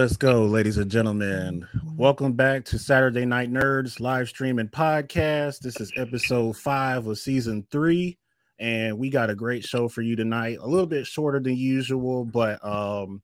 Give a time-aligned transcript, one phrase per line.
[0.00, 1.68] Let's go, ladies and gentlemen.
[1.94, 5.58] Welcome back to Saturday Night Nerds live streaming podcast.
[5.58, 8.16] This is episode five of season three,
[8.58, 10.56] and we got a great show for you tonight.
[10.62, 13.20] A little bit shorter than usual, but um,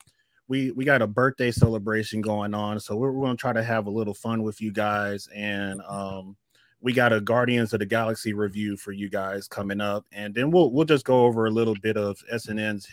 [0.48, 3.62] we we got a birthday celebration going on, so we're, we're going to try to
[3.62, 6.36] have a little fun with you guys, and um,
[6.82, 10.50] we got a Guardians of the Galaxy review for you guys coming up, and then
[10.50, 12.86] we'll we'll just go over a little bit of SNN's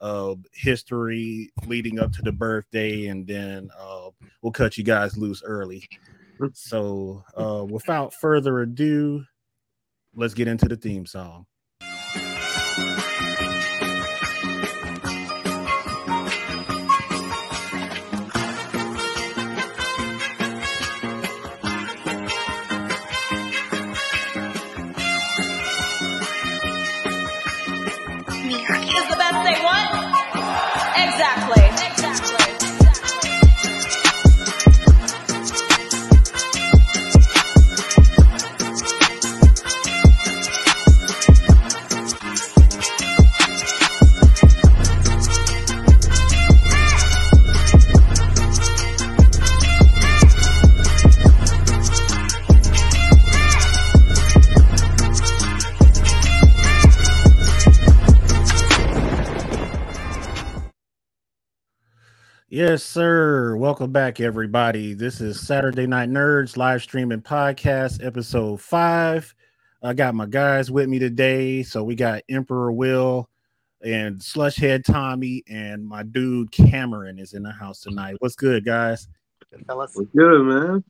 [0.00, 4.10] uh, history leading up to the birthday, and then uh,
[4.42, 5.86] we'll cut you guys loose early.
[6.54, 9.24] So, uh, without further ado,
[10.14, 11.46] let's get into the theme song.
[62.70, 63.56] Yes, sir.
[63.56, 64.94] Welcome back, everybody.
[64.94, 69.34] This is Saturday Night Nerds live streaming podcast, episode five.
[69.82, 71.64] I got my guys with me today.
[71.64, 73.28] So we got Emperor Will
[73.82, 78.14] and Slushhead Tommy, and my dude Cameron is in the house tonight.
[78.20, 79.08] What's good, guys?
[79.66, 80.84] What's good, man?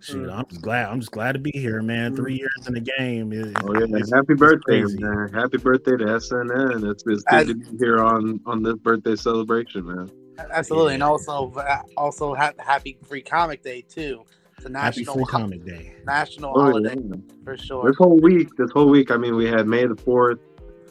[0.00, 0.88] Shoot, I'm just glad.
[0.88, 2.16] I'm just glad to be here, man.
[2.16, 2.38] Three mm.
[2.38, 3.34] years in the game.
[3.34, 4.98] It- Oh yeah, it's- happy it's birthday, crazy.
[5.00, 5.28] man!
[5.34, 6.90] Happy birthday to SNN.
[6.90, 10.10] It's, it's As- good to be here on on this birthday celebration, man.
[10.38, 14.24] Absolutely, and also uh, also ha- happy Free Comic Day too.
[14.56, 15.94] It's a Happy national Free ho- Comic Day.
[16.06, 17.16] national Oh, holiday yeah.
[17.44, 17.86] for sure.
[17.86, 20.38] This whole week, this whole week, I mean, we had May the Fourth,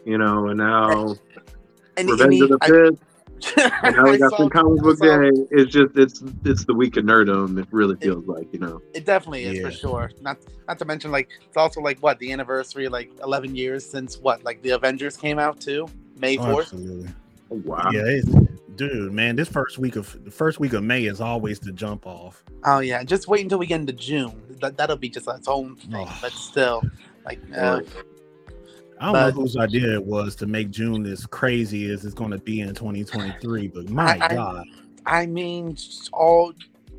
[0.06, 1.16] you know, and now
[1.97, 5.30] And, Revenge of the Fifth, and now we got saw- some comic book day.
[5.52, 7.59] It's just it's it's the week of nerdom.
[7.59, 8.81] It really feels like, you know.
[8.94, 9.66] It definitely is Yeah.
[9.66, 10.12] for sure.
[10.22, 10.38] Not
[10.68, 14.44] not to mention like it's also like what the anniversary like 11 years since what
[14.44, 15.88] like the Avengers came out too
[16.19, 16.59] May Oh, 4th.
[16.62, 17.09] absolutely.
[17.50, 17.90] Oh, wow.
[17.91, 18.28] Yeah, it's,
[18.78, 19.36] dude, man.
[19.36, 22.44] This first week of the first week of May is always the jump off.
[22.64, 24.42] Oh yeah, just wait until we get into June.
[24.62, 25.96] That that'll be just its own thing.
[25.96, 26.18] Oh.
[26.22, 26.82] But still,
[27.26, 27.82] like uh,
[29.00, 32.16] I don't But- know whose idea it was to make June as crazy as it's
[32.16, 34.66] going to be in 2023, but my I- I- God,
[35.06, 35.78] I mean,
[36.14, 36.54] all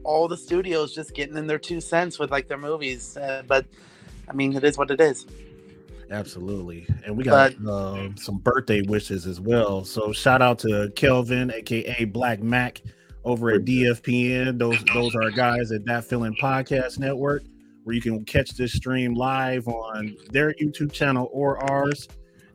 [0.04, 3.16] all the studios just getting in their two cents with like their movies.
[3.16, 3.66] Uh, but
[4.28, 5.26] I mean, it is what it is.
[6.10, 6.86] Absolutely.
[7.04, 9.84] And we got uh, some birthday wishes as well.
[9.84, 12.82] So shout out to Kelvin, aka Black Mac,
[13.24, 14.58] over at DFPN.
[14.58, 17.42] Those those are guys at That Feeling Podcast Network,
[17.84, 22.08] where you can catch this stream live on their YouTube channel or ours.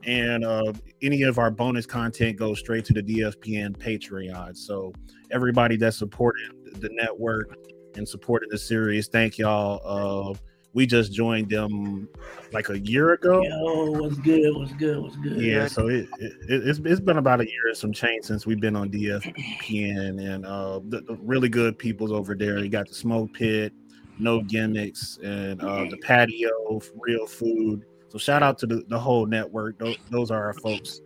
[0.05, 4.57] And uh, any of our bonus content goes straight to the DFPN Patreon.
[4.57, 4.93] So
[5.31, 7.55] everybody that supported the network
[7.95, 10.33] and supported the series, thank y'all.
[10.33, 10.37] Uh,
[10.73, 12.09] we just joined them
[12.51, 13.43] like a year ago.
[13.43, 14.55] Yo, what's good?
[14.55, 15.01] What's good?
[15.01, 15.39] What's good?
[15.39, 18.59] Yeah, so it, it it's it's been about a year and some change since we've
[18.59, 22.59] been on DFPN, and uh, the, the really good people's over there.
[22.59, 23.71] You got the smoke pit,
[24.19, 27.85] no gimmicks, and uh, the patio, real food.
[28.09, 29.79] So shout out to the, the whole network.
[29.79, 31.01] Those, those are our folks.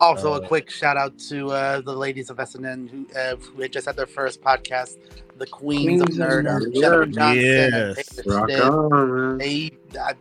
[0.00, 3.62] Also, Uh, a quick shout out to uh, the ladies of SNN who, uh, who
[3.62, 4.96] had just had their first podcast,
[5.38, 6.72] the Queens, of Queens of Nerdom.
[6.72, 6.74] Nerdom.
[6.74, 8.26] Jennifer Johnson Yes.
[8.26, 9.38] Rock on, man.
[9.38, 10.12] They, I,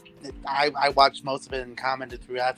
[0.48, 2.58] I, I watched most of it and commented throughout.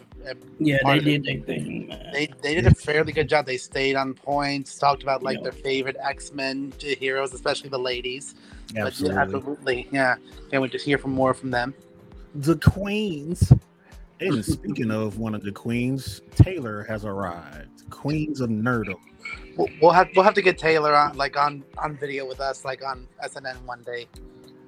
[0.60, 1.88] Yeah, they did their thing.
[2.14, 3.46] They they did a fairly good job.
[3.46, 5.44] They stayed on point, talked about like Yeah.
[5.44, 8.36] their favorite X Men heroes, especially the ladies.
[8.68, 10.16] But yeah, Absolutely, absolutely, yeah.
[10.52, 11.74] Can't wait to hear from more from them.
[12.36, 13.52] the queens.
[14.22, 17.90] And speaking of one of the queens, Taylor has arrived.
[17.90, 19.00] Queens of Nerdom.
[19.58, 22.66] We'll, we'll have we'll have to get Taylor on like on on video with us,
[22.66, 24.08] like on SNN one day.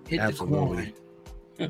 [0.08, 0.94] Hit absolutely.
[1.58, 1.66] the.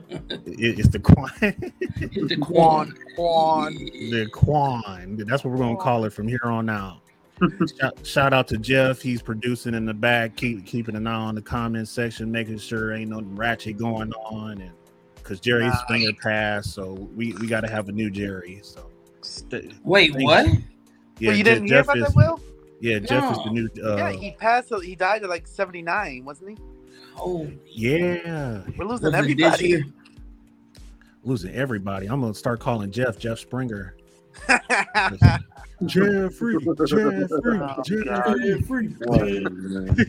[0.45, 1.29] It- it's the Quan.
[1.39, 2.95] Hit the Quan.
[3.15, 3.73] Quan.
[3.75, 5.17] the Quan.
[5.27, 7.01] That's what we're gonna call it from here on out.
[7.79, 9.01] shout, shout out to Jeff.
[9.01, 12.93] He's producing in the back, keep keeping an eye on the comment section, making sure
[12.93, 14.71] ain't no ratchet going on, and
[15.23, 15.85] because Jerry's Nah.
[15.87, 18.59] finger passed, so we we got to have a new Jerry.
[18.63, 18.87] So
[19.83, 20.23] Wait, Thanks.
[20.23, 20.45] what?
[21.19, 22.39] yeah, well, you didn't hear Jeff about is that, Will?
[22.79, 24.71] yeah Jeff is the new uh, yeah, he passed.
[24.83, 26.57] He died at like seventy nine, wasn't he?
[27.17, 29.83] Oh, yeah We're losing was everybody.
[31.23, 32.07] losing everybody.
[32.07, 33.95] I'm gonna start calling Jeff Jeff Springer.
[35.85, 36.55] Jeffrey,
[36.85, 38.05] Jeffrey, Oh, Jeffrey.
[38.05, 38.65] God.
[38.67, 38.95] Free.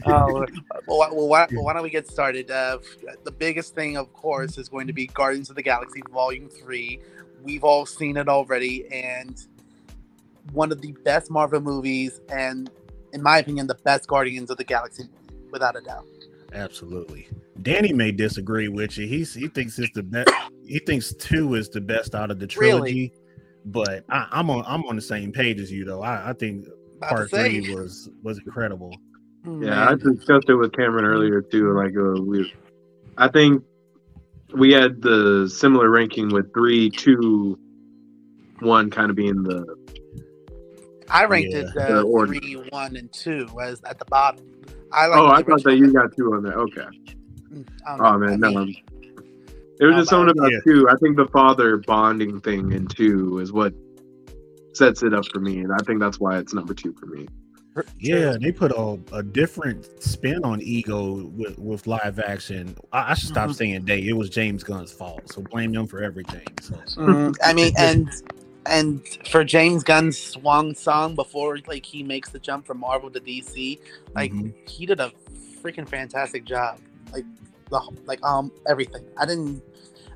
[0.07, 0.47] oh,
[0.87, 2.51] well, why, well, why, well, why don't we get started?
[2.51, 2.79] Uh,
[3.25, 7.01] the biggest thing, of course, is going to be Guardians of the Galaxy Volume 3.
[7.43, 9.43] We've all seen it already, and
[10.53, 12.71] one of the best Marvel movies, and
[13.15, 15.05] in my opinion, the best Guardians of the Galaxy,
[15.51, 16.07] without a doubt.
[16.53, 17.29] Absolutely.
[17.63, 19.07] Danny may disagree with you.
[19.07, 20.31] He's he thinks it's the best.
[20.67, 22.93] He thinks two is the best out of the trilogy.
[23.11, 23.13] Really?
[23.65, 26.03] But I, I'm on I'm on the same page as you though.
[26.03, 26.67] I, I think
[27.01, 28.95] part three was was incredible.
[29.61, 31.73] Yeah, I discussed it with Cameron earlier too.
[31.77, 32.53] Like, uh, we,
[33.19, 33.65] I think
[34.55, 37.59] we had the similar ranking with three, two,
[38.61, 39.65] one, kind of being the.
[41.11, 41.61] I ranked Yeah.
[41.63, 44.45] it The uh, three, one, and two as at the bottom.
[44.93, 46.55] I like oh, I thought that original- you got two on there.
[46.55, 46.87] Okay.
[47.89, 48.19] Oh know.
[48.19, 48.67] man, I no.
[49.85, 50.59] Mean, It was just something about yeah.
[50.67, 50.89] two.
[50.89, 53.73] I think the father bonding thing in two is what
[54.75, 57.29] sets it up for me, and I think that's why it's number two for me.
[57.99, 62.77] Yeah, they put a, a different spin on ego with, with live action.
[62.93, 63.55] I, I should stop Mhm.
[63.55, 64.01] saying they.
[64.07, 65.33] It was James Gunn's fault.
[65.33, 66.45] So blame them for everything.
[66.61, 67.35] So Mhm.
[67.43, 68.09] I mean, and
[68.67, 73.21] and for James Gunn's swan song before like he makes the jump from Marvel to
[73.21, 73.79] DC,
[74.15, 74.53] like Mhm.
[74.69, 75.11] he did a
[75.63, 76.79] freaking fantastic job.
[77.11, 77.25] Like
[77.71, 79.03] the like um everything.
[79.17, 79.63] I didn't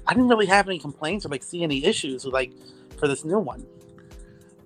[0.09, 2.53] I didn't really have any complaints or like see any issues with like
[2.99, 3.67] for this new one.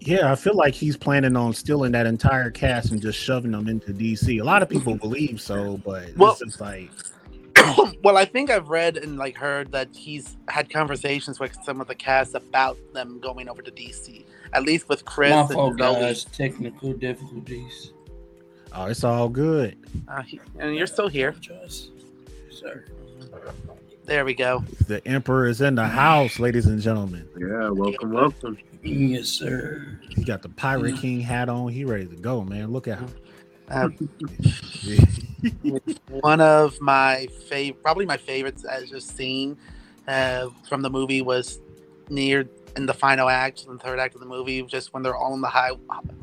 [0.00, 3.68] yeah, I feel like he's planning on stealing that entire cast and just shoving them
[3.68, 4.40] into DC.
[4.40, 6.90] A lot of people believe so, but Well- it's just like
[8.04, 11.88] well, I think I've read and like heard that he's had conversations with some of
[11.88, 14.24] the cast about them going over to DC.
[14.52, 15.94] At least with Chris My and fault, Zoe.
[16.00, 16.24] guys.
[16.24, 17.92] Technical difficulties.
[18.72, 19.76] oh, it's all good.
[20.08, 21.30] Uh, he- and you're still here.
[21.30, 21.90] Apologize.
[22.50, 22.84] Sir.
[24.10, 24.64] There we go.
[24.88, 27.28] The emperor is in the house, ladies and gentlemen.
[27.38, 28.58] Yeah, welcome, welcome.
[28.82, 30.00] Yes, sir.
[30.08, 31.68] He got the Pirate King hat on.
[31.68, 32.72] He ready to go, man.
[32.72, 33.14] Look at him.
[33.68, 33.88] Uh,
[36.08, 39.56] one of my favorite, probably my favorites as just scene
[40.08, 41.60] uh, from the movie was
[42.08, 45.14] near in the final act, in the third act of the movie, just when they're
[45.14, 45.70] all in the high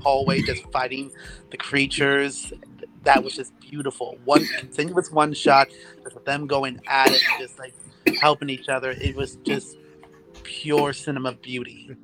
[0.01, 1.10] hallway, just fighting
[1.51, 2.51] the creatures.
[3.07, 4.18] That was just beautiful.
[4.25, 5.69] One continuous one shot,
[6.04, 7.74] just with them going at it, just like
[8.19, 8.92] helping each other.
[8.92, 9.77] It was just
[10.44, 11.95] pure cinema beauty.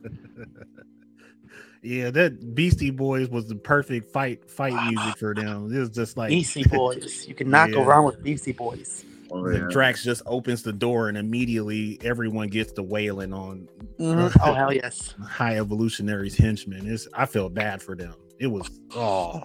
[1.81, 5.75] yeah, that Beastie Boys was the perfect fight fight music for them.
[5.75, 9.03] It was just like Beastie Boys, you cannot go wrong with Beastie Boys.
[9.29, 9.67] Oh yeah.
[9.69, 13.67] Drax just opens the door and immediately everyone gets the wailing on
[13.99, 14.33] Mhm.
[14.41, 15.15] Oh hell yes!
[15.27, 16.88] High Evolutionary's henchmen.
[16.88, 18.15] It's I felt bad for them.
[18.39, 19.44] It was oh,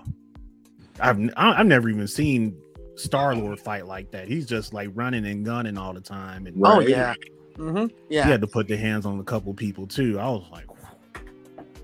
[1.00, 2.56] I've I- I've never even seen
[2.96, 4.26] Star Lord fight like that.
[4.28, 6.88] He's just like running and gunning all the time, and Oh Right.
[6.88, 7.14] yeah,
[7.56, 8.24] hmm yeah.
[8.24, 10.18] he had to put the hands on a couple people too.
[10.18, 10.66] I was like,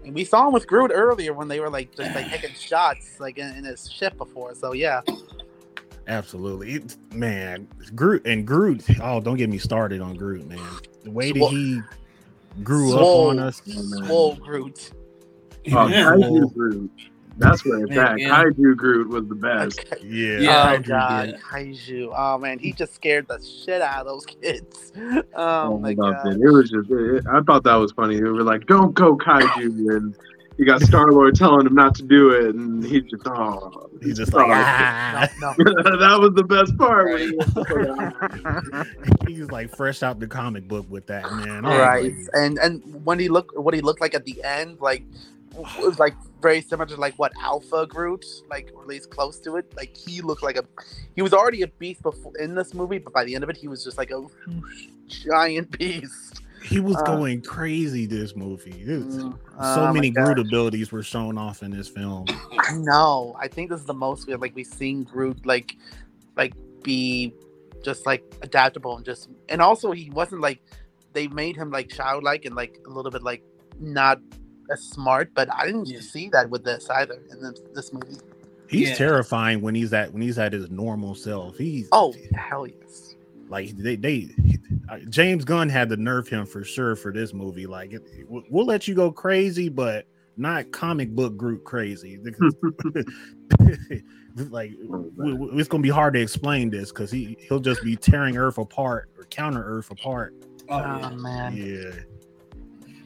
[0.04, 3.20] And we saw him with Groot earlier when they were like just like taking shots
[3.20, 4.54] like in, in his ship before.
[4.54, 5.00] So yeah,
[6.08, 7.68] absolutely, It- man.
[7.94, 8.84] Groot and Groot.
[9.00, 10.58] Oh, don't get me started on Groot, man.
[11.04, 11.80] The way that Swole- he
[12.62, 13.62] grew Swole- up on us.
[14.06, 14.90] swole Groot.
[15.68, 16.90] Oh, Kaiju Groot.
[17.36, 18.16] That's where it's Man, at.
[18.18, 19.84] Kaiju Groot was the best.
[20.02, 20.72] Yeah, Yeah.
[20.72, 21.40] oh Kaiju god, did.
[21.40, 22.12] Kaiju.
[22.16, 24.92] Oh man, he just scared the shit out of those kids.
[25.36, 26.26] Oh, Oh, my I god.
[26.28, 26.40] it.
[26.40, 26.90] It was just.
[26.90, 28.16] It, I thought that was funny.
[28.16, 30.14] They were like, "Don't go, Kaiju," and
[30.56, 34.16] you got Star Lord telling him not to do it, and he just, oh, He's
[34.18, 35.28] just like, Oh, ah.
[35.40, 37.06] No, that was the best part.
[37.10, 41.62] when he was like, He's like fresh out the comic book with that man.
[41.62, 41.70] no.
[41.70, 42.04] I was right.
[42.14, 45.02] like, And and when he looked, what he looked like at the end, like
[45.78, 49.56] was like very similar to like what Alpha Groot, like or at least close to
[49.56, 49.72] it.
[49.76, 50.64] Like he looked like a,
[51.14, 53.56] he was already a beast before in this movie, but by the end of it,
[53.56, 54.24] he was just like a
[55.08, 56.42] giant beast.
[56.62, 58.84] he was Uh, going crazy this movie.
[58.84, 59.38] Was- Mm,
[59.74, 60.10] so oh many.
[60.10, 62.24] Groot abilities were shown off in this film.
[62.58, 63.36] I know.
[63.38, 65.76] I think this is the most we like we've seen Groot like
[66.36, 67.34] like be
[67.84, 70.60] just like adaptable and just and also he wasn't like
[71.12, 73.42] they made him like childlike and like a little bit like
[73.78, 74.18] not
[74.72, 76.00] as smart, but I didn't Yeah.
[76.00, 78.16] see that with this either in this, this movie.
[78.68, 78.94] He's Yeah.
[78.96, 81.56] terrifying when he's at when he's at his normal self.
[81.58, 83.14] He's Oh hell yes.
[83.48, 84.28] like they they
[84.88, 87.66] uh, James Gunn had to nerf him for sure for this movie.
[87.66, 90.06] Like it, we'll- we'll let you go crazy, but
[90.36, 92.18] not comic book Groot crazy.
[94.50, 94.72] like
[95.16, 98.36] we- we- it's gonna be hard to explain this because he he'll just be tearing
[98.36, 100.34] Earth apart or counter Earth apart.
[100.68, 101.54] Oh, Oh, man.
[101.56, 101.90] Yeah,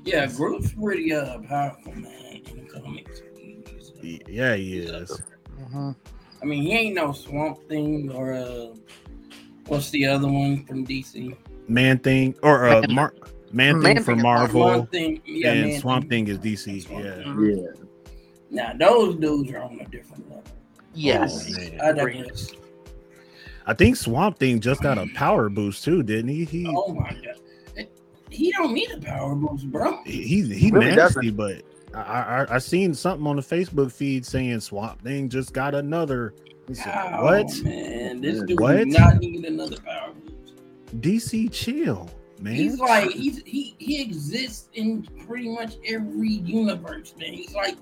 [0.09, 3.23] yeah, Groot's pretty uh, powerful, man, in the comics.
[4.01, 5.21] Yeah, he is.
[5.71, 5.91] hmm
[6.41, 8.69] I mean, he ain't no Swamp Thing or uh,
[9.67, 11.37] what's the other one from DC?
[11.67, 12.95] Man thing or uh, Man.
[12.95, 13.11] Man
[13.53, 16.27] Man Thing Thing for Marvel Swamp Thing, yeah, and man, Swamp Thing.
[16.27, 16.87] Thing is DC.
[16.87, 17.15] Swamp Yeah.
[17.17, 17.57] Thing.
[17.57, 17.85] Yeah.
[18.51, 20.45] Now those dudes are on a different level.
[20.95, 21.51] Yes.
[21.51, 21.85] Oh.
[21.85, 22.23] I Agreed.
[22.23, 22.53] digress.
[23.67, 26.45] I think Swamp Thing just got a power boost too, didn't he?
[26.45, 27.37] He Oh my god,
[28.31, 30.03] he don't need a power boost, bro.
[30.05, 31.63] he he Really nasty, but
[31.95, 36.35] I, I I seen something on the Facebook feed saying Swamp Thing just got another.
[36.73, 37.47] Said, Oh, what?
[37.65, 38.21] man?
[38.21, 38.77] This dude What?
[38.77, 40.55] does not need another power boost.
[41.01, 42.55] DC chill, man.
[42.55, 47.33] He's like he's he he exists in pretty much every universe, man.
[47.33, 47.77] He's like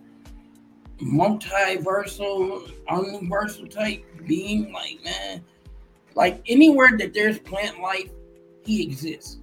[1.00, 5.42] multiversal, universal type being, like man.
[6.14, 8.10] Like anywhere that there's plant life,
[8.64, 9.38] he exists.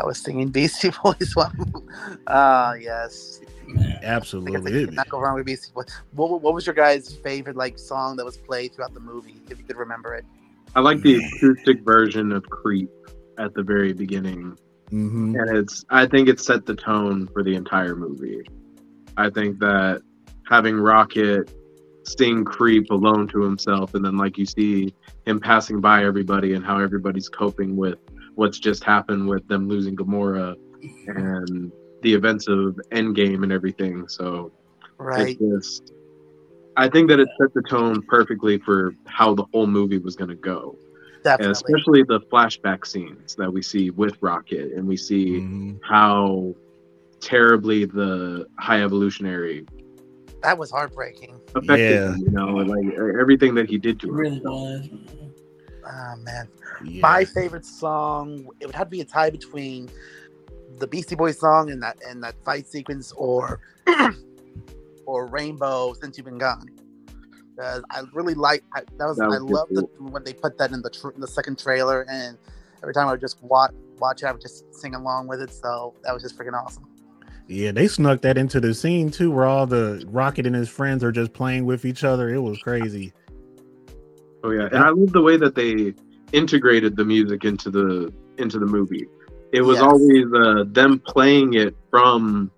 [0.00, 1.52] I was singing Beastie Boys one.
[2.26, 3.40] Ah, yes.
[3.66, 3.98] Man.
[4.02, 4.84] I I absolutely.
[4.84, 5.86] could not go wrong with Beastie Boys.
[6.12, 9.42] What, what was your guys' favorite like song that was played throughout the movie?
[9.50, 10.24] If you could remember it.
[10.74, 12.90] I like the acoustic version of Creep
[13.38, 14.56] at the very beginning.
[14.90, 18.40] hmm and it's i think it set the tone for the entire movie
[19.18, 20.00] i think that
[20.48, 21.50] having rocket
[22.04, 24.94] sing creep alone to himself and then like you see
[25.26, 27.98] him passing by everybody and how everybody's coping with
[28.38, 30.54] what's just happened with them losing gamora
[31.08, 34.52] and the events of endgame and everything so
[34.96, 35.30] Right.
[35.30, 35.92] it's just
[36.76, 40.28] i think that it set the tone perfectly for how the whole movie was going
[40.30, 41.52] to go and Definitely.
[41.52, 46.54] especially the flashback scenes that we see with rocket and we see hmm how
[47.20, 49.66] terribly the high evolutionary
[50.42, 51.40] That was heartbreaking.
[51.56, 52.12] affected Yeah.
[52.12, 52.86] him, you know, like
[53.20, 54.14] everything that he did It to him.
[54.14, 54.88] really was.
[55.90, 56.48] Oh man.
[56.84, 57.00] Yeah.
[57.00, 59.88] My favorite song, it would have to be a tie between
[60.78, 63.60] the Beastie Boys song and that and that fight sequence or
[65.06, 66.68] or Rainbow since you've been gone.
[67.60, 70.58] Uh, I really like I, that was, That was I love the, when they put
[70.58, 72.38] that in the tr- in the second trailer and
[72.82, 75.52] every time I would just watch watch it I would just sing along with it
[75.52, 76.86] so that was just freaking awesome.
[77.48, 81.02] Yeah, they snuck that into the scene too, where all the Rocket and his friends
[81.02, 82.28] are just playing with each other.
[82.28, 83.14] It was crazy.
[84.44, 85.94] Oh yeah, and I love the way that they
[86.32, 89.06] integrated the music into the into the movie.
[89.52, 89.88] It was Yes.
[89.92, 92.50] always uh, them playing it from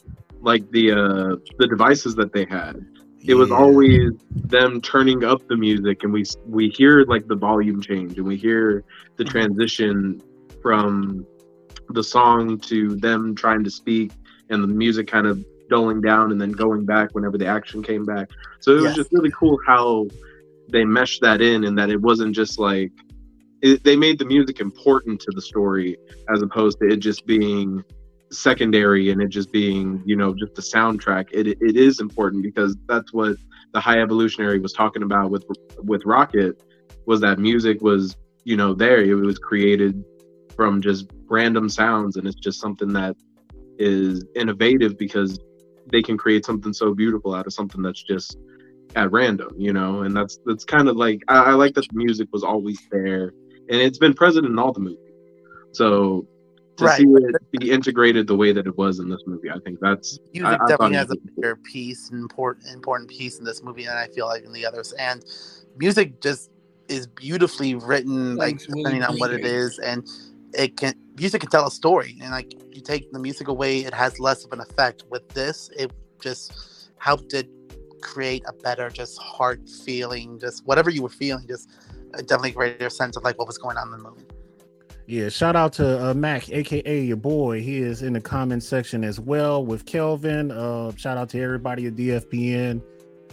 [0.42, 2.76] like the uh, the devices that they had.
[3.26, 3.56] It was Yeah.
[3.56, 4.12] always
[4.46, 8.36] them turning up the music, and we we hear like the volume change, and we
[8.36, 8.84] hear
[9.16, 10.20] the transition
[10.62, 11.26] from
[11.90, 14.12] the song to them trying to speak,
[14.50, 15.38] and the music kind of
[15.70, 18.28] dulling down, and then going back whenever the action came back.
[18.60, 18.96] So it was Yes.
[18.96, 20.06] just really cool how
[20.70, 22.92] they meshed that in, and that it wasn't just like
[23.62, 25.96] it, they made the music important to the story
[26.32, 27.84] as opposed to it just being
[28.32, 31.28] secondary and it just being you know just the soundtrack.
[31.32, 33.36] It, it is important because that's what
[33.72, 35.44] the high evolutionary was talking about with
[35.78, 36.62] with rocket
[37.06, 39.02] was that music was you know there.
[39.02, 40.02] It was created
[40.56, 43.16] from just random sounds and it's just something that
[43.78, 45.38] is innovative because
[45.90, 48.36] they can create something so beautiful out of something that's just
[48.96, 51.96] at random you know and that's that's kind of like I, I like that the
[51.96, 53.32] music was always there
[53.68, 54.98] and it's been present in all the movies
[55.72, 56.26] so
[56.76, 56.98] to Right.
[56.98, 60.18] see it be integrated the way that it was in this movie i think that's
[60.32, 63.84] Music I- I definitely has a bigger piece, an important important piece in this movie
[63.84, 64.92] than I feel like in the others.
[64.92, 65.24] And
[65.76, 66.50] music just
[66.88, 68.82] is beautifully written, like Thanks, Willie.
[68.82, 70.06] depending on what it is, and
[70.52, 72.16] it can music can tell a story.
[72.22, 75.04] And like you take the music away, it has less of an effect.
[75.10, 75.92] With this, it
[76.22, 76.52] just
[76.98, 77.48] helped it
[78.00, 81.70] create a better, just heart feeling, just whatever you were feeling, just
[82.12, 84.24] definitely greater sense of like what was going on in the movie.
[85.06, 87.60] Yeah, shout out to uh, Mac, aka your boy.
[87.60, 90.52] He is in the comment section as well with Kelvin.
[90.52, 92.80] Uh, shout out to everybody at DFPN.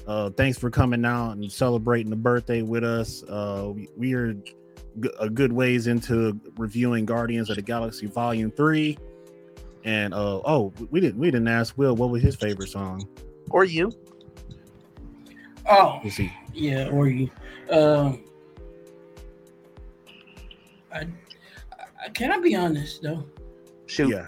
[0.07, 3.23] Uh, thanks for coming out and celebrating the birthday with us.
[3.23, 8.49] Uh, we, we are g- a good ways into reviewing Guardians of the Galaxy Volume
[8.49, 8.97] Three.
[9.83, 13.07] And uh, oh, we didn't we didn't ask Will what was his favorite song.
[13.51, 13.91] Or you?
[15.69, 16.31] Oh, Let's see.
[16.53, 17.29] yeah, or you.
[17.69, 18.23] Um,
[20.93, 21.07] I,
[22.03, 23.25] I can I be honest though?
[23.87, 24.09] Shoot.
[24.09, 24.27] Yeah,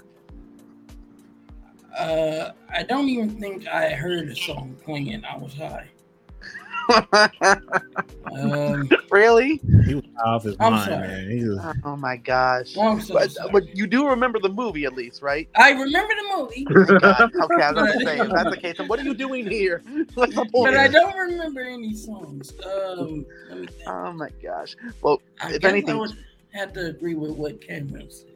[1.98, 5.24] Uh, I don't even think I heard the song playing.
[5.26, 5.90] I was high.
[8.32, 9.60] Um, really?
[9.86, 11.08] he was off his I'm mind, sorry.
[11.08, 11.30] man.
[11.32, 12.78] He was, Oh my gosh.
[12.78, 13.50] I'm so But, sorry.
[13.52, 15.50] but you do remember the movie at least, right?
[15.56, 16.66] I remember the movie,
[17.00, 17.32] God.
[17.44, 19.48] Okay, I was going to say, if that's the case, then what are you doing
[19.50, 19.82] here?
[20.14, 20.74] What's the point?
[20.74, 22.54] but I don't remember any songs.
[22.66, 23.88] Um, let me think.
[23.90, 24.76] Oh my gosh.
[25.02, 26.18] Well, I if anything- I would
[26.54, 28.28] have to agree with what Cameron said.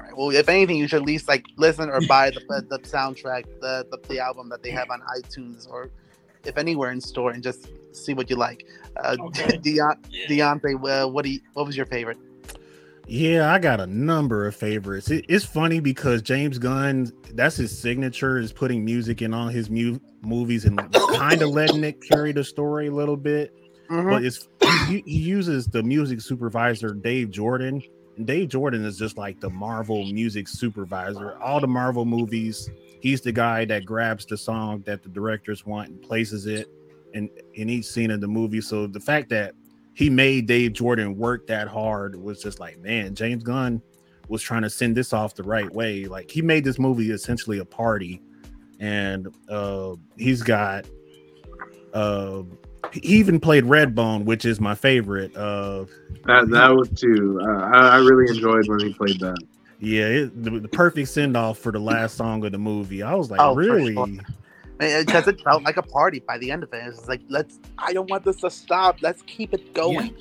[0.00, 2.78] all right, well, if anything, you should at least like listen or buy the the
[2.80, 5.90] soundtrack, the, the the album that they have on iTunes or
[6.44, 8.66] if anywhere in store, and just see what you like.
[9.02, 9.56] Uh, Okay.
[9.64, 10.26] Deon- Yeah.
[10.54, 12.18] Deontay, uh, what do you, what was your favorite?
[13.06, 15.10] Yeah, I got a number of favorites.
[15.10, 19.68] It, it's funny because James Gunn, that's his signature, is putting music in all his
[19.68, 20.78] mu- movies and
[21.16, 23.52] kind of letting it carry the story a little bit.
[23.90, 24.08] Mhm.
[24.10, 24.48] But it's
[24.88, 27.82] he, he uses the music supervisor Dave Jordan.
[28.24, 31.36] Dave Jordan is just like the Marvel music supervisor.
[31.42, 32.70] All the Marvel movies,
[33.04, 36.70] he's the guy that grabs the song that the directors want and places it
[37.12, 38.62] in in each scene of the movie.
[38.62, 39.52] So the fact that
[39.92, 43.82] he made Dave Jordan work that hard was just like, man, James Gunn
[44.28, 46.06] was trying to send this off the right way.
[46.06, 48.22] Like he made this movie essentially a party,
[48.80, 50.86] and uh, he's got
[51.92, 52.42] uh,
[52.90, 55.36] he even played Redbone, which is my favorite.
[55.36, 55.84] Uh,
[56.24, 57.38] That that was too.
[57.42, 59.36] Uh, I, I really enjoyed when he played that.
[59.84, 63.02] Yeah, it, the, the perfect send off for the last song of the movie.
[63.02, 63.94] I was like, Oh, for really?
[63.94, 64.06] sure.
[64.78, 66.82] because it felt like a party by the end of it.
[66.86, 67.58] It's like let's.
[67.78, 69.02] I don't want this to stop.
[69.02, 70.16] Let's keep it going.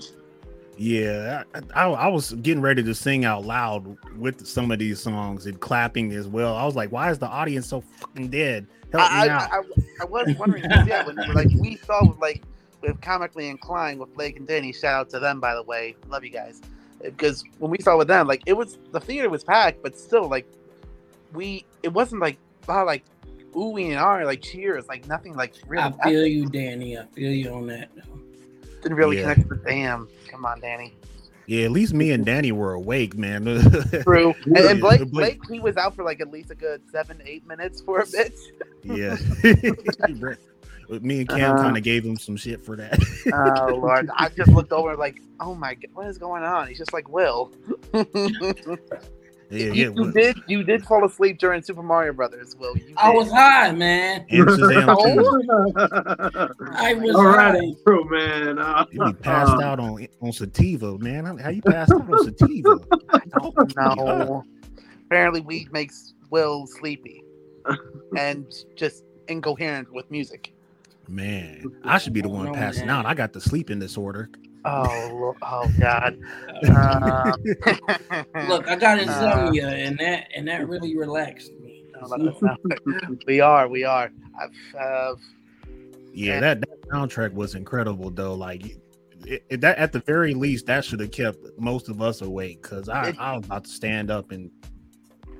[0.77, 1.43] Yeah,
[1.75, 5.46] I, I, I was getting ready to sing out loud with some of these songs
[5.46, 6.55] and clapping as well.
[6.55, 8.65] I was like, why is the audience so fucking dead?
[8.91, 9.51] Help I, me I, out.
[9.51, 9.58] I,
[10.01, 12.43] I was wondering, yeah, when like we saw with like
[12.82, 14.74] with comically inclined with Blake and Danny.
[14.74, 15.96] Shout out to them, by the way.
[16.10, 16.62] Love you guys.
[17.03, 20.27] Because when we saw with them, like it was the theater was packed, but still,
[20.29, 20.48] like
[21.33, 22.38] we, it wasn't like
[22.69, 23.03] oh, like
[23.53, 25.83] oohing and ah, like cheers, like nothing, like really.
[26.01, 26.98] I feel you, Danny.
[26.98, 27.89] I feel you on that.
[28.81, 29.33] didn't really Yeah.
[29.33, 30.07] connect with damn.
[30.29, 30.93] Come on, Danny.
[31.45, 33.43] yeah, at least me and Danny were awake, man.
[34.03, 34.33] True.
[34.45, 37.22] And, and Blake, Blake- Blake, he was out for like at least a good seven,
[37.25, 38.33] eight minutes for a bit.
[38.83, 39.17] yeah.
[41.01, 43.00] me and Cam Uh, kind of gave him some shit for that.
[43.33, 46.67] Oh Lord, I just looked over like, oh my god, what is going on?
[46.67, 47.51] He's just like Will.
[47.93, 48.03] yeah,
[49.50, 49.89] you, yeah.
[49.95, 52.75] you did you did fall asleep during Super Mario Brothers, Will.
[52.77, 54.25] You I was high, man.
[54.29, 56.53] And Shazam too.
[56.75, 57.53] I was All high.
[57.59, 58.57] right, bro, man.
[58.59, 61.25] Uh, You be passed out on on sativa, man.
[61.25, 62.79] How- How you passed out on sativa?
[63.39, 63.74] Talk to me.
[63.96, 64.44] No.
[65.05, 67.24] Apparently, weed makes Will sleepy
[68.18, 70.52] and just incoherent with music.
[71.07, 72.96] Man, I should be the one No, passing man.
[72.98, 73.05] out.
[73.05, 74.29] I got the sleeping disorder.
[74.66, 76.18] Oh, Lo- oh God.
[76.66, 77.33] Uh,
[78.48, 81.83] Look, I got insomnia, and that and that really relaxed me.
[83.27, 84.11] we are, we are.
[84.42, 85.16] I've, uh,
[86.13, 86.39] Yeah, Yeah.
[86.39, 88.33] that, that soundtrack was incredible though.
[88.33, 88.66] Like
[89.25, 92.61] it, it- that at the very least, that should have kept most of us awake
[92.61, 94.50] because I, I was about to stand up and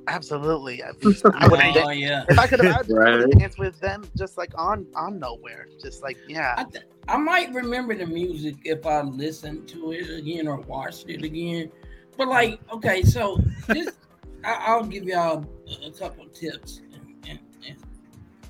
[0.08, 0.84] absolutely.
[0.84, 0.90] I,
[1.34, 3.30] I would have Oh yeah, if I could have Right.
[3.38, 6.56] danced with them, just like on on nowhere, just like yeah.
[6.58, 11.10] I, th- I might remember the music if I listened to it again or watched
[11.10, 11.72] it again.
[12.18, 13.98] But like, okay, so this,
[14.44, 15.46] I, I'll give y'all
[15.84, 17.78] a, a couple tips and, and, and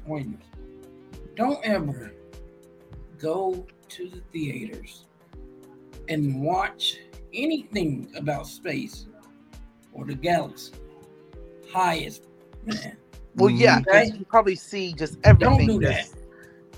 [0.06, 0.46] pointers.
[1.36, 2.14] Don't ever
[3.18, 5.06] go to the theaters
[6.10, 6.98] and watch
[7.34, 9.06] anything about space
[9.94, 10.74] or the galaxy.
[11.74, 12.24] Highest
[12.66, 12.98] man.
[13.36, 14.12] Well, yeah, Okay.
[14.18, 15.68] you probably see just everything.
[15.68, 16.16] Don't do just-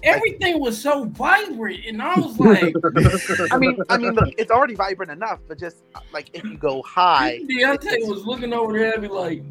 [0.04, 2.76] Everything was so vibrant, and I was like,
[3.52, 6.58] I mean, I mean, look, it's already vibrant enough, but just uh, like if you
[6.58, 9.42] go high, Deontay was looking over there and be like,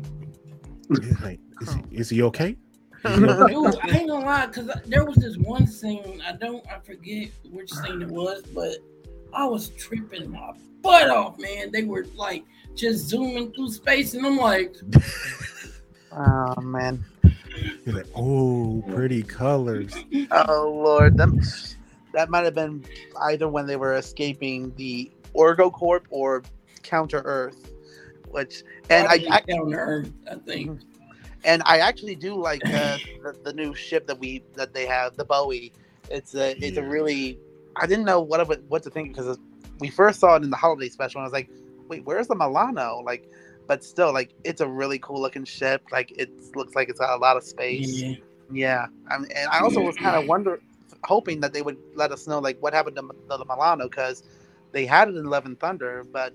[1.22, 2.56] like, is, he, is he okay?
[3.04, 3.48] dude, I
[3.88, 8.02] ain't gonna lie, because there was this one scene, I don't, I forget which scene
[8.02, 8.76] it was, but
[9.32, 10.52] I was tripping my
[10.82, 11.72] butt off, man.
[11.72, 12.44] They were like
[12.74, 14.74] just zooming through space, and I'm like,
[16.12, 17.04] oh man,
[17.84, 19.94] He's like, oh, pretty colors.
[20.30, 21.40] oh lord, them,
[22.12, 22.84] that might have been
[23.22, 26.42] either when they were escaping the Orgo Corp or
[26.82, 27.72] Counter Earth,
[28.30, 30.80] which and I, I down to earth, I think.
[31.44, 35.16] and I actually do like uh, the, the new ship that we that they have,
[35.16, 35.72] the Bowie.
[36.10, 37.38] It's a it's a really
[37.76, 39.38] I didn't know what of it, what to think because
[39.78, 41.20] we first saw it in the holiday special.
[41.20, 41.50] And I was like,
[41.88, 43.02] wait, where's the Milano?
[43.04, 43.30] Like,
[43.66, 45.82] but still, like it's a really cool looking ship.
[45.92, 48.02] Like it looks like it's got a lot of space.
[48.02, 48.14] Yeah.
[48.52, 50.60] Yeah, I mean, and I also was kind of wonder,
[51.02, 54.22] hoping that they would let us know like what happened to, to the Milano because
[54.72, 56.34] they had it in Love and Thunder, but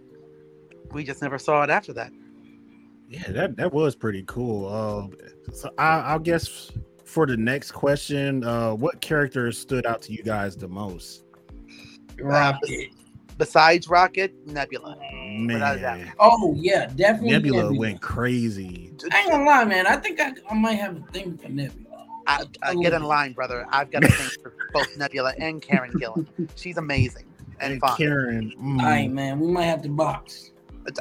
[0.92, 2.12] we just never saw it after that.
[3.10, 4.68] Yeah, that that was pretty cool.
[4.68, 6.72] Uh, so I, I'll guess
[7.06, 11.26] for the next question, uh, what character stood out to you guys the most?
[12.20, 12.90] Rocket.
[13.40, 14.98] Besides Rocket, Nebula.
[15.48, 15.98] Without a doubt.
[15.98, 17.32] Man, Oh yeah, definitely.
[17.32, 17.80] Nebula, Nebula.
[17.80, 18.92] went crazy.
[19.12, 19.88] I ain't gonna lie, man.
[19.88, 22.06] I think I, I might have a thing for Nebula.
[22.28, 23.66] I, I get in line, brother.
[23.72, 26.28] I've got a thing for both Nebula and Karen Gillan.
[26.56, 27.26] She's amazing
[27.62, 27.96] and And fun.
[27.96, 29.40] Karen, mm, All right, man.
[29.40, 30.52] We might have to box.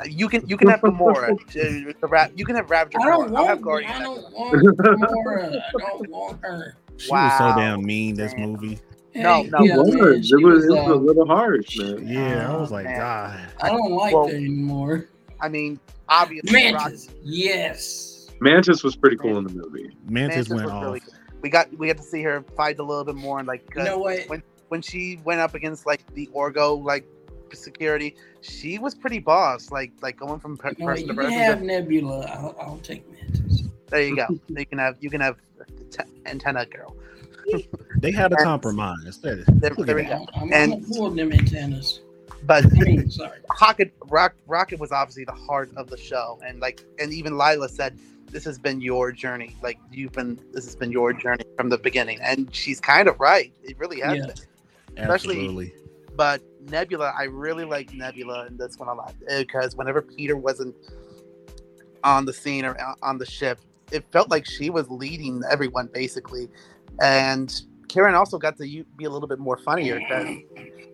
[0.07, 1.31] You can you can have Gamora.
[1.33, 3.01] uh, the rap, you can have Ravager.
[3.01, 3.37] I don't Gamora.
[3.37, 3.65] I'll have want.
[3.65, 5.63] Guardian I don't want Gamora.
[5.75, 6.77] I don't want her.
[6.99, 8.43] she was so damn mean this Damn.
[8.53, 8.79] movie.
[9.23, 9.95] No, no, It yeah, was.
[9.95, 12.07] man, It was, it was uh, a little harsh, man.
[12.07, 12.99] Yeah, I Oh, was like, man.
[12.99, 13.41] God.
[13.63, 15.09] I don't like Well- her anymore.
[15.41, 15.79] I mean,
[16.09, 18.31] obviously, Rock- Mantis, yes.
[18.41, 19.91] Mantis was pretty cool in the movie.
[20.09, 20.83] Mantis, Mantis went off.
[20.85, 21.15] really good.
[21.43, 23.83] We got we had to see her fight a little bit more, and like You
[23.83, 24.29] uh, know what?
[24.29, 27.05] when when she went up against like the Orgo like
[27.53, 29.71] security, she was pretty boss.
[29.71, 30.95] Like like going from per- You, know what?
[30.97, 31.39] person you to can person.
[31.39, 32.27] have Nebula.
[32.27, 33.63] I'll, I'll take Mantis.
[33.89, 34.27] There you go.
[34.49, 35.37] you can have you can have
[35.91, 36.97] t- antenna girl.
[38.01, 39.19] They had a And- compromise.
[39.21, 40.25] There, There, look there we go.
[40.35, 42.01] I'm, I'm, And- I'm pull them antennas.
[42.45, 43.41] But I mean, sorry.
[43.61, 47.69] Rocket Rock, Rocket was obviously the heart of the show, and like and even Lila
[47.69, 47.99] said,
[48.31, 49.57] "This has been your journey.
[49.61, 50.39] Like you've been.
[50.53, 53.53] This has been your journey from the beginning." And she's kind of right.
[53.65, 54.27] It really has Yeah.
[54.27, 55.03] been.
[55.03, 55.73] especially- Absolutely.
[56.15, 60.37] But Nebula, I really like Nebula in this one a lot eh, because whenever Peter
[60.37, 60.75] wasn't
[62.05, 63.59] on the scene or uh, on the ship,
[63.93, 66.49] it felt like she was leading everyone basically.
[67.01, 70.29] And Karen also got to be a little bit more funnier because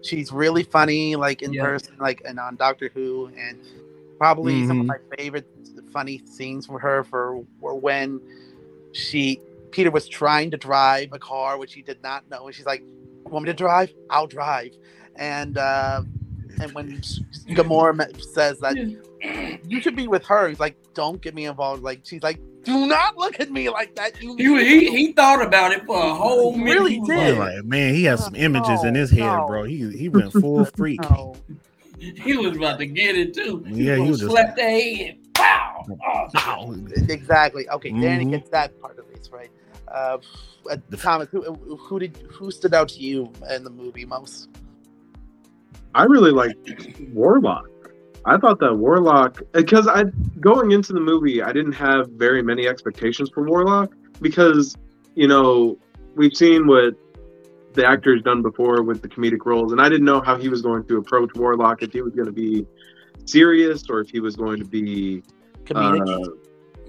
[0.02, 1.62] she's really funny, like in Yeah.
[1.62, 3.58] person, like and on Doctor Who, and
[4.18, 4.88] probably some of Mhm.
[4.88, 5.46] my favorite
[5.92, 8.20] funny scenes from her for were when
[8.92, 9.40] she
[9.70, 12.82] Peter was trying to drive a car which he did not know, and she's like,
[13.26, 13.92] "Want me to drive?
[14.10, 14.72] I'll drive."
[15.16, 16.02] And uh,
[16.60, 17.00] and when
[17.48, 18.76] Gamora says that
[19.66, 22.86] you should be with her, he's like, "Don't get me involved." Like she's like, "Do
[22.86, 26.14] not look at me like that." You He, he, he thought about it for a
[26.14, 26.74] whole He minute.
[26.74, 27.38] really He did.
[27.38, 29.46] like- Like, man, he has some images in his head, no.
[29.46, 29.64] bro.
[29.64, 31.00] He he went full freak.
[31.02, 31.34] No.
[31.98, 33.64] He was about to get it too.
[33.66, 35.18] Yeah, he gonna was just- slap the head.
[35.34, 35.84] Pow!
[36.36, 36.76] Oh,
[37.08, 37.68] Exactly.
[37.68, 38.30] Okay, Danny Mhm.
[38.30, 39.50] gets that part of least right.
[39.88, 40.18] Uh,
[40.70, 41.42] uh, Thomas, who,
[41.76, 44.48] who did who stood out to you in the movie most?
[45.94, 47.68] I really liked Warlock.
[48.26, 50.04] I thought that Warlock because I
[50.40, 54.76] going into the movie, I didn't have very many expectations for Warlock because
[55.14, 55.78] you know
[56.14, 56.94] we've seen what
[57.74, 60.62] the actor's done before with the comedic roles, and I didn't know how he was
[60.62, 62.66] going to approach Warlock if he was going to be
[63.26, 65.22] serious or if he was going to be
[65.64, 66.26] Comedic.
[66.26, 66.30] uh,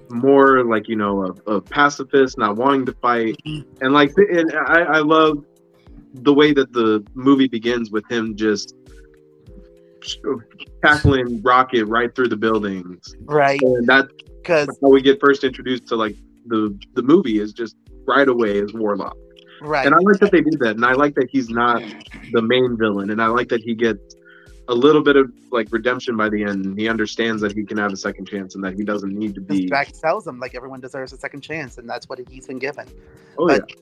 [0.08, 4.82] more like you know a, a pacifist, not wanting to fight, and like and I,
[4.82, 5.44] I love
[6.14, 8.74] the way that the movie begins with him just
[10.82, 13.60] tackling Rocket right through the buildings, right.
[13.60, 14.08] and that's
[14.42, 18.60] Because how we get first introduced to like the the movie is just right away
[18.62, 19.16] as Warlock,
[19.60, 19.86] right.
[19.86, 21.82] and I like that they did that, and I like that he's not
[22.32, 24.16] the main villain, and I like that he gets
[24.68, 26.78] a little bit of like redemption by the end.
[26.78, 29.40] He understands that he can have a second chance and that he doesn't need to
[29.40, 29.66] be.
[29.66, 32.86] Drax tells him like everyone deserves a second chance, and that's what he's been given.
[33.38, 33.58] Oh yeah.
[33.58, 33.72] but,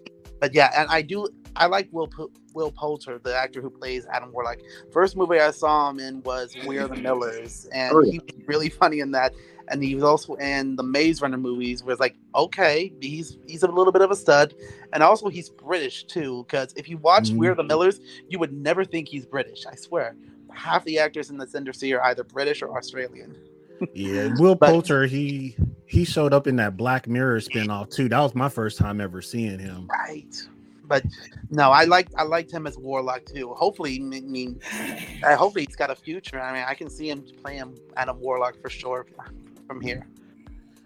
[0.41, 1.29] but yeah, and I do.
[1.57, 4.59] I like Will Pu- Will Poulter, the actor who plays Adam Warlock.
[4.93, 8.13] First movie I saw him in was We Are the Millers, and Oh, yeah.
[8.13, 9.35] he was really funny in that.
[9.69, 13.63] And he was also in the Maze Runner movies, where it's like, okay, he's he's
[13.63, 14.53] a little bit of a stud,
[14.93, 16.45] and also he's British too.
[16.47, 17.37] Because if you watch Mhm.
[17.37, 19.65] We Are the Millers, you would never think he's British.
[19.67, 20.17] I swear,
[20.53, 23.37] half the actors in this industry are either British or Australian.
[23.95, 28.09] Yeah, Will But- Poulter, he he showed up in that Black Mirror spinoff too.
[28.11, 29.87] That was my first time ever seeing him.
[29.89, 30.35] Right.
[30.87, 31.05] But
[31.51, 33.55] no, I like I liked him as Warlock too.
[33.55, 34.61] Hopefully, I mean,
[35.25, 36.41] I hopefully he's got a future.
[36.41, 39.07] I mean, I can see him playing Adam Warlock for sure
[39.67, 40.07] from here.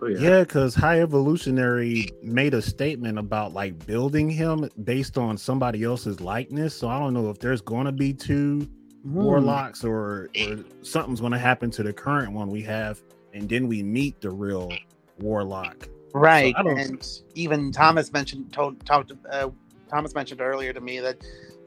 [0.00, 0.18] Oh yeah.
[0.18, 6.20] Yeah, because High Evolutionary made a statement about like building him based on somebody else's
[6.20, 6.74] likeness.
[6.76, 8.68] So I don't know if there's going to be two
[9.04, 9.14] Hmm.
[9.22, 13.00] warlocks or or something's going to happen to the current one we have,
[13.32, 14.72] and then we meet the real
[15.20, 15.88] warlock.
[16.14, 16.54] right?
[16.56, 19.50] I don't- and even Thomas mentioned told talked uh,
[19.88, 21.18] Thomas mentioned earlier to me that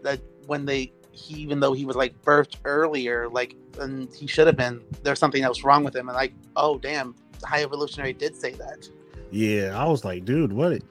[0.03, 4.47] that when they he even though he was like birthed earlier, like and he should
[4.47, 8.35] have been, there's something else wrong with him, and like, oh damn, High Evolutionary did
[8.35, 8.87] say that.
[9.31, 10.81] Yeah, I was like, dude, what?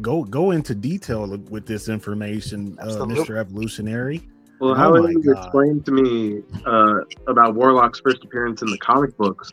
[0.00, 4.28] Go go into detail with this information, uh, Mister Evolutionary.
[4.60, 5.44] Well, Oh how my it was God.
[5.44, 9.52] explained to me uh, about Warlock's first appearance in the comic books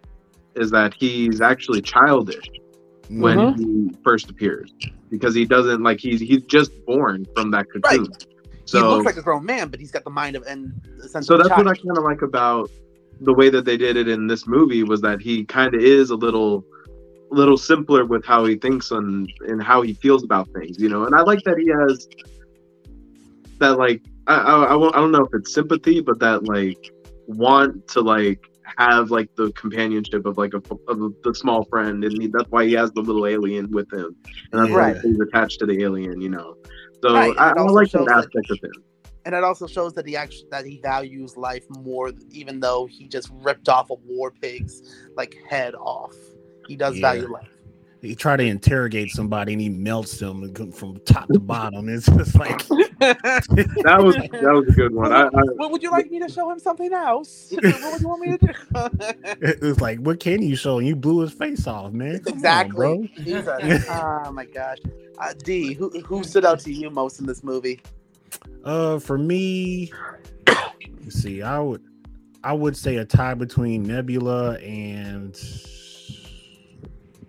[0.56, 2.46] is that he's actually childish
[3.20, 3.62] when Mm-hmm.
[3.62, 4.74] he first appears
[5.10, 8.06] because he doesn't like he's he's just born from that cocoon.
[8.06, 10.74] he So looks like a grown man, but he's got the mind of and
[11.08, 12.70] sense so of a that's what I kind of like about
[13.20, 16.10] the way that they did it in this movie was that he kind of is
[16.10, 16.64] a little
[17.30, 21.06] little simpler with how he thinks and and how he feels about things, you know.
[21.06, 22.08] And I like that he has
[23.60, 26.92] that like I I, I, won't, I don't know if it's sympathy, but that like
[27.28, 28.40] want to like
[28.78, 32.50] have like the companionship of like a of a, the small friend, and he, that's
[32.50, 34.16] why he has the little alien with him,
[34.52, 34.96] and that's Right.
[34.96, 36.56] why he's attached to the alien, you know.
[37.04, 38.84] So Right, I, I like that that- aspect of him.
[39.26, 43.08] and it also shows that he actually that he values life more, even though he
[43.08, 44.82] just ripped off a war pig's
[45.16, 46.14] like head off.
[46.68, 47.14] He does Yeah.
[47.14, 47.50] value life.
[48.02, 51.88] He try to interrogate somebody and he melts them from top to bottom.
[51.88, 52.68] It's just like
[53.00, 55.14] That was that was a good one.
[55.14, 57.54] I, I, What would you like me to show him something else?
[57.62, 58.54] what would you want me to do?
[59.42, 60.80] it was like, what can you show?
[60.80, 62.20] And you blew his face off, man.
[62.20, 62.76] Come on, exactly.
[62.76, 63.02] bro.
[63.24, 63.84] He's a-
[64.28, 64.78] oh my gosh.
[65.20, 67.82] Uh, D, who who stood out to you most in this movie?
[68.64, 69.92] Uh, for me,
[70.48, 71.84] let's see, I would,
[72.44, 75.36] I would say a tie between Nebula and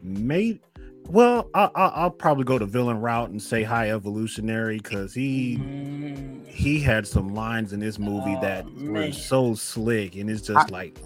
[0.03, 0.61] maybe.
[1.09, 5.59] Well, I, I, I'll probably go the villain route and say High Evolutionary because he
[5.59, 10.43] Mm, he had some lines in this movie Oh, that were so slick, and it's
[10.43, 10.99] just like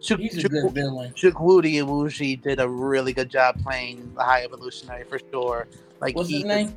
[0.00, 1.12] Chuk, he's a Chuk, good villain.
[1.14, 5.68] Chukwudi Iwuji did a really good job playing the High Evolutionary for sure.
[6.00, 6.74] Like What's he his name?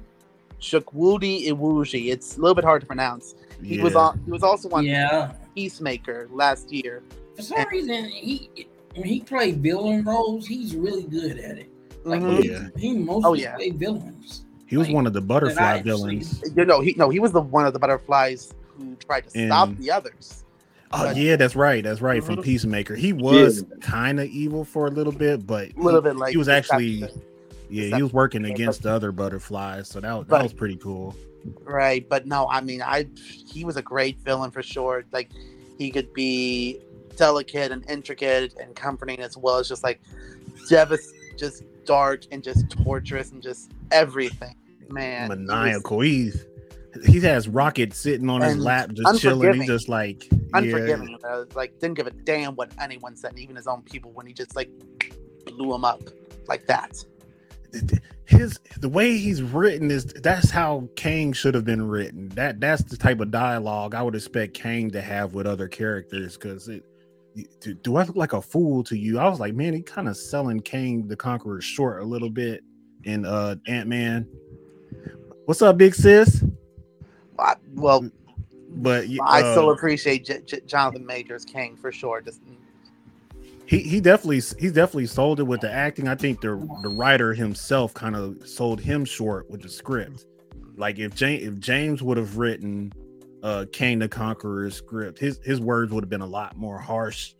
[0.61, 2.11] Chukwudi Iwuji.
[2.11, 3.35] It's a little bit hard to pronounce.
[3.63, 4.19] He was on.
[4.23, 5.33] He was also on Yeah.
[5.55, 7.01] Peacemaker last year.
[7.35, 11.69] For some reason, he when he played villain roles, he's really good at it.
[12.03, 12.41] Like Mhm.
[12.43, 12.67] he, Yeah.
[12.77, 13.55] he mostly Oh, yeah.
[13.55, 14.43] played villains.
[14.65, 16.41] he was like, one of the butterfly villains.
[16.55, 19.75] You know, he no, he was the one of the butterflies who tried to stop
[19.77, 20.43] the others.
[20.91, 21.83] Oh But- yeah, that's right.
[21.83, 22.23] That's right.
[22.23, 22.43] From Mhm.
[22.43, 23.75] Peacemaker, he was Yeah.
[23.81, 27.01] kind of evil for a little bit, but A little bit like he was actually
[27.01, 27.21] deception.
[27.69, 31.13] yeah he was working against the other butterflies, so that was, that was pretty cool.
[31.63, 32.07] right.
[32.07, 33.05] But no, I mean, I
[33.53, 35.03] he was a great villain for sure.
[35.11, 35.29] Like
[35.77, 36.79] he could be
[37.17, 39.99] delicate and intricate and comforting as well as just like
[41.37, 44.55] just dark and just torturous and just everything.
[44.89, 46.01] Man, Maniacal.
[46.01, 46.45] He's
[47.05, 49.53] he has Rocket sitting on his lap, just chilling.
[49.53, 51.17] He's just like yeah, unforgiving.
[51.23, 54.33] uh, like didn't give a damn what anyone said, even his own people, when he
[54.33, 54.69] just like
[55.45, 56.01] blew him up
[56.47, 57.03] like that.
[58.25, 62.29] his the way he's written is that's how Kang should have been written.
[62.29, 66.37] That that's the type of dialogue I would expect Kang to have with other characters.
[66.37, 66.85] Because it,
[67.59, 69.19] do, do I look like a fool to you?
[69.19, 72.63] I was like, man, he kind of selling Kang the Conqueror short a little bit
[73.03, 74.27] in uh Ant Man.
[75.45, 76.43] What's up, big sis?
[77.39, 78.09] I, well,
[78.69, 82.21] But I uh, still appreciate J- J- Jonathan Majors Kang for sure.
[82.21, 82.41] Just
[83.65, 86.07] he he definitely he definitely sold it with the acting.
[86.07, 90.25] I think the the writer himself kind of sold him short with the script.
[90.75, 92.91] Like if James if James would have written
[93.43, 97.33] uh Kang the Conqueror's script, his his words would have been a lot more harsh,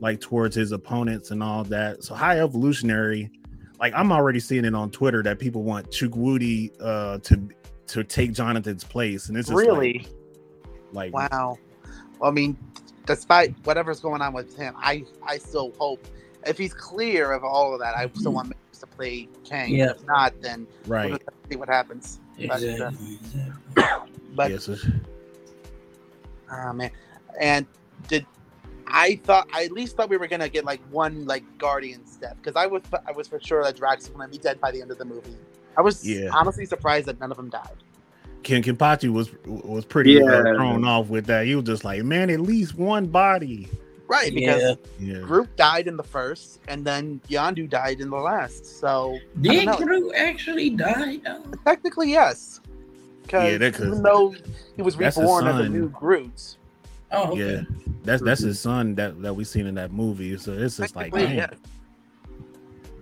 [0.00, 2.04] like towards his opponents and all that.
[2.04, 3.30] So High Evolutionary,
[3.78, 7.48] like I'm already seeing it on Twitter that people want Chukwudi uh to
[7.88, 10.06] to take Jonathan's place, and it's just like- really,
[10.92, 11.58] like, wow.
[12.20, 12.56] Well, I mean,
[13.06, 16.06] despite whatever's going on with him, I I still hope
[16.46, 19.74] if he's clear of all of that, I still want to play Kang.
[19.74, 19.90] Yeah.
[19.90, 21.10] If not, then right.
[21.10, 21.18] we'll
[21.50, 22.20] see what happens.
[22.38, 23.18] But, uh, Exactly.
[23.74, 24.10] exactly.
[24.34, 24.68] but yes,
[26.50, 26.90] it's- Ah man,
[27.40, 27.66] and
[28.08, 28.26] did
[28.86, 32.36] I thought I at least thought we were gonna get like one like Guardian step
[32.38, 34.82] because I was I was for sure that Drax was gonna be dead by the
[34.82, 35.36] end of the movie.
[35.76, 36.30] I was Yeah.
[36.32, 37.76] honestly surprised that none of them died.
[38.42, 40.42] Ken Kenpachi was was pretty uh, Yeah.
[40.54, 41.46] thrown off with that.
[41.46, 43.68] He was just like, man, at least one body.
[44.08, 45.14] Right, because Yeah.
[45.18, 48.66] Yeah, Groot died in the first, and then Yondu died in the last.
[48.80, 49.80] So I Did don't.
[49.86, 51.18] Groot actually die?
[51.24, 51.44] though?
[51.64, 52.59] technically, yes.
[53.30, 54.34] Because Yeah, that even though
[54.74, 56.56] he was reborn as a new Groot,
[57.12, 57.54] Oh, okay.
[57.54, 57.60] yeah.
[58.02, 60.36] That's that's his son that that we seen in that movie.
[60.36, 61.50] So it's just like, technically, damn.
[61.50, 61.54] yes.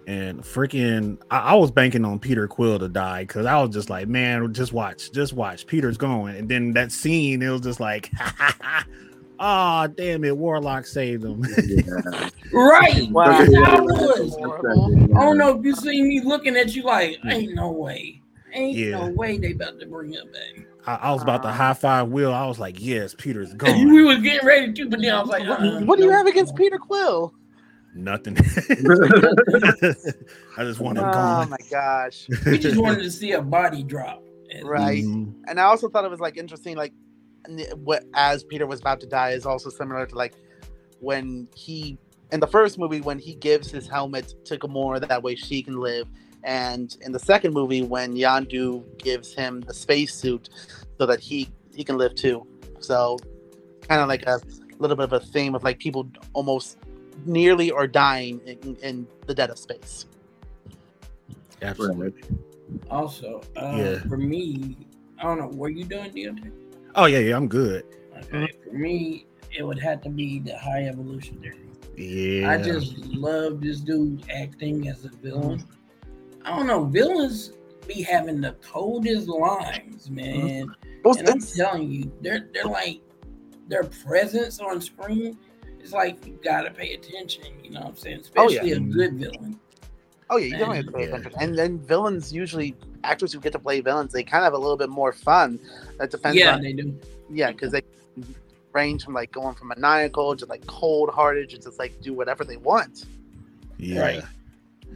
[0.06, 3.90] And freaking, I, I was banking on Peter Quill to die because I was just
[3.90, 5.66] like, man, just watch, just watch.
[5.66, 8.10] Peter's going, and then that scene, it was just like,
[9.38, 11.44] ah, damn it, Warlock saved him.
[11.66, 12.28] yeah.
[12.52, 13.08] Right.
[13.10, 13.38] Wow.
[13.38, 14.36] That's how it was.
[15.14, 18.22] I don't know if you see me looking at you like, ain't no way.
[18.52, 18.98] Ain't Yeah.
[18.98, 20.66] no way they about to bring him back.
[20.86, 21.52] I, I was about to Uh.
[21.52, 22.32] high five Will.
[22.32, 23.92] I was like, yes, Peter's we gone.
[23.92, 26.10] We was getting ready to, but then I was like, What, uh-uh, what do you
[26.10, 27.32] have against Peter Quill?
[27.94, 28.36] Nothing.
[30.56, 31.50] I just want him Oh gone.
[31.50, 32.28] my gosh!
[32.46, 34.22] We just wanted to see a body drop.
[34.50, 35.04] And- Right.
[35.04, 35.34] Mhm.
[35.46, 36.92] and I also thought it was like interesting, like
[37.76, 40.34] what as Peter was about to die is also similar to like
[41.00, 41.98] when he
[42.32, 45.78] in the first movie when he gives his helmet to Gamora that way she can
[45.80, 46.08] live,
[46.48, 50.48] and in the second movie when Yondu gives him the spacesuit
[50.96, 52.46] so that he he can live too.
[52.80, 53.18] So
[53.86, 54.40] kind of like a
[54.78, 56.78] little bit of a theme of like people almost
[57.26, 60.06] nearly or dying in, in the dead of space.
[61.60, 62.22] Absolutely.
[62.90, 63.98] Also, uh, Yeah.
[64.08, 64.76] for me,
[65.18, 65.48] I don't know.
[65.48, 66.50] Were you doing DLT?
[66.94, 67.84] Oh yeah, yeah, I'm good.
[68.16, 68.48] Okay.
[68.64, 71.56] For me, it would have to be the High Evolutionary.
[71.96, 72.50] Yeah.
[72.50, 72.96] I just
[73.28, 75.62] love this dude acting as a villain.
[76.48, 77.52] I don't know, villains
[77.86, 80.74] be having the coldest lines, man.
[80.82, 83.00] It was- And I'm telling you, they're they're like
[83.68, 85.36] their presence on screen.
[85.78, 87.44] It's like you gotta pay attention.
[87.62, 88.22] You know what I'm saying?
[88.36, 88.60] Oh, yeah.
[88.62, 89.60] Especially a good villain.
[90.30, 91.32] Oh yeah, you definitely have to pay attention.
[91.40, 94.58] And then villains usually actors who get to play villains, they kind of have a
[94.58, 95.58] little bit more fun.
[95.98, 96.98] That depends Yeah, on they do.
[97.30, 97.82] yeah, because they
[98.72, 102.44] range from like going from maniacal to like cold hearted, to just like do whatever
[102.44, 103.04] they want.
[103.78, 104.00] Yeah.
[104.00, 104.24] Right.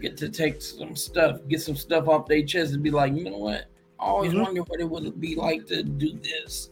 [0.00, 3.24] Get to take some stuff, get some stuff off their chest, and be like, you
[3.24, 3.66] know what?
[4.00, 4.42] I always Mhm.
[4.42, 6.70] wondered what it would be like to do this.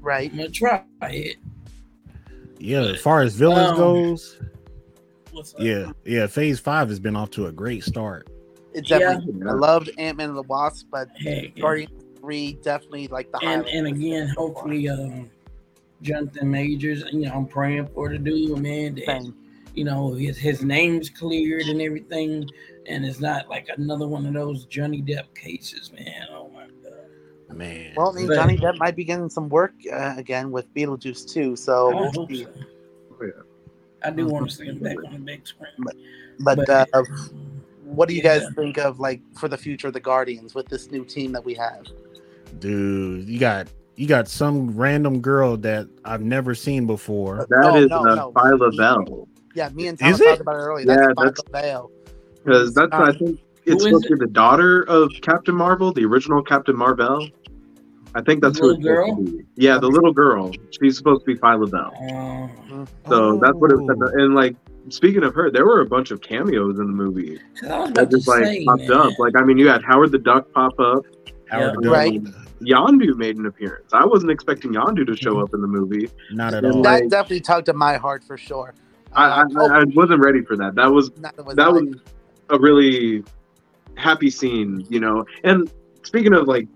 [0.00, 0.30] Right.
[0.32, 1.36] I'm gonna try it.
[2.58, 2.82] Yeah.
[2.82, 4.40] As far as villains Um, goes,
[5.32, 5.60] What's up?
[5.60, 6.26] yeah, yeah.
[6.26, 8.28] Phase five has been off to a great start.
[8.74, 8.98] It Yeah.
[8.98, 9.48] definitely.
[9.48, 11.60] I loved Ant Man and the Wasp, but Heck, yeah.
[11.62, 13.74] Guardians three definitely like the and highlight.
[13.74, 15.30] and again, hopefully, um,
[16.02, 17.04] Jonathan Majors.
[17.12, 18.94] You know, I'm praying for the dude, man.
[18.96, 19.34] That, Same.
[19.74, 22.48] You know, his his name's cleared and everything,
[22.86, 26.26] and it's not like another one of those Johnny Depp cases, man.
[26.30, 27.56] Oh my god.
[27.56, 27.92] Man.
[27.96, 31.30] Well, I mean, But- Johnny Depp might be getting some work uh, again with Beetlejuice
[31.32, 31.56] too.
[31.56, 32.46] So, I hope so.
[33.12, 33.30] Oh, yeah.
[34.04, 35.70] I do want to see him back on the big screen.
[36.40, 36.84] but uh,
[37.84, 38.50] what do you guys Yeah.
[38.62, 41.54] think of like for the future of the Guardians with this new team that we
[41.54, 41.86] have?
[42.58, 47.46] dude, you got you got some random girl that I've never seen before.
[47.48, 48.32] That No, is no, uh, no.
[48.32, 49.28] Phyla-Vell.
[49.54, 50.86] Yeah, me and Is Thomas talked about it earlier.
[50.86, 51.90] Yeah, That's that's- Michael Vale.
[52.44, 56.04] Because that's I Um, think it's supposed to be the daughter of Captain Marvel, the
[56.04, 57.28] original Captain Marvel.
[58.14, 59.44] I think that's The who it's little supposed to be.
[59.56, 60.50] Yeah, the little girl.
[60.80, 61.94] She's supposed to be Phyla-Vell.
[62.10, 63.96] Um, So that's what it said.
[64.02, 64.22] Oh.
[64.22, 64.56] And like
[64.88, 68.26] speaking of her, there were a bunch of cameos in the movie I that just
[68.28, 69.18] like say, popped man, up.
[69.18, 71.04] Like I mean, you had Howard the Duck pop up.
[71.48, 71.90] Howard Yeah.
[71.90, 72.22] Right.
[72.24, 73.92] Duck, Yondu made an appearance.
[73.92, 76.08] I wasn't expecting Yondu to show up in the movie.
[76.32, 76.82] Not at And all.
[76.82, 78.74] That like- definitely tugged at my heart for sure.
[79.14, 80.74] I, I, Uh, oh, I wasn't ready for that.
[80.74, 81.70] That was neither was that I.
[81.70, 81.96] was
[82.50, 83.24] a really
[83.96, 85.24] happy scene, you know.
[85.44, 85.70] And
[86.02, 86.68] speaking of like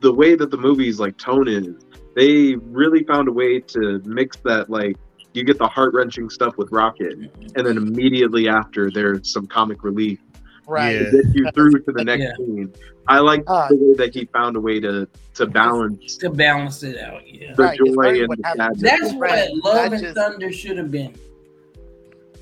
[0.00, 1.68] the way that the movie's like tone is,
[2.16, 4.96] they really found a way to mix that like
[5.32, 7.14] you get the heart wrenching stuff with Rocket,
[7.54, 10.18] and then immediately after there's some comic relief
[10.66, 10.92] right.
[10.92, 11.10] Yeah.
[11.10, 12.36] to get you through to the next Yeah.
[12.36, 12.72] scene.
[13.08, 13.68] I like Ah.
[13.68, 17.22] the way that he found a way to to balance to balance it out.
[17.26, 18.82] Yeah, the Right, joy and the sadness.
[18.82, 21.14] that's what Right, Love that and just- Thunder should have been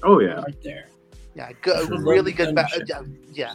[0.02, 0.87] oh yeah, right there.
[1.34, 1.98] Yeah, good, True.
[1.98, 2.54] really good.
[2.54, 3.54] Ba- yeah, yeah.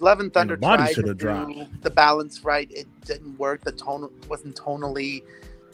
[0.00, 1.52] Love and Thunder the body tried should to have dropped.
[1.52, 2.70] do the balance right.
[2.70, 3.64] It didn't work.
[3.64, 5.22] The tone wasn't tonally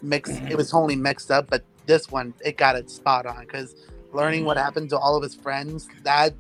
[0.02, 0.40] mixed.
[0.48, 1.48] It was tonally mixed up.
[1.50, 3.40] But this one, it got it spot on.
[3.42, 3.76] Because
[4.12, 6.34] learning what happened to all of his friends, that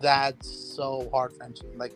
[0.00, 1.76] that's so heart wrenching.
[1.78, 1.92] Like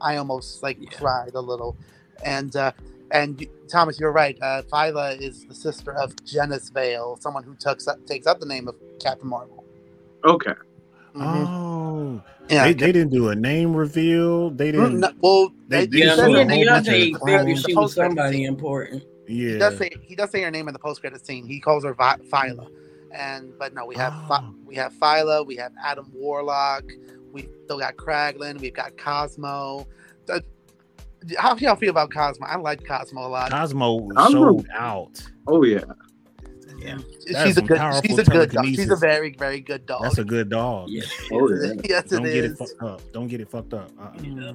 [0.00, 0.90] I almost like Yeah.
[0.90, 1.76] cried a little.
[2.24, 2.72] And uh,
[3.12, 4.36] and Thomas, you're right.
[4.42, 8.66] Uh, Phyla is the sister of Genis-Vell, someone who takes up, takes up the name
[8.66, 9.63] of Captain Marvel.
[10.24, 10.52] Okay.
[11.14, 11.46] Mhm.
[11.46, 12.64] Oh, Yeah.
[12.64, 14.50] they, they didn't do a name reveal.
[14.50, 15.00] They Mm, didn't.
[15.00, 16.66] no, well, They- they, they he Yeah, showed said me a her and whole name
[16.68, 17.40] bunch of Deontay clones.
[17.40, 18.46] figured The she was somebody scene.
[18.46, 19.02] important.
[19.28, 19.52] Yeah.
[19.52, 21.46] He does say he does say her name in the post credit scene.
[21.46, 22.66] He calls her Vi- Phyla,
[23.12, 24.54] and but no, we have Phy- Oh.
[24.66, 26.84] we have Phyla, we have Adam Warlock,
[27.32, 29.86] we still got Kraglin, we've got Cosmo.
[30.28, 30.40] Uh,
[31.38, 32.46] How do y'all feel about Cosmo?
[32.46, 33.50] I like Cosmo a lot.
[33.50, 35.22] Cosmo Cosmo- showed out.
[35.46, 35.80] Oh yeah.
[36.84, 36.98] Yeah,
[37.44, 38.66] she's a good, she's a good dog.
[38.66, 40.02] She's a very very good dog.
[40.02, 40.88] that's a good dog.
[40.90, 41.72] Yeah, Oh yeah.
[41.84, 42.52] yes, Don't it get is.
[42.52, 43.12] it fucked up.
[43.12, 43.90] Don't get it fucked up.
[43.98, 44.12] Uh-uh.
[44.22, 44.52] yeah.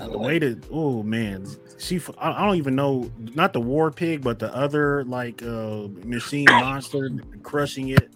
[0.00, 1.46] I The way that oh man,
[1.78, 6.44] she I don't even know not the war pig, but the other like uh machine
[6.50, 7.10] monster
[7.42, 8.10] crushing it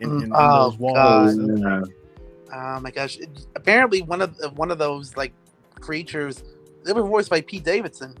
[0.00, 1.36] in, in, in Oh, those walls.
[1.36, 1.88] God.
[2.54, 3.16] Oh my gosh!
[3.18, 5.32] It- apparently, one of the- one of those like
[5.80, 6.42] creatures.
[6.84, 8.14] They were voiced by Pete Davidson.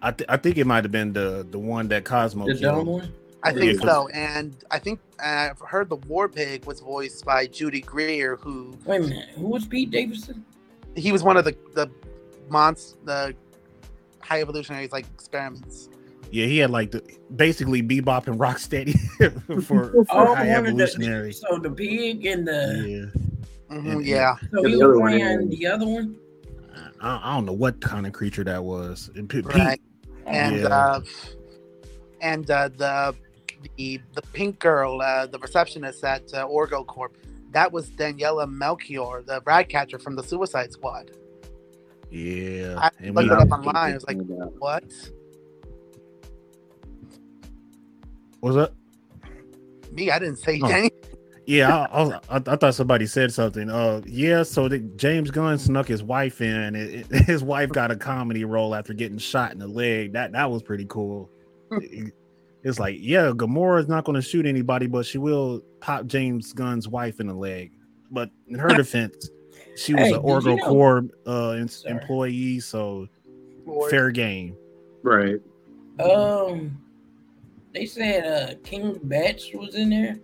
[0.00, 2.74] I th- I think it might have been the the one that Cosmo the dumb
[2.76, 2.86] killed.
[2.86, 3.12] one.
[3.42, 7.46] I Yeah, so, and I think uh, I've heard the War Pig was voiced by
[7.46, 10.44] Judy Greer, who Wait a minute, who was Pete Davidson?
[10.96, 11.88] he was one of the the
[12.50, 13.34] monst the
[14.20, 15.88] high evolutionaries like experiments.
[16.30, 17.02] Yeah, he had like the
[17.36, 18.98] basically bebop and rocksteady
[19.62, 19.62] for,
[20.04, 21.32] for Oh, high one of the, evolutionary.
[21.32, 22.84] so the pig and the
[23.68, 26.16] Yeah, Mhm, And- yeah, so And he was playing the other one.
[27.00, 29.10] I, I don't know what kind of creature that was.
[29.14, 29.80] And P- Pete, right.
[30.26, 30.66] And Yeah.
[30.68, 31.00] uh,
[32.20, 33.14] and uh, the
[33.76, 37.16] the the pink girl, uh, the receptionist at uh, Orgo Corp,
[37.52, 41.10] that was Daniela Melchior, the rat catcher from the Suicide Squad.
[42.10, 43.76] yeah, I and looked it up online.
[43.76, 44.18] I was like,
[44.58, 44.84] what?
[48.40, 48.72] was that?
[49.92, 50.68] Me, I didn't say Oh.
[50.68, 50.90] anything.
[51.48, 53.70] Yeah, I, I, I, I thought somebody said something.
[53.70, 54.42] Uh, yeah.
[54.42, 56.74] So the, James Gunn snuck his wife in.
[56.76, 60.12] It, it- his wife got a comedy role after getting shot in the leg.
[60.12, 61.30] That that was pretty cool.
[61.70, 62.12] It-
[62.64, 66.52] it's like, yeah, Gamora is not going to shoot anybody, but she will pop James
[66.52, 67.70] Gunn's wife in the leg.
[68.10, 69.30] But in her defense,
[69.76, 73.08] she was Hey, an did you Orgo know- Corps uh, in- employee, so
[73.64, 73.90] Lord.
[73.90, 74.54] fair game.
[75.02, 75.40] Right.
[75.98, 76.76] Um,
[77.72, 80.18] they said uh King Batch was in there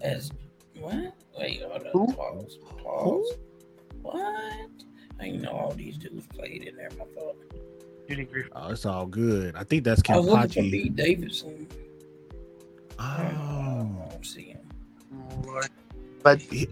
[0.00, 0.30] as
[0.78, 1.14] what?
[1.38, 2.00] Wait, hold Who?
[2.06, 2.14] on.
[2.14, 2.58] Pause.
[2.82, 3.32] Pause.
[4.02, 4.70] What?
[5.20, 6.88] I didn't know all these dudes played in there.
[6.92, 7.36] I thought
[8.08, 8.48] Judy Greer.
[8.54, 9.54] Oh, it's all good.
[9.56, 10.70] I think that's I was looking for Kampachi.
[10.70, 11.68] Pete Davidson.
[12.98, 14.60] I Oh, don't see him.
[15.48, 15.60] Oh,
[16.22, 16.68] But he-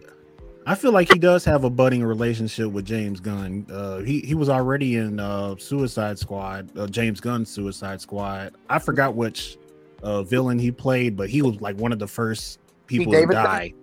[0.65, 3.67] I feel like he does have a budding relationship with James Gunn.
[3.69, 8.55] Uh, he he was already in uh, Suicide Squad, uh, James Gunn's Suicide Squad.
[8.71, 9.57] I forgot which
[10.05, 13.45] uh, villain he played, but he was like one of the first people Davidson?
[13.45, 13.75] die.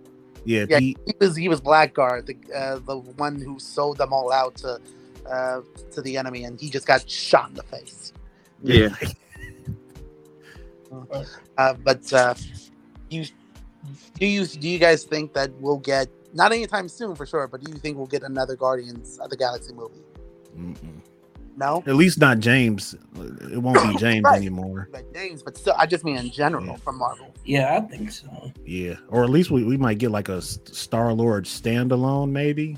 [0.46, 0.98] Yeah, yeah, Pete.
[1.06, 4.80] he was he was Blackguard, the uh, the one who sold them all out to
[5.30, 8.14] uh, to the enemy, and he just got shot in the face.
[8.64, 8.96] Yeah.
[11.56, 12.34] Uh, but uh,
[13.12, 13.24] you
[14.20, 17.64] do you do you guys think that we'll get not anytime soon for sure, but
[17.64, 20.02] do you think we'll get another Guardians of the Galaxy movie?
[20.58, 21.02] Mm-mm.
[21.58, 22.96] No, At least not James.
[23.52, 24.38] It won't be James Right.
[24.38, 24.88] anymore.
[24.94, 26.76] like names, but still, I just mean in general Yeah.
[26.78, 27.34] from Marvel.
[27.44, 28.52] Yeah, I think so.
[28.66, 32.78] Yeah, or at least we, we might get like a Star Lord standalone, maybe.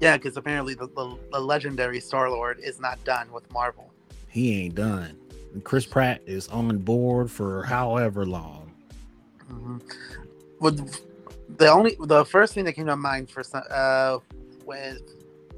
[0.00, 3.90] Yeah, because apparently the, the, the legendary Star Lord is not done with Marvel.
[4.28, 5.16] He ain't done.
[5.52, 8.72] And Chris Pratt is on board for however long.
[9.48, 9.78] hmm
[10.60, 11.00] With
[11.58, 14.18] the only the first thing that came to mind for some- uh
[14.66, 15.02] with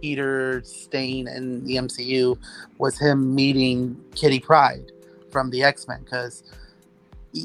[0.01, 2.39] Peter Stain and the MCU
[2.79, 4.93] was him meeting Kitty Pryde
[5.31, 6.43] from the X Men because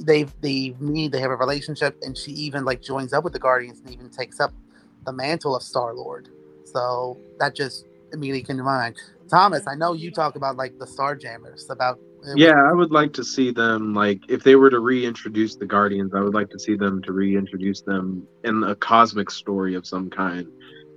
[0.03, 3.39] they they meet they have a relationship and she even like joins up with the
[3.39, 4.53] Guardians and even takes up
[5.05, 6.29] the mantle of Star Lord.
[6.65, 8.95] So that just immediately came to mind.
[9.29, 13.13] Thomas, I know you talk about like the Starjammers about uh, Yeah, I would like
[13.13, 16.59] to see them like if they were to reintroduce the Guardians, I would like to
[16.59, 20.47] see them to reintroduce them in a cosmic story of some kind.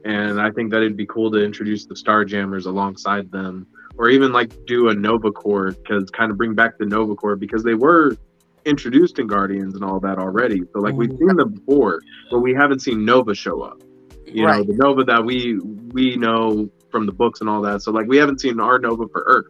[0.04, 4.32] And I think that it'd be cool to introduce the Starjammers alongside them, or even
[4.32, 7.74] like do a Nova Corps, because kind of bring back the Nova Corps because they
[7.74, 8.16] were
[8.64, 10.62] introduced in Guardians and all that already.
[10.72, 12.00] So like we've seen them before,
[12.30, 13.82] but we haven't seen Nova show up.
[14.26, 15.58] You know, the Nova that we
[15.92, 17.82] we know from the books and all that.
[17.82, 19.46] So like we haven't seen our Nova for Earth.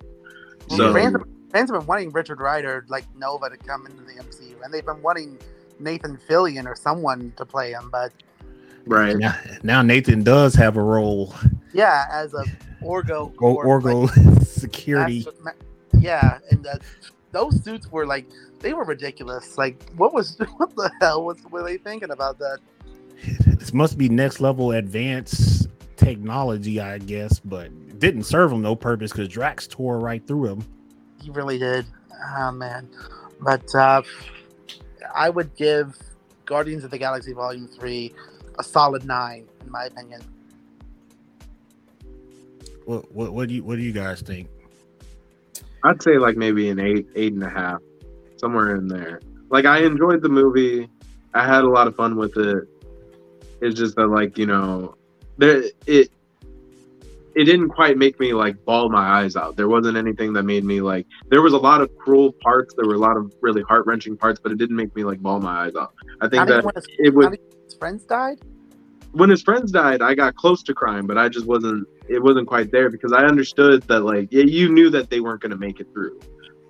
[0.68, 4.14] So fans, have, fans have been wanting Richard Rider, like Nova, to come into the
[4.14, 5.38] MCU, and they've been wanting
[5.78, 7.90] Nathan Fillion or someone to play him.
[7.90, 8.12] But
[8.86, 9.16] right.
[9.16, 11.34] Now, now Nathan does have a role.
[11.72, 12.44] yeah, as a
[12.82, 15.26] Orgo, Or, Corps, Orgo like, security.
[15.42, 16.76] ma- ma- yeah, and uh,
[17.32, 18.26] those suits were like
[18.60, 19.56] they were ridiculous.
[19.58, 22.58] Like, what was what the hell was were they thinking about that?
[23.46, 28.76] This must be next level advanced technology, I guess, but it didn't serve him no
[28.76, 30.64] purpose because Drax tore right through him.
[31.22, 31.86] He really did.
[32.36, 32.88] Oh man,
[33.40, 34.02] but uh,
[35.14, 35.96] I would give
[36.44, 38.12] Guardians of the Galaxy Volume Three
[38.58, 40.20] a solid nine, in my opinion.
[42.84, 44.48] What what what do you what do you guys think?
[45.82, 47.80] I'd say like maybe an eight, eight and a half,
[48.36, 49.20] somewhere in there.
[49.50, 50.88] Like I enjoyed the movie.
[51.34, 52.64] I had a lot of fun with it.
[53.60, 54.96] It's just that like, you know,
[55.38, 56.10] there it
[57.34, 59.56] it didn't quite make me like ball my eyes out.
[59.56, 62.86] There wasn't anything that made me like there was a lot of cruel parts, there
[62.86, 65.40] were a lot of really heart wrenching parts, but it didn't make me like ball
[65.40, 65.94] my eyes out.
[66.20, 68.38] I think Not even that when it was not even when his friends died.
[69.12, 71.86] when his friends died, I got close to crying, but I just wasn't.
[72.08, 75.40] It wasn't quite there because I understood that, like, yeah, you knew that they weren't
[75.40, 76.20] going to make it through.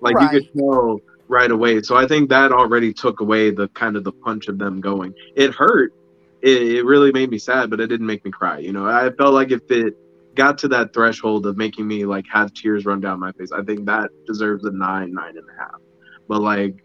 [0.01, 1.81] Like you could tell right away.
[1.81, 5.13] So I think that already took away the kind of the punch of them going.
[5.35, 5.93] It hurt.
[6.41, 8.59] It, it really made me sad, but it didn't make me cry.
[8.59, 9.95] You know, I felt like if it
[10.35, 13.63] got to that threshold of making me like have tears run down my face, I
[13.63, 15.81] think that deserves a nine, nine and a half.
[16.27, 16.84] But like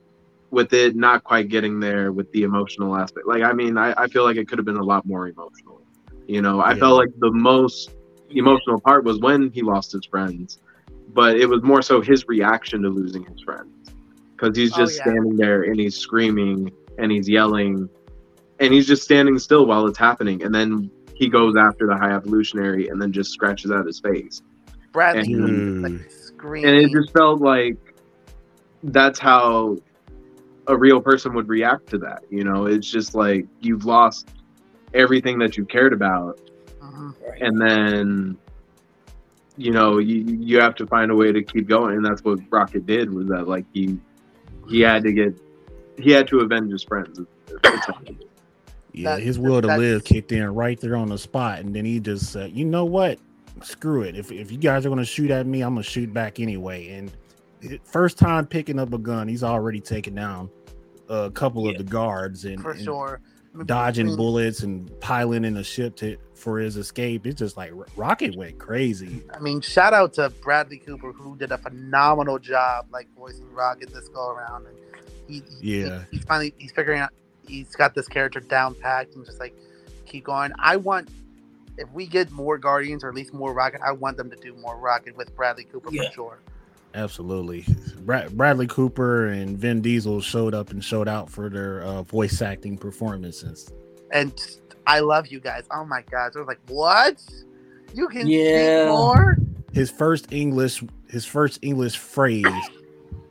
[0.50, 3.26] with it not quite getting there with the emotional aspect.
[3.26, 5.80] Like, I mean, I, I feel like it could have been a lot more emotional.
[6.26, 6.80] You know, I Yeah.
[6.80, 7.90] felt like the most
[8.30, 10.58] emotional part was when he lost his friends,
[11.14, 13.68] but it was more so his reaction to losing his friends.
[14.36, 15.04] Because he's Oh, just yeah.
[15.04, 17.88] standing there and he's screaming and he's yelling
[18.58, 20.42] and he's just standing still while it's happening.
[20.42, 24.42] And then he goes after the high evolutionary and then just scratches out his face.
[24.92, 26.10] Bradley And- Cooper, like, Mm.
[26.10, 26.70] screaming.
[26.70, 27.76] And it just felt like
[28.84, 29.76] that's how
[30.70, 32.22] a real person would react to that.
[32.30, 34.28] You know, it's just like you've lost
[34.94, 36.40] everything that you cared about.
[36.80, 37.10] Mm-hmm.
[37.28, 37.42] Right.
[37.42, 38.36] and then
[39.56, 42.38] you know you you have to find a way to keep going, and that's what
[42.50, 43.12] Rocket did.
[43.12, 43.98] Was that like he
[44.68, 45.34] he had to get
[45.98, 47.20] he had to avenge his friends.
[48.92, 51.84] Yeah, That- his will to live kicked in right there on the spot, and then
[51.84, 53.18] he just said, "You know what?
[53.62, 54.16] Screw it.
[54.16, 57.12] If if you guys are gonna shoot at me, I'm gonna shoot back anyway." And
[57.84, 60.48] first time picking up a gun, he's already taken down
[61.10, 63.20] a couple of the guards and, for and sure.
[63.66, 67.26] dodging Between- bullets and piloting a ship to for his escape.
[67.26, 69.22] It's just like Rocket went crazy.
[69.34, 73.92] I mean, shout out to Bradley Cooper who did a phenomenal job, like voicing Rocket
[73.92, 74.66] this go around.
[74.66, 74.76] And
[75.28, 76.04] he, he- Yeah.
[76.10, 77.10] he's finally he's figuring out
[77.46, 79.54] he's got this character down packed and just like
[80.06, 80.52] keep going.
[80.58, 81.08] I want
[81.76, 84.54] if we get more Guardians or at least more Rocket, I want them to do
[84.54, 86.08] more Rocket with Bradley Cooper Yeah.
[86.08, 86.38] for sure.
[86.94, 87.64] Absolutely.
[88.00, 92.42] Brad, Bradley Cooper and Vin Diesel showed up and showed out for their uh, voice
[92.42, 93.70] acting performances.
[94.12, 94.32] And
[94.86, 95.64] I love you guys.
[95.72, 97.22] Oh my gosh, I was like, what?
[97.94, 98.82] You can Yeah.
[98.86, 99.36] speak more?
[99.72, 102.44] His first English, his first English phrase.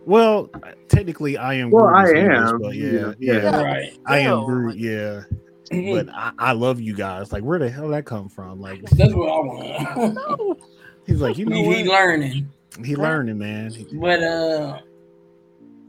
[0.06, 0.50] Well,
[0.88, 1.70] technically, I am.
[1.70, 2.62] Well, Groot is I English, am.
[2.62, 3.14] but yeah, Yeah.
[3.20, 3.62] yeah, Yeah.
[3.62, 3.98] Right.
[4.06, 4.78] I am Groot.
[4.78, 5.22] Yeah,
[5.70, 7.32] but I, I love you guys.
[7.34, 8.62] Like, where the hell that come from?
[8.62, 10.60] Like, That's what I want.
[11.06, 12.50] He's like, you know he, he learning.
[12.84, 13.74] He learning, man.
[13.94, 14.80] But uh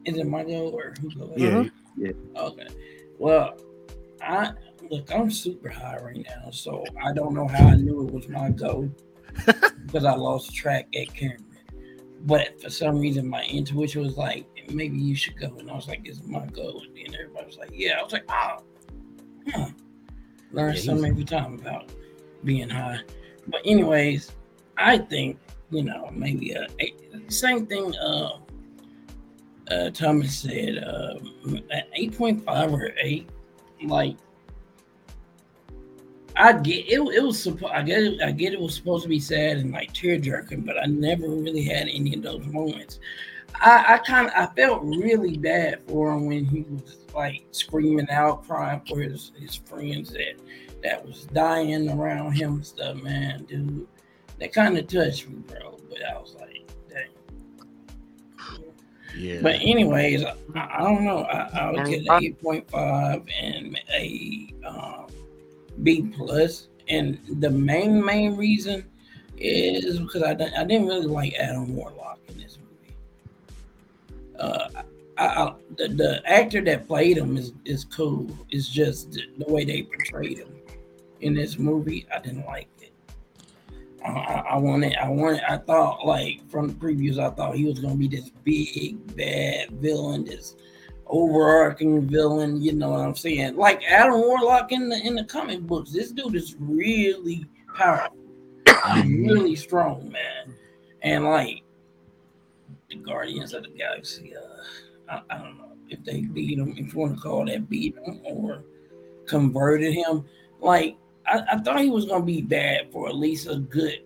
[0.07, 1.33] is it my go or who go?
[1.37, 2.67] Yeah, Okay.
[3.19, 3.55] Well,
[4.23, 4.53] I
[4.91, 8.29] look, I'm super high right now, so I don't know how I knew it was
[8.29, 8.91] my go
[9.87, 11.45] because I lost track at Cameron.
[12.23, 15.89] But for some reason, my intuition was like, maybe you should go, and I was
[15.89, 18.57] like, "It's my go," and then everybody was like, "Yeah." I was like, "Oh,
[19.53, 19.69] huh."
[20.53, 21.91] Learn Yeah, something he's- every time about
[22.45, 23.01] being high."
[23.47, 24.33] But anyways,
[24.77, 25.39] I think
[25.71, 26.67] you know maybe a,
[27.29, 27.95] same thing.
[27.97, 28.39] Uh,
[29.71, 31.15] uh, Thomas said uh,
[31.95, 33.29] eight point five or eight.
[33.85, 34.17] Like,
[36.37, 37.01] I get it.
[37.01, 37.73] It was supposed.
[37.73, 38.21] I get.
[38.23, 41.29] I get it was supposed to be sad and like tear jerking, but I never
[41.29, 42.99] really had any of those moments.
[43.55, 48.11] I, I kind of I felt really bad for him when he was like screaming
[48.11, 50.35] out, crying for his his friends that
[50.83, 52.97] that was dying around him and stuff.
[53.03, 53.87] Man, dude,
[54.41, 55.79] that kind of touched me, bro.
[55.89, 58.65] But I was like, dang.
[59.17, 59.41] yeah.
[59.43, 61.21] But anyways, I, I don't know.
[61.25, 65.07] I, I would And get fuck- an eight point five and a um,
[65.83, 66.69] B plus.
[66.89, 68.85] And the main main reason
[69.37, 72.95] is because I didn't, I didn't really like Adam Warlock in this movie.
[74.39, 74.69] Uh,
[75.19, 78.27] I, I, the, the actor that played him is, is cool.
[78.49, 80.53] It's just the, the way they portrayed him
[81.21, 82.07] in this movie.
[82.15, 82.80] I didn't like it.
[84.05, 87.67] I, I, I wanted, I wanted, I thought like from the previews, I thought he
[87.67, 90.57] was gonna be this big bad villain, this
[91.07, 92.63] overarching villain.
[92.63, 93.57] You know what I'm saying?
[93.57, 95.93] Like Adam Warlock in the in the comic books.
[95.93, 98.17] This dude is really powerful,
[99.05, 100.55] really strong, man.
[101.03, 101.63] And like
[102.89, 106.93] the Guardians of the Galaxy, uh, I, I don't know if they beat him, if
[106.93, 108.65] you want to call that beat him or
[109.27, 110.25] converted him.
[110.61, 110.97] Like
[111.31, 114.01] I, I thought he was gonna be bad for at least a good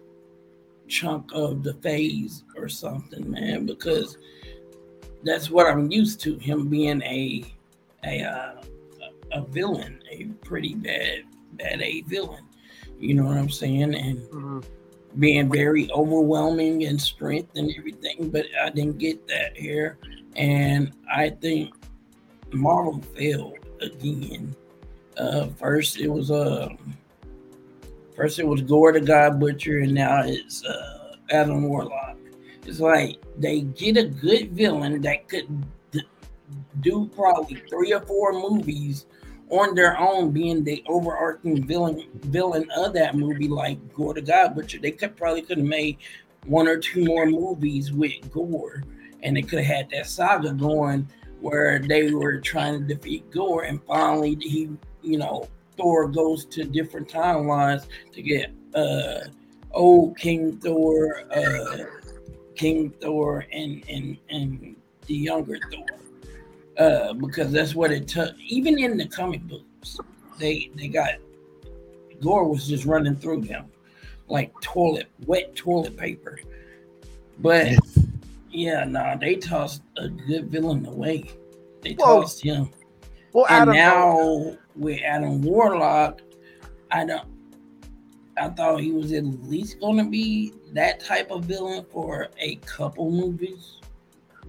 [0.89, 4.18] chunk of the phase or something, man, because
[5.22, 7.45] that's what I'm used to him being a
[8.05, 8.62] a uh,
[9.33, 12.45] a a villain, a pretty bad bad a villain.
[12.99, 13.95] You know what I'm saying?
[13.95, 14.64] And Mhm.
[15.18, 19.97] being very overwhelming in strength and everything, but I didn't get that here.
[20.37, 21.75] And I think
[22.53, 24.55] Marvel failed again.
[25.16, 26.68] Uh, first it was uh,
[28.16, 32.16] first it was Gorr the God Butcher, and now it's uh, Adam Warlock.
[32.66, 35.46] It's like they get a good villain that could
[35.90, 36.02] d-
[36.80, 39.06] do probably three or four movies
[39.50, 44.54] on their own, being the overarching villain villain of that movie, like Gorr the God
[44.54, 44.78] Butcher.
[44.78, 45.98] They could probably could have made
[46.46, 48.82] one or two more movies with Gorr,
[49.22, 51.08] and they could have had that saga going
[51.40, 54.70] where they were trying to defeat Gorr, and finally he,
[55.02, 55.46] you know,
[55.77, 59.20] Thor goes to different timelines to get uh
[59.72, 61.85] old King Thor, uh
[62.55, 65.87] King Thor, and and and the younger Thor
[66.79, 68.35] uh, because that's what it took.
[68.39, 69.99] Even in the comic books,
[70.39, 71.14] they they got
[72.20, 73.66] Gorr was just running through them
[74.29, 76.39] like toilet wet toilet paper.
[77.39, 77.72] But
[78.51, 81.31] yeah, nah, they tossed a good villain away.
[81.83, 82.70] They Well, tossed him,
[83.33, 86.20] Well, and Adam, now with Adam Warlock,
[86.91, 87.27] I don't.
[88.37, 92.57] I thought he was at least going to be that type of villain for a
[92.57, 93.77] couple movies.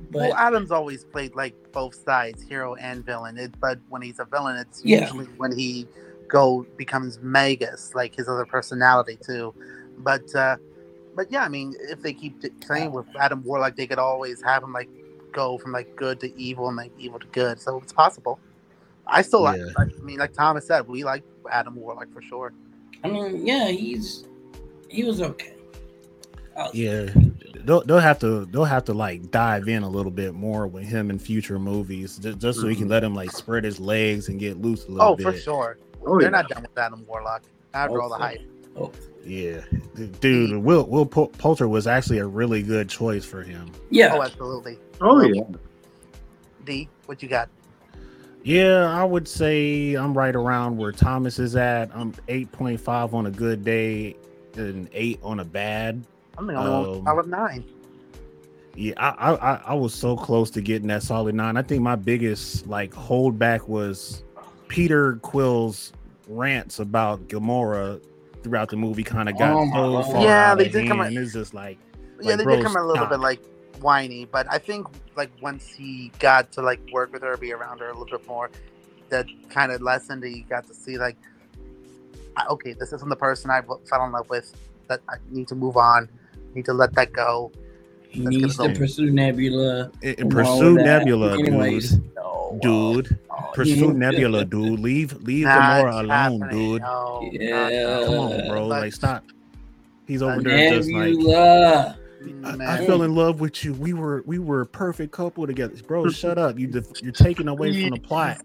[0.09, 3.37] But well, Adam's always played like both sides, hero and villain.
[3.37, 5.01] It, but when he's a villain, it's Yeah.
[5.01, 5.87] usually when he
[6.27, 9.53] go becomes Magus, like his other personality too.
[9.99, 10.57] But uh,
[11.15, 14.63] but yeah, I mean, if they keep playing with Adam Warlock, they could always have
[14.63, 14.89] him like
[15.31, 17.59] go from like good to evil and like evil to good.
[17.61, 18.39] So it's possible.
[19.07, 19.59] I still like.
[19.59, 19.65] Yeah.
[19.77, 22.53] I mean, like Thomas said, we like Adam Warlock for sure.
[23.03, 24.25] I mean, yeah, he's
[24.89, 25.51] he was okay.
[26.55, 27.05] Uh, yeah
[27.65, 30.85] they'll, they'll have to they'll have to like dive in a little bit more with
[30.85, 34.29] him in future movies just, just so he can let him like spread his legs
[34.29, 35.77] and get loose a little Oh, bit for sure.
[36.05, 36.29] Oh, They're yeah.
[36.41, 37.43] not done with Adam Warlock
[37.73, 38.39] after all the hype.
[38.77, 38.89] oh,
[39.25, 39.59] yeah
[40.21, 44.21] dude will will Pol- poulter was actually a really good choice for him yeah, Oh,
[44.23, 44.79] absolutely.
[45.01, 45.43] Oh yeah.
[46.63, 47.49] D, what you got?
[48.45, 51.89] Yeah, I would say I'm right around where Thomas is at.
[51.95, 54.15] I'm 8.5 on a good day
[54.55, 56.05] and eight on a bad.
[56.37, 57.63] I'm the only one with Um, nine.
[58.75, 61.57] Yeah, I, I I- was so close to getting that solid nine.
[61.57, 64.23] I think my biggest like holdback was
[64.67, 65.91] Peter Quill's
[66.27, 67.99] rants about Gamora
[68.43, 69.03] throughout the movie.
[69.03, 71.17] Kind of got Oh so far Yeah, they did come hand.
[71.17, 71.79] It's just like
[72.21, 73.41] yeah, like, they bro, did come a little bit like
[73.81, 77.79] whiny, but I think like once he got to like work with her, be around
[77.79, 78.49] her a little bit more,
[79.09, 80.23] that kind of lessened.
[80.23, 81.17] He got to see like,
[82.49, 84.53] okay, this isn't the person I fell in love with.
[84.87, 86.09] That I need to move on.
[86.53, 87.51] Need to let that go.
[88.09, 89.91] He Let's needs to pursue Nebula.
[90.01, 90.75] in, in and pursue.
[90.75, 92.13] Nebula, Anyways, uh, dude.
[92.15, 92.59] no,
[93.01, 93.91] Dude, oh, pursue yeah.
[93.93, 94.79] Nebula, dude.
[94.79, 96.09] Leave leave Nah, Gamora alone,
[96.41, 96.49] happening.
[96.73, 96.81] dude.
[96.81, 98.03] No, Yeah.
[98.05, 98.69] Come on, bro.
[98.69, 99.23] But- Like stop.
[100.07, 101.97] He's over But there just like Nebula.
[102.43, 102.77] I.
[102.81, 103.73] I fell in love with you.
[103.73, 106.09] We were we were a perfect couple together, bro.
[106.09, 106.57] Shut up.
[106.59, 108.41] You def- you're taking away from the plot.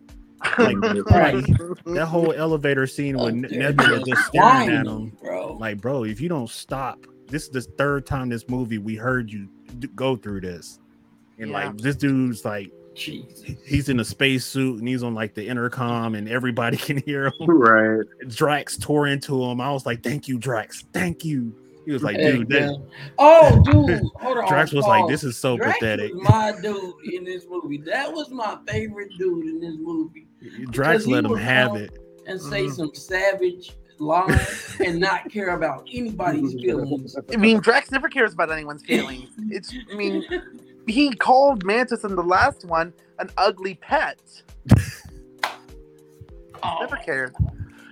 [0.59, 0.76] Like
[1.11, 1.45] Right.
[1.85, 5.12] that whole elevator scene Oh, with Ne- Nebula just just staring at him.
[5.22, 5.53] bro.
[5.55, 9.31] Like, bro, if you don't stop, this is the third time this movie we heard
[9.31, 10.81] you d- go through this,
[11.39, 11.66] and Yeah.
[11.68, 13.57] like this dude's like Jeez.
[13.66, 17.26] he's in a space suit and he's on like the intercom and everybody can hear
[17.26, 17.33] him.
[17.47, 18.07] Right.
[18.28, 19.61] Drax tore into him.
[19.61, 20.85] I was like, "Thank you, Drax.
[20.95, 21.55] Thank you."
[21.91, 22.80] He was like, "Dude, that,
[23.18, 24.47] Oh, dude, hold on.
[24.47, 27.78] Drax was like, this is so Drax pathetic." was my dude in this movie.
[27.78, 30.28] That was my favorite dude in this movie.
[30.70, 31.99] Drax let him have it.
[32.28, 32.72] And say Mhm.
[32.76, 37.16] some savage lines and not care about anybody's feelings.
[37.32, 39.30] I mean, Drax never cares about anyone's feelings.
[39.49, 40.24] It's, I mean,
[40.86, 44.20] he called Mantis in the last one an ugly pet.
[46.62, 47.34] Oh, Never cared.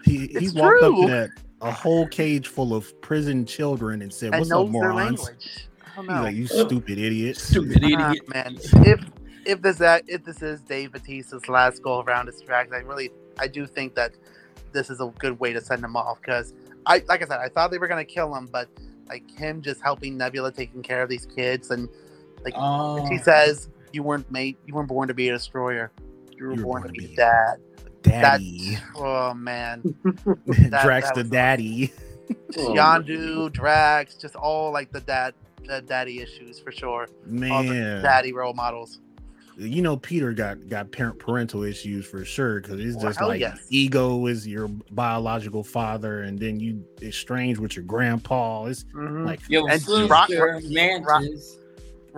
[0.05, 1.31] He he It's walked up to that
[1.61, 5.69] a whole cage full of prison children and said, "What's up, knows morons?" language.
[5.85, 8.29] I don't He's like, "You stupid idiots." stupid Ah, idiot.
[8.29, 9.05] man, if
[9.45, 13.11] if this that if this is Dave Batista's last go around as Drax, I really
[13.39, 14.13] I do think that
[14.73, 16.55] this is a good way to send him off because
[16.87, 18.69] I like I said I thought they were gonna kill him, but
[19.09, 21.89] like him just helping Nebula taking care of these kids and
[22.45, 25.91] like Oh, he says you weren't made you weren't born to be a destroyer.
[26.37, 27.57] You were, born, to be, a dad.
[28.03, 29.83] Daddy, Oh man,
[30.47, 31.93] Drax that the daddy.
[32.59, 35.35] Oh, Yondu, Drax, just all like the dad,
[35.65, 37.03] the daddy issues for sure.
[37.03, 37.31] All the
[37.73, 39.01] Man, daddy role models.
[39.57, 43.41] you know Peter got got parent parental issues for sure because it's just hell like
[43.41, 43.67] yes.
[43.71, 48.67] ego is your biological father, and then you exchange with your grandpa.
[48.67, 49.27] It's Mhm.
[49.27, 51.58] like Your And sister, Rock- Mantis.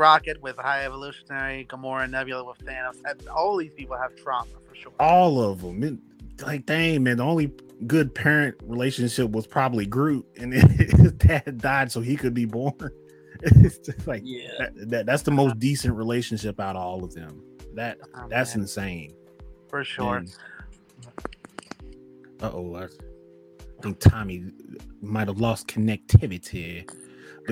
[0.00, 2.96] Rocket with High Evolutionary, Gamora, Nebula with Thanos.
[3.28, 4.92] All these people have trauma for sure.
[4.98, 5.82] all of them.
[5.84, 5.98] It-
[6.46, 7.52] like, dang man, the only
[7.86, 12.74] good parent relationship was probably Groot, and his dad died so he could be born.
[13.42, 14.48] It's just like Yeah.
[14.58, 15.06] that, that.
[15.06, 17.42] That's the most decent relationship out of all of them.
[17.74, 19.14] That Oh, that's man, insane.
[19.68, 20.24] for sure.
[22.42, 22.86] Uh oh, I
[23.82, 24.44] think Tommy
[25.02, 26.86] might have lost connectivity.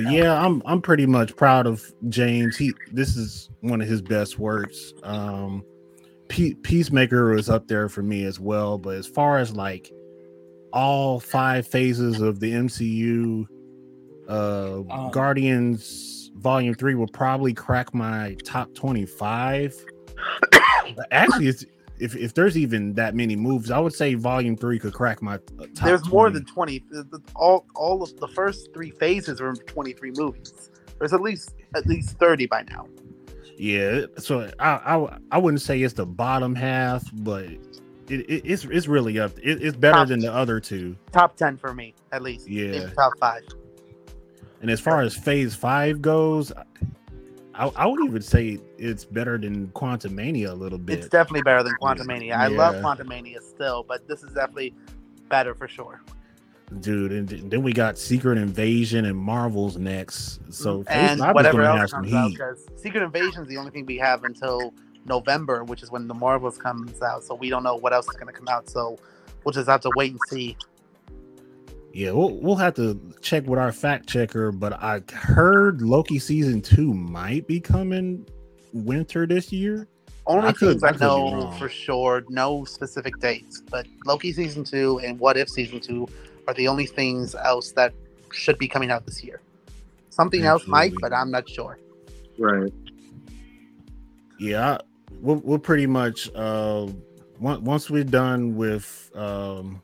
[0.04, 2.56] But yeah, I'm I'm pretty much proud of James.
[2.56, 4.92] He this is one of his best works.
[5.02, 5.64] Um
[6.28, 9.90] Pe- Peacemaker was up there for me as well, but as far as like
[10.72, 13.46] all five phases of the MCU,
[14.28, 19.74] uh Um, Guardians Volume 3 will probably crack my top 25.
[21.10, 21.64] Actually, it's
[22.00, 25.34] if, if there's even that many moves, I would say Volume Three could crack my
[25.36, 25.66] uh.
[25.82, 26.84] There's more than 20.
[26.90, 30.70] The- all all of the first three phases are 23 movies.
[30.98, 32.86] There's at least at least 30 by now.
[33.56, 34.02] yeah.
[34.18, 37.60] So I, I I wouldn't say it's the bottom half, but it,
[38.08, 39.38] it it's it's really up.
[39.38, 40.96] It, it's better Top- than the other two.
[41.12, 42.48] Top 10 for me, at least.
[42.48, 42.88] Yeah.
[42.90, 43.42] Top five.
[44.60, 46.52] And as far as Phase Five goes,
[47.58, 51.00] I, I would even say it's better than Quantumania a little bit.
[51.00, 52.34] It's definitely better than Quantumania.
[52.34, 54.74] I love Quantum Mania still, but this is definitely
[55.28, 56.00] better for sure.
[56.80, 57.12] dude.
[57.12, 60.40] And then we got Secret Invasion and Marvels next.
[60.54, 63.86] So mm, Phase and whatever else comes out, because Secret Invasion is the only thing
[63.86, 64.72] we have until
[65.04, 67.24] November, which is when the Marvels comes out.
[67.24, 68.68] So we don't know what else is going to come out.
[68.70, 68.98] So
[69.44, 70.56] we'll just have to wait and see.
[71.98, 76.62] Yeah, we'll we'll have to check with our fact checker, but I heard Loki season
[76.62, 78.24] two might be coming
[78.72, 79.88] winter this year.
[80.24, 85.00] Only I things I, I know for sure, no specific dates, but Loki season two
[85.00, 86.06] and What If season two
[86.46, 87.92] are the only things else that
[88.32, 89.40] should be coming out this year.
[90.10, 91.80] Something else might, but I'm not sure.
[92.38, 92.72] Right.
[94.38, 94.80] Yeah, I-
[95.20, 96.86] we'll we'll pretty much uh
[97.40, 99.82] once once we're done with um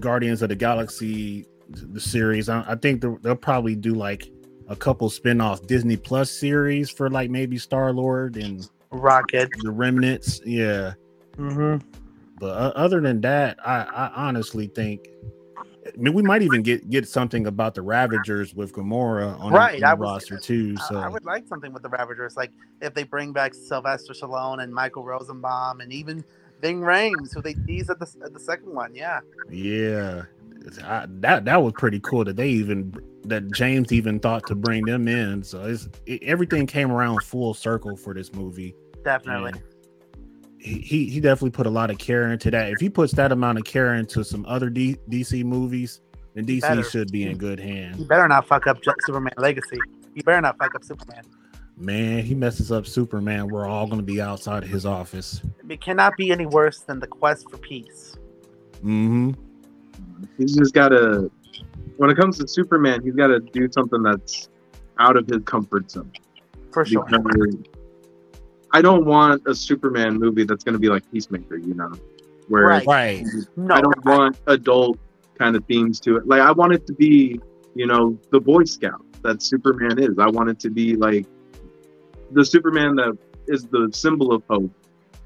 [0.00, 4.30] Guardians of the Galaxy the series, I, I think they'll, probably do like
[4.68, 9.48] a couple spin-off Disney Plus series for like maybe Star Lord and Rocket.
[9.62, 10.40] the remnants.
[10.44, 10.94] Yeah.
[11.36, 11.86] Mm-hmm.
[12.38, 15.08] But uh, other than that, I, I honestly think.
[15.86, 19.80] I mean, we might even get get something about the Ravagers with Gamora on Right,
[19.80, 20.76] the, I the was- roster too.
[20.78, 24.62] So I would like something with the Ravagers, like if they bring back Sylvester Stallone
[24.62, 26.24] and Michael Rosenbaum and even
[26.60, 28.94] Ving Rhames, who they teased at the at the second one.
[28.94, 30.22] Yeah, yeah,
[30.84, 32.94] I, that that was pretty cool that they even
[33.24, 35.42] that James even thought to bring them in.
[35.42, 38.74] So it's it, everything came around full circle for this movie.
[39.04, 39.52] definitely.
[39.52, 39.62] And
[40.58, 42.70] He, he he definitely put a lot of care into that.
[42.70, 46.00] If he puts that amount of care into some other D, DC movies,
[46.34, 46.82] then DC Better.
[46.82, 47.98] should be in good hands.
[47.98, 48.08] You hands.
[48.08, 49.78] better not fuck up Superman Legacy.
[50.14, 51.24] You better not fuck up Superman.
[51.76, 53.48] Man, he messes up Superman.
[53.48, 55.42] We're all gonna be outside of his office.
[55.68, 58.16] It cannot be any worse than the quest for peace.
[58.76, 59.32] Mm-hmm.
[60.38, 61.30] He's just gotta.
[61.96, 64.48] When it comes to Superman, he's got to do something that's
[64.98, 66.10] out of his comfort zone.
[66.72, 67.04] For sure.
[67.04, 67.56] Because
[68.72, 71.92] I don't want a Superman movie that's going to be like Peacemaker, you know,
[72.48, 72.86] where Right.
[72.86, 73.24] Right.
[73.56, 74.98] No, I don't want adult
[75.38, 76.26] kind of themes to it.
[76.26, 77.40] Like I want it to be,
[77.76, 80.18] you know, the Boy Scout that Superman is.
[80.18, 81.26] I want it to be like
[82.34, 83.16] the Superman that
[83.46, 84.70] is the symbol of hope,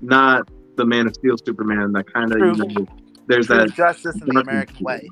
[0.00, 2.86] not the Man of Steel Superman that kind of, you know,
[3.26, 5.08] there's true that justice in the American to way.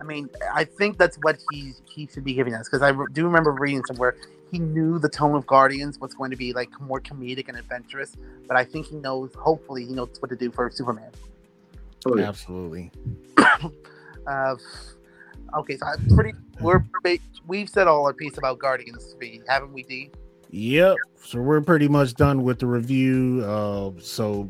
[0.00, 3.24] I mean, I think that's what he he should be giving us because I do
[3.24, 4.16] remember reading somewhere
[4.54, 8.14] he knew the tone of Guardians was going to be like more comedic and adventurous,
[8.46, 9.34] but I think he knows.
[9.34, 11.10] Hopefully, he knows what to do for Superman.
[12.06, 12.28] Oh, yeah.
[12.28, 12.90] Absolutely.
[14.26, 14.56] Uh,
[15.58, 16.32] okay, so I'm pretty.
[16.58, 16.82] We're
[17.46, 20.10] we've said all our piece about Guardians three, haven't we, D?
[20.54, 20.96] Yep.
[21.24, 23.42] So we're pretty much done with the review.
[23.44, 24.48] Uh, so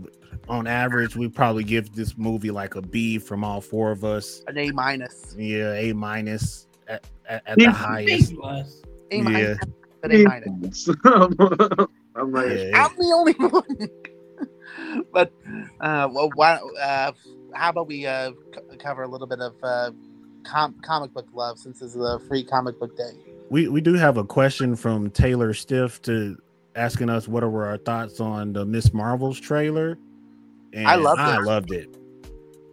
[0.51, 4.43] on average, we probably give this movie like a B from all four of us.
[4.47, 5.35] An A minus.
[5.39, 8.33] Yeah, A minus at, at, at the highest.
[9.13, 9.59] A minus.
[10.03, 10.89] But A minus.
[11.07, 12.85] I'm like, Yeah.
[12.85, 15.09] I'm the only one.
[15.11, 15.33] but
[15.81, 17.13] uh, well, why, uh,
[17.55, 19.91] how about we uh, c- cover a little bit of uh,
[20.43, 23.13] com- comic book love since this is a free comic book day.
[23.55, 26.37] We we do have a question from Taylor Stiff to
[26.75, 29.97] asking us what were our thoughts on the Miss Marvel's trailer.
[30.73, 31.23] And I loved it.
[31.23, 31.45] I it.
[31.45, 31.97] loved it.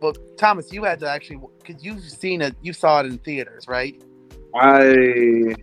[0.01, 3.67] Well, Thomas, you had to actually because you've seen it, you saw it in theaters,
[3.67, 4.01] right?
[4.55, 5.53] I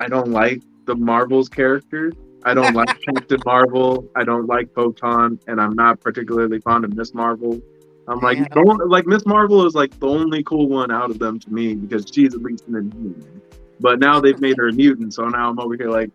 [0.00, 2.12] I don't like the Marvel's characters.
[2.44, 4.10] I don't like Captain Marvel.
[4.16, 7.62] I don't like Photon, and I'm not particularly fond of Miss Marvel.
[8.08, 8.48] I'm like, Yeah.
[8.50, 11.76] don't like Miss Marvel is like the only cool one out of them to me
[11.76, 13.41] because she's at least an inhuman.
[13.82, 16.10] But now they've made her a mutant, so now I'm over here like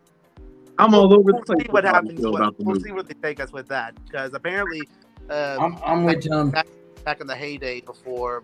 [0.79, 1.59] I'm all over We'll place.
[1.59, 2.19] see what with how I happens.
[2.21, 2.87] feel What, about the we'll movie.
[2.87, 4.87] see where they take us with that because apparently,
[5.29, 6.51] uh, I'm, I'm with them.
[6.51, 8.43] back in the heyday before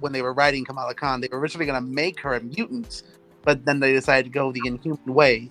[0.00, 3.04] when they were writing Kamala Khan, they were originally going to make her a mutant,
[3.42, 5.50] but then they decided to go the inhuman way.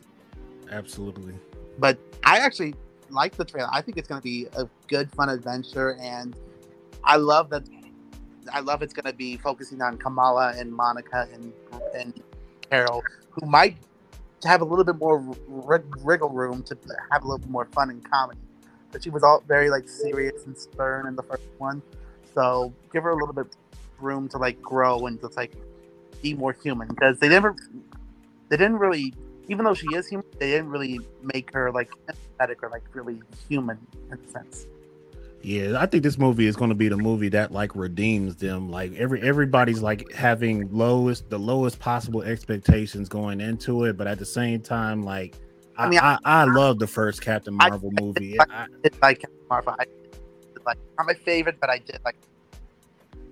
[0.69, 1.33] Absolutely.
[1.79, 2.75] But I actually
[3.09, 3.69] like the trailer.
[3.71, 6.35] I think it's going to be a good, fun adventure, and
[7.05, 7.63] I love that.
[8.51, 11.53] I love it's going to be focusing on Kamala and Monica and
[11.95, 12.21] and
[12.73, 13.77] Carol, who might
[14.43, 16.75] have a little bit more rig- wriggle room to
[17.11, 18.39] have a little bit more fun and comedy.
[18.91, 21.83] But she was all very like serious and stern in the first one,
[22.33, 23.55] so give her a little bit
[23.99, 25.53] room to like grow and just like
[26.23, 26.87] be more human.
[26.87, 27.55] Because they never
[28.49, 29.13] they didn't really
[29.49, 33.21] even though she is human they didn't really make her like empathetic or like really
[33.49, 33.77] human
[34.11, 34.67] in a sense
[35.43, 38.69] Yeah, I think this movie is going to be the movie that like redeems them.
[38.69, 44.19] Like every everybody's like having lowest the lowest possible expectations going into it, but at
[44.19, 45.35] the same time, like
[45.77, 48.39] I I mean, I, I, love the first Captain I- Marvel movie.
[48.39, 51.99] I- I, it's like Captain Marvel I did like not my favorite but I did
[52.05, 52.15] like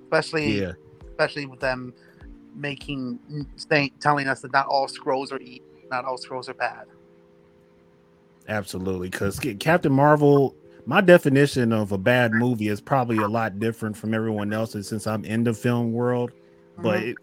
[0.03, 0.73] especially yeah,
[1.11, 1.93] especially with them
[2.53, 3.19] making
[3.55, 6.87] saying telling us that not all Skrulls are evil not all Skrulls are bad
[8.47, 9.09] absolutely.
[9.09, 10.55] Because Captain Marvel,
[10.85, 15.07] my definition of a bad movie is probably a lot different from everyone else's since
[15.07, 16.31] I'm in the film world.
[16.77, 17.09] but Mhm.
[17.11, 17.17] it,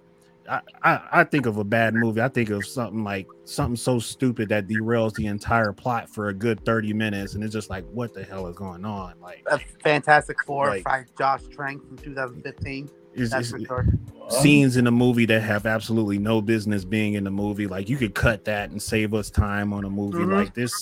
[0.49, 2.21] I, I I think of a bad movie.
[2.23, 6.35] I think of something like something so stupid that derails the entire plot for a
[6.35, 9.15] good thirty minutes, and it's just like, what the hell is going on?
[9.21, 13.87] Like, a Fantastic Four Like- by Josh Trank from 2015 it's, that's it's sure
[14.29, 17.67] scenes in the movie that have absolutely no business being in the movie.
[17.67, 20.33] Like, you could cut that and save us time on a movie Mhm.
[20.33, 20.73] like this.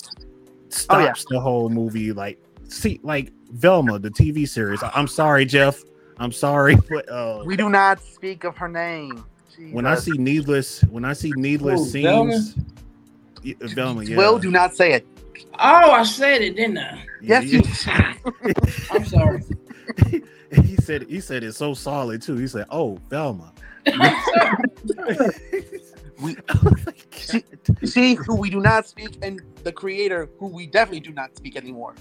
[0.89, 1.05] Oh, yeah.
[1.13, 2.11] Stops the whole movie.
[2.11, 2.37] Like,
[2.67, 4.81] see, like Velma, the TV series.
[4.95, 5.81] I'm sorry, Jeff.
[6.19, 9.23] I'm sorry, but uh, we do not speak of her name
[9.71, 12.31] when I see needless, when I see needless Who, Velma?
[12.41, 12.55] scenes,
[13.43, 14.17] Yeah, Velma, yeah.
[14.17, 15.07] Will do not say it
[15.59, 17.03] Oh, I said it, didn't I?
[17.21, 18.53] yes Yeah, you
[18.91, 19.43] I'm sorry.
[20.63, 22.35] he said he said it so solid too.
[22.37, 23.51] He said, "Oh, Velma."
[26.21, 27.43] We- Oh my See-
[27.85, 31.55] see who we do not speak and the creator who we definitely do not speak
[31.55, 31.93] anymore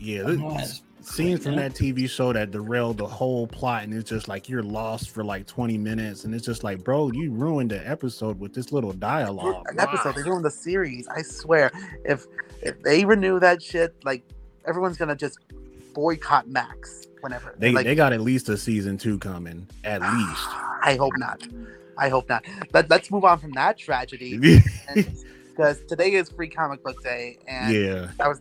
[0.00, 4.08] Yeah, I this- scenes from that TV show that derailed the whole plot, and it's
[4.08, 7.70] just like you're lost for like 20 minutes, and it's just like, bro, you ruined
[7.70, 9.64] the episode with this little dialogue.
[9.68, 10.14] An episode.
[10.14, 10.30] They're Why?
[10.30, 11.06] doing the series.
[11.08, 11.70] I swear,
[12.04, 12.26] if
[12.62, 14.22] if they renew that shit, like
[14.66, 15.38] everyone's gonna just
[15.94, 17.54] boycott Max whenever.
[17.58, 20.46] They like, they got at least a season two coming, at least.
[20.82, 21.46] I hope not.
[21.98, 22.46] I hope not.
[22.72, 24.38] Let, let's move on from that tragedy
[24.94, 28.40] because today is Free Comic Book Day, and yeah, that was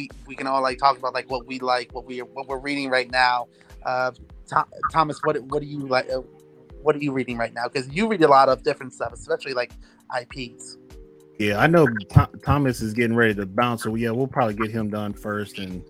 [0.00, 2.58] we we can all like talk about like what we like, what we what we're
[2.58, 3.48] reading right now.
[3.84, 4.12] Uh,
[4.48, 6.08] Tho- Thomas, what what do you like?
[6.10, 6.20] Uh,
[6.82, 7.68] what are you reading right now?
[7.68, 9.72] Because you read a lot of different stuff, especially like
[10.18, 10.78] IPs.
[11.38, 11.58] yeah.
[11.58, 14.88] I know Tho- Thomas is getting ready to bounce, so yeah, we'll probably get him
[14.90, 15.84] done first, and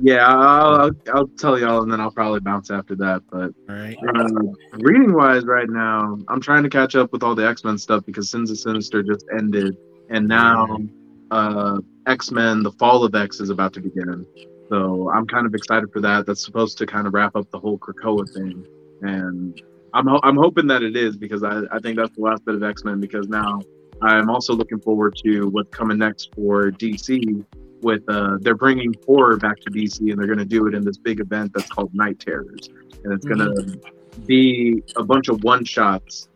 [0.00, 3.22] Yeah, I'll, I'll I'll tell y'all, and then I'll probably bounce after that.
[3.30, 3.96] But all right.
[4.16, 4.28] uh,
[4.72, 8.04] reading wise, right now, I'm trying to catch up with all the X Men stuff
[8.04, 9.76] because Sins of Sinister just ended,
[10.10, 10.76] and now
[11.30, 14.26] uh, X Men: The Fall of X is about to begin.
[14.68, 16.26] So I'm kind of excited for that.
[16.26, 18.66] That's supposed to kind of wrap up the whole Krakoa thing,
[19.02, 19.60] and
[19.94, 22.54] I'm ho- I'm hoping that it is because I, I think that's the last bit
[22.54, 23.00] of X Men.
[23.00, 23.60] Because now
[24.00, 27.44] I'm also looking forward to what's coming next for DC.
[27.82, 30.84] With uh, they're bringing horror back to DC, and they're going to do it in
[30.84, 32.68] this big event that's called Night Terrors,
[33.04, 33.80] and it's going to
[34.26, 36.28] be a bunch of one shots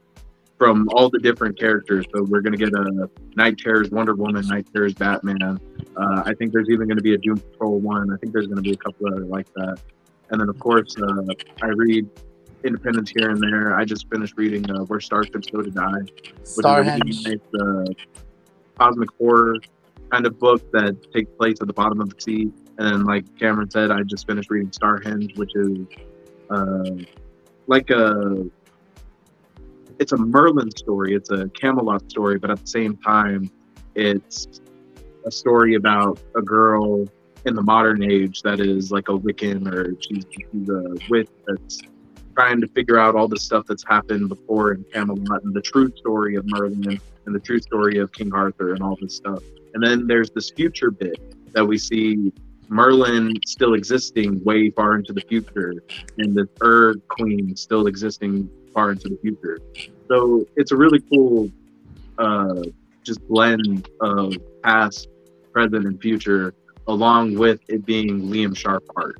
[0.58, 2.06] from all the different characters.
[2.14, 5.60] So we're going to get a Night Terrors Wonder Woman, Night Terrors Batman.
[5.96, 8.12] Uh, I think there's even going to be a Doom Patrol one.
[8.12, 9.78] I think there's going to be a couple other like that.
[10.30, 12.08] And then of course uh, I read
[12.64, 13.76] Independence here and there.
[13.76, 17.38] I just finished reading uh, Where Stars Could Go to Die, which is a nice
[17.60, 17.84] uh,
[18.78, 19.56] cosmic horror
[20.10, 22.50] kind of book that takes place at the bottom of the sea.
[22.78, 25.86] And then, like Cameron said, I just finished reading Starhenge, which is
[26.50, 27.04] uh,
[27.66, 28.46] like a
[29.98, 31.14] it's a Merlin story.
[31.14, 33.50] It's a Camelot story, but at the same time,
[33.94, 34.60] it's
[35.24, 37.06] a story about a girl
[37.44, 41.80] in the modern age that is like a Wiccan or she's, she's a witch that's
[42.34, 45.90] trying to figure out all the stuff that's happened before in Camelot and the true
[45.96, 49.42] story of Merlin and the true story of King Arthur and all this stuff.
[49.74, 51.18] And then there's this future bit
[51.52, 52.32] that we see
[52.68, 55.74] Merlin still existing way far into the future
[56.18, 59.58] and the Ur Queen still existing far into the future.
[60.08, 61.50] So it's a really cool
[62.18, 62.62] uh,
[63.02, 65.08] just blend of past,
[65.52, 66.54] present, and future,
[66.86, 69.18] along with it being Liam Sharp art.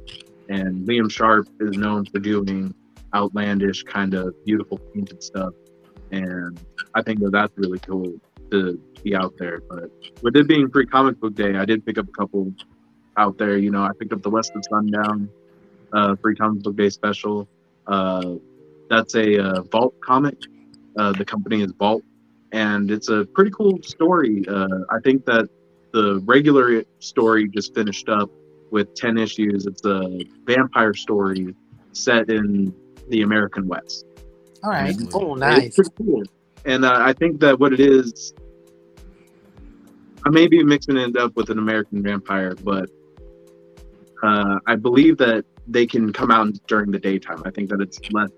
[0.50, 2.74] And Liam Sharp is known for doing
[3.14, 5.54] outlandish, kind of beautiful painted stuff.
[6.10, 6.60] And
[6.94, 8.12] I think that that's really cool
[8.50, 9.62] to be out there.
[9.70, 9.90] But
[10.22, 12.52] with it being free comic book day, I did pick up a couple
[13.16, 13.56] out there.
[13.56, 15.30] You know, I picked up the West of Sundown
[15.92, 17.48] uh, free comic book day special.
[17.86, 18.34] Uh,
[18.88, 20.36] that's a uh, Vault comic.
[20.96, 22.02] Uh, the company is Vault,
[22.52, 24.44] and it's a pretty cool story.
[24.48, 25.48] Uh, I think that
[25.92, 28.30] the regular story just finished up
[28.70, 29.66] with 10 issues.
[29.66, 31.54] It's a vampire story
[31.92, 32.74] set in
[33.08, 34.04] the American West.
[34.62, 34.90] All right.
[34.90, 35.14] Excellent.
[35.14, 35.74] Oh, It's nice.
[35.74, 36.22] pretty cool.
[36.64, 38.34] And uh, I think that what it is,
[40.24, 42.90] I may be mixing it up with an American vampire, but
[44.22, 47.42] uh, I believe that they can come out during the daytime.
[47.44, 48.30] I think that it's less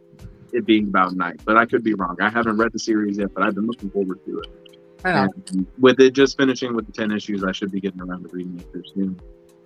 [0.53, 2.17] it being about night, but I could be wrong.
[2.21, 4.69] I haven't read the series yet, but I've been looking forward to it.
[5.05, 5.31] Right.
[5.79, 8.63] With it just finishing with the 10 issues, I should be getting around to reading
[8.75, 9.19] it soon.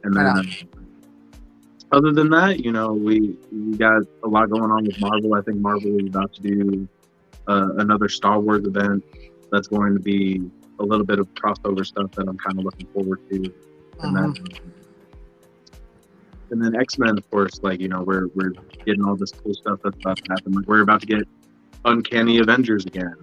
[0.05, 0.43] And then, uh,
[1.93, 5.35] other than that, you know, we, we got a lot going on with Marvel.
[5.35, 6.89] I think Marvel is about to do
[7.49, 9.05] uh, another Star Wars event
[9.51, 10.43] that's going to be
[10.81, 13.53] a little bit of crossover stuff that I'm kind of looking forward to.
[14.01, 14.35] And then,
[16.53, 18.53] and then X Men, of course, like, you know, we're, we're
[18.85, 20.53] getting all this cool stuff that's about to happen.
[20.53, 21.27] Like, we're about to get
[21.85, 23.17] Uncanny Avengers again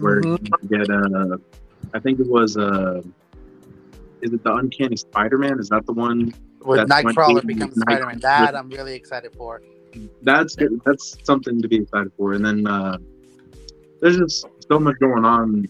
[0.00, 0.48] where Mhm.
[0.62, 1.36] you get uh
[1.94, 3.00] I think it was uh
[4.22, 5.58] is it the Uncanny Spider-Man?
[5.60, 6.32] Is that the one?
[6.64, 8.18] With Nightcrawler becomes Spider Man.
[8.20, 9.62] That I'm really excited for.
[10.22, 10.80] That's good.
[10.86, 12.32] That's something to be excited for.
[12.34, 12.96] And then uh
[14.00, 15.66] there's just so much going on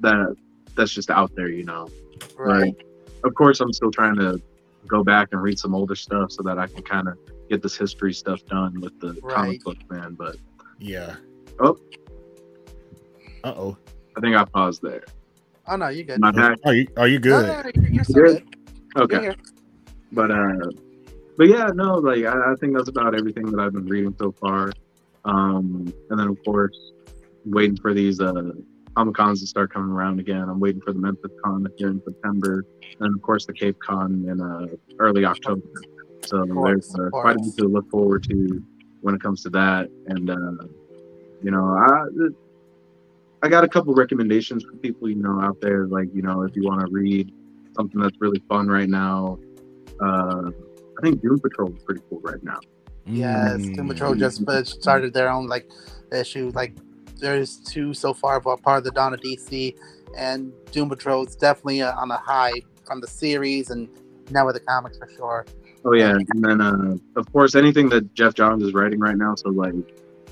[0.00, 0.34] that
[0.76, 1.88] that's just out there, you know.
[2.38, 2.64] Right.
[2.76, 2.86] Like,
[3.24, 4.40] of course, I'm still trying to
[4.86, 7.18] go back and read some older stuff so that I can kind of
[7.50, 9.34] get this history stuff done with the Right.
[9.34, 10.14] comic book man.
[10.14, 10.36] But
[10.78, 11.16] Yeah.
[11.60, 11.76] Oh.
[13.44, 13.78] Uh oh.
[14.16, 15.04] I think I paused there.
[15.68, 16.20] Oh no, you good.
[16.20, 16.58] My back.
[16.64, 17.46] Are you are you good?
[17.46, 18.44] no, no, you're, you're so Good?
[18.94, 19.02] good.
[19.02, 19.24] Okay.
[19.24, 19.34] You're
[20.12, 20.70] but uh
[21.36, 24.30] but yeah no like I, I think that's about everything that i've been reading so
[24.40, 24.72] far
[25.24, 26.78] um and then of course
[27.44, 28.52] waiting for these uh
[28.96, 32.00] comic cons to start coming around again i'm waiting for the memphis con here in
[32.04, 32.64] september
[33.00, 34.66] and of course the cape con in uh
[34.98, 35.60] early october
[36.24, 38.62] so course, there's uh, quite a bit to look forward to
[39.02, 40.64] when it comes to that and uh
[41.42, 46.08] you know i i got a couple recommendations for people you know out there like
[46.14, 47.30] you know if you want to read
[47.76, 49.38] something that's really fun right now
[50.00, 50.50] uh,
[50.98, 52.58] I think Doom Patrol is pretty cool right now.
[53.06, 54.18] Yes, Doom Patrol Mm.
[54.18, 55.70] just uh, started their own like
[56.12, 56.50] issue.
[56.54, 56.74] Like
[57.18, 59.74] there's two so far, but part of the Dawn of DC,
[60.16, 62.52] and Doom Patrol is definitely uh, on a high
[62.84, 63.88] from the series and
[64.30, 65.46] now with the comics for sure.
[65.84, 69.34] Oh yeah, and then uh, of course anything that Geoff Johns is writing right now.
[69.34, 69.74] So like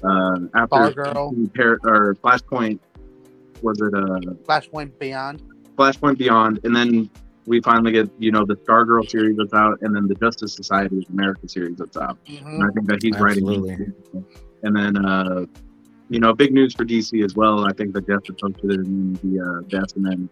[0.03, 1.55] uh, after Stargirl.
[1.55, 2.81] Par- or Flashpoint,
[3.63, 5.43] was it uh, Flashpoint Beyond.
[5.77, 7.11] Flashpoint Beyond, and then
[7.47, 10.99] we finally get you know the Stargirl series that's out, and then the Justice Society
[10.99, 12.19] of America series that's out.
[12.27, 12.47] Mhm.
[12.47, 13.71] And I think that he's Absolutely.
[13.71, 13.95] writing.
[14.63, 15.45] And then uh,
[16.11, 17.67] you know big news for DC as well.
[17.67, 20.29] I think that Jeff had posted it in the uh, the SNN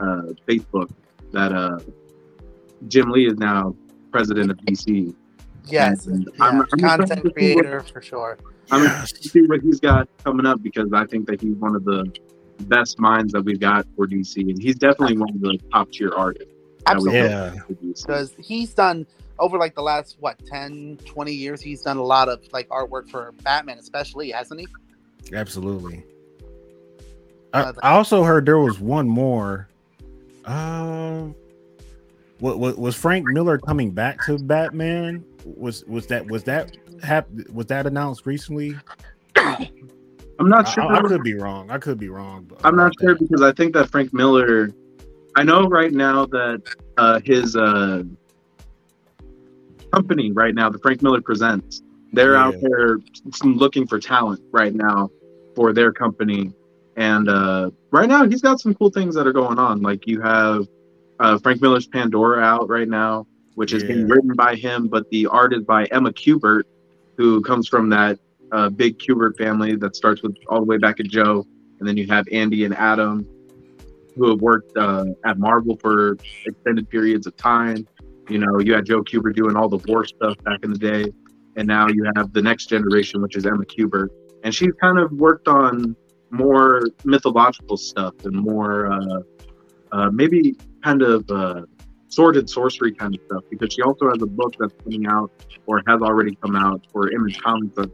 [0.00, 0.90] uh, Facebook
[1.32, 1.78] that uh,
[2.88, 3.74] Jim Lee is now
[4.10, 5.14] president of DC.
[5.66, 6.44] Yes, And yeah.
[6.44, 8.38] I'm- I'm content see creator for sure.
[8.70, 9.10] I'm Yes.
[9.10, 11.84] excited to see what he's got coming up because I think that he's one of
[11.84, 12.10] the
[12.60, 16.12] best minds that we've got for DC, and he's definitely one of the top tier
[16.16, 16.52] artists.
[16.86, 17.18] that we Absolutely.
[17.20, 17.44] Yeah.
[17.54, 18.06] have for DC.
[18.06, 19.06] because he's done
[19.38, 23.08] over like the last what 10 20 years he's done a lot of like artwork
[23.08, 24.66] for batman especially hasn't he
[25.32, 26.04] Absolutely.
[27.52, 29.68] I, Uh, I also heard there was one more.
[30.44, 31.34] Um,
[32.40, 35.24] what, what was Frank Miller coming back to Batman?
[35.44, 38.76] Was was that was that hap- was that announced recently?
[39.36, 40.84] I'm not sure.
[40.84, 41.70] I- I could be wrong.
[41.70, 42.44] I could be wrong.
[42.48, 43.20] but- I'm not sure that.
[43.20, 44.70] because I think that Frank Miller.
[45.36, 46.62] I know right now that
[46.96, 48.02] uh, his uh,
[49.92, 52.98] company right now, the Frank Miller Presents, they're out there
[53.44, 55.10] looking for talent right now
[55.54, 56.52] for their company,
[56.96, 59.82] and uh, right now he's got some cool things that are going on.
[59.82, 60.66] Like you have
[61.20, 65.26] uh, Frank Miller's Pandora out right now, which is being written by him, but the
[65.26, 66.62] art is by Emma Kubert,
[67.16, 68.18] who comes from that
[68.52, 71.46] uh, big Kubert family that starts with all the way back at Joe,
[71.78, 73.26] and then you have Andy and Adam,
[74.16, 77.86] who have worked uh, at Marvel for extended periods of time.
[78.28, 81.12] You know, you had Joe Kubert doing all the war stuff back in the day,
[81.58, 84.08] and now you have the next generation, which is Emma Kubert,
[84.44, 85.96] and she's kind of worked on
[86.30, 89.20] more mythological stuff and more uh,
[89.90, 90.54] uh, maybe
[90.84, 91.62] kind of uh,
[92.08, 95.32] sordid sorcery kind of stuff because she also has a book that's coming out
[95.66, 97.90] or has already come out for Image Comics that's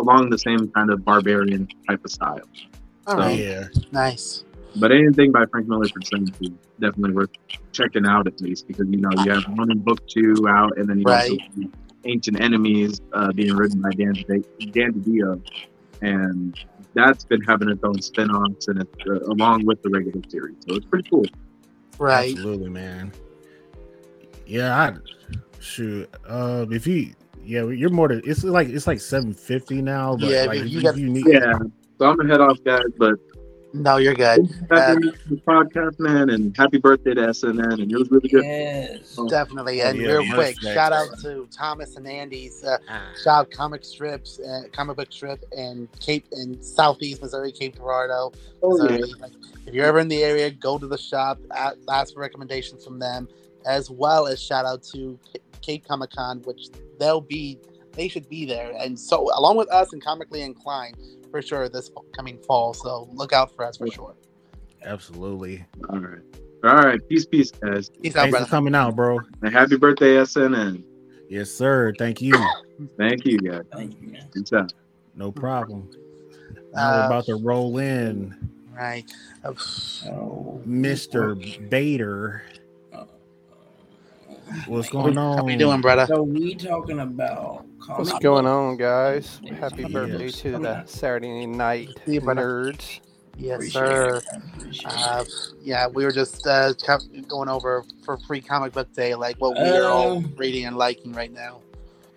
[0.00, 2.40] along the same kind of barbarian type of style.
[3.06, 4.44] all So- right Yeah, nice
[4.76, 7.30] But anything by Frank Miller Presents is definitely worth
[7.72, 10.98] checking out at least because you know you have Ronin book two out, and then
[10.98, 11.40] you also Right.
[11.54, 11.70] see
[12.04, 14.14] Ancient Enemies uh, being written by Dan
[14.72, 15.42] Dan DiDio,
[16.00, 16.58] and
[16.94, 20.74] that's been having its own spin-offs and it's uh, along with the regular series, so
[20.74, 21.24] it's pretty cool.
[21.98, 23.12] right absolutely, man.
[24.46, 24.96] Yeah, I
[25.60, 26.10] shoot.
[26.26, 30.16] Uh, if you, yeah, you're more than it's like it's like seven fifty now.
[30.16, 31.54] But Yeah, like, but you you, got- you need, Yeah.
[31.98, 33.14] So I'm gonna head off, guys, but
[33.74, 37.96] no you're good back in the podcast, man, and happy birthday to SNN, and it
[37.98, 38.44] was really good.
[38.44, 39.18] Yes.
[39.30, 40.74] definitely Oh, and yeah, real quick next.
[40.74, 43.02] shout out to thomas and andy's uh, Ah.
[43.24, 48.76] shop comic strips uh, comic book strip in cape in southeast missouri cape girardeau Oh,
[48.76, 49.04] So, yeah.
[49.20, 49.32] like,
[49.66, 51.38] if you're ever in the area, go to the shop,
[51.90, 53.28] ask for recommendations from them,
[53.66, 56.68] as well as shout out to Ca- Cape Comic Con, which
[56.98, 57.58] they'll be,
[57.92, 60.96] they should be there, and so along with us and Comically Inclined
[61.32, 62.72] for sure this coming fall.
[62.74, 64.14] So look out for us for sure.
[64.84, 65.64] absolutely.
[65.90, 66.20] All right.
[66.64, 67.00] All right.
[67.08, 67.88] Peace, peace, guys.
[67.88, 69.18] Peace out, Thanks for coming out, bro.
[69.42, 70.84] And happy birthday, SNN.
[71.28, 71.92] Yes, sir.
[71.98, 72.34] Thank you.
[72.98, 73.62] Thank you, guys.
[73.72, 74.28] Thank you, man.
[74.32, 74.72] Peace out.
[75.16, 75.90] No problem.
[76.72, 79.04] Now we're Uh, about to roll in Right.
[79.44, 81.68] Uh, So, Mr.
[81.68, 82.42] Bader.
[84.66, 85.38] What's going on?
[85.38, 86.06] How you doing, brother?
[86.06, 89.40] So we talking about What's going on, guys?
[89.58, 89.88] Happy Yeah.
[89.88, 93.00] birthday to the Saturday night See you, nerds.
[93.38, 94.18] Yes, Appreciate sir.
[94.18, 94.24] it.
[94.56, 94.96] Appreciate it.
[94.98, 95.24] Uh,
[95.62, 96.72] yeah, we were just uh,
[97.28, 100.76] going over for free comic book day, like what we are all Um, reading and
[100.76, 101.60] liking right now.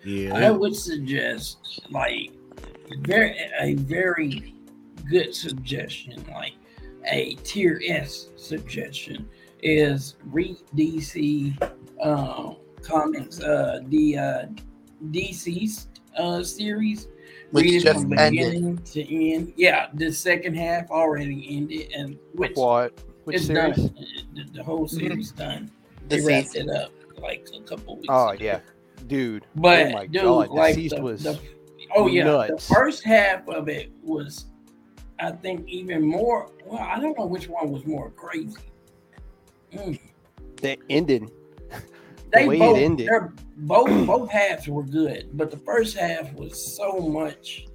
[0.04, 2.30] Yeah, I would suggest like
[3.00, 4.54] very a very
[5.10, 6.52] good suggestion, like
[7.10, 9.28] a tier S suggestion,
[9.62, 11.56] is read DC
[12.02, 14.44] um, comics, uh, the uh,
[15.10, 15.86] DC
[16.16, 17.08] uh, series.
[17.52, 18.50] Which read it just from ended.
[18.52, 19.52] beginning to end.
[19.56, 22.98] Yeah, the second half already ended, and which What?
[23.24, 23.76] Which it's series?
[23.76, 23.94] done.
[24.34, 24.98] The, the whole Mm-hmm.
[24.98, 25.70] series done.
[26.08, 28.08] The They wrapped it up like a couple weeks.
[28.10, 28.44] Oh ago.
[28.44, 28.60] yeah,
[29.06, 29.44] dude.
[29.54, 31.40] But oh my dude, god, like DCeased the, was the-
[31.94, 32.66] oh yeah, nuts.
[32.68, 34.46] the first half of it was,
[35.20, 36.50] I think, even more.
[36.64, 38.56] Well, I don't know which one was more crazy.
[39.72, 40.00] Mm.
[40.62, 41.30] that ended.
[42.32, 43.08] They way it both, ended.
[43.08, 47.66] they're- both, both halves were good, but the first half was so much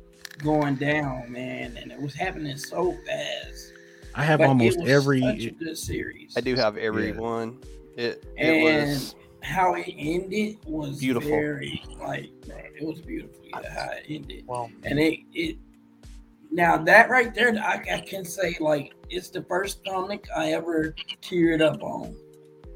[0.43, 3.73] going down, man, and it was happening so fast.
[4.13, 6.33] I have But it almost was every such a good series.
[6.35, 7.19] I do have every Yeah.
[7.19, 7.59] one.
[7.95, 11.29] It it And was how it ended was Beautiful.
[11.29, 13.41] Very like bro, it was beautiful.
[13.45, 15.57] Yeah, how it ended, Well, and it it.
[16.51, 20.95] Now that right there, I, I can say like it's the first comic I ever
[21.21, 22.13] teared up on.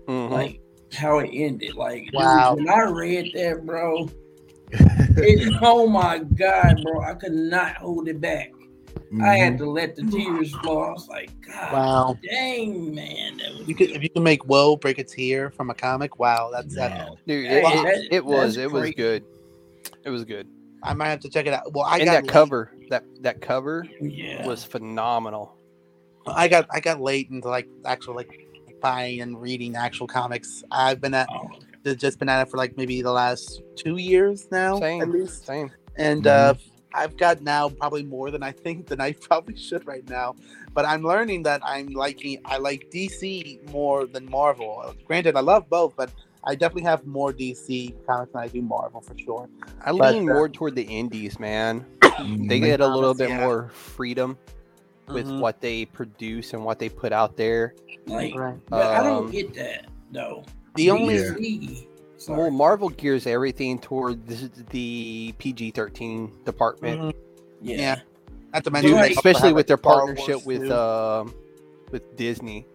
[0.07, 0.29] Mhm.
[0.31, 0.61] Like
[0.95, 1.75] how it ended.
[1.75, 2.55] Like dude, Wow.
[2.55, 4.09] when I read that, bro,
[4.71, 8.51] it, oh my god, bro, I could not hold it back.
[9.21, 9.63] I had mm-hmm.
[9.63, 10.81] to let the tears flow.
[10.83, 12.19] I was like, God, wow.
[12.23, 15.69] dang man, that was You could if you can make Woe break a tear from
[15.69, 16.19] a comic.
[16.19, 17.09] Wow, that's that.
[17.27, 18.97] Dude, Hey, it, it, it was that's it was great.
[18.97, 19.23] good.
[20.03, 20.47] It was good.
[20.83, 21.73] I might have to check it out.
[21.73, 24.45] Well, I and got that late- cover, that that cover yeah.
[24.45, 25.55] was phenomenal.
[26.27, 28.44] I got I got late into like actual like
[28.85, 30.63] buying and reading actual comics.
[30.69, 31.49] I've been at Oh,
[31.95, 35.43] just been at it for like maybe the last two years now, Same, at least.
[35.45, 35.71] same.
[35.97, 36.53] and uh,
[36.93, 40.35] I've got now probably more than I think than I probably should right now.
[40.75, 44.83] But I'm learning that I'm liking I like DC more than Marvel.
[44.85, 46.11] Uh, Granted, I love both, but
[46.43, 49.49] I definitely have more DC comics than I do Marvel for sure.
[49.83, 51.85] I But, lean uh, more toward the indies, man.
[52.49, 53.45] They get a little bit yeah.
[53.45, 54.37] more freedom
[55.07, 55.39] with Mhm.
[55.39, 57.73] what they produce and what they put out there.
[58.07, 58.55] like, Right.
[58.69, 60.43] but I don't Um, get that though.
[60.75, 61.81] The only Yeah.
[62.29, 62.51] Well.
[62.51, 67.13] Marvel gears everything toward the, the PG thirteen department, Mhm.
[67.63, 67.77] yeah.
[67.77, 67.99] yeah.
[68.53, 70.73] not to mention Dude, they also especially with their partnership Wars, with too.
[70.73, 71.33] um
[71.91, 72.67] with Disney.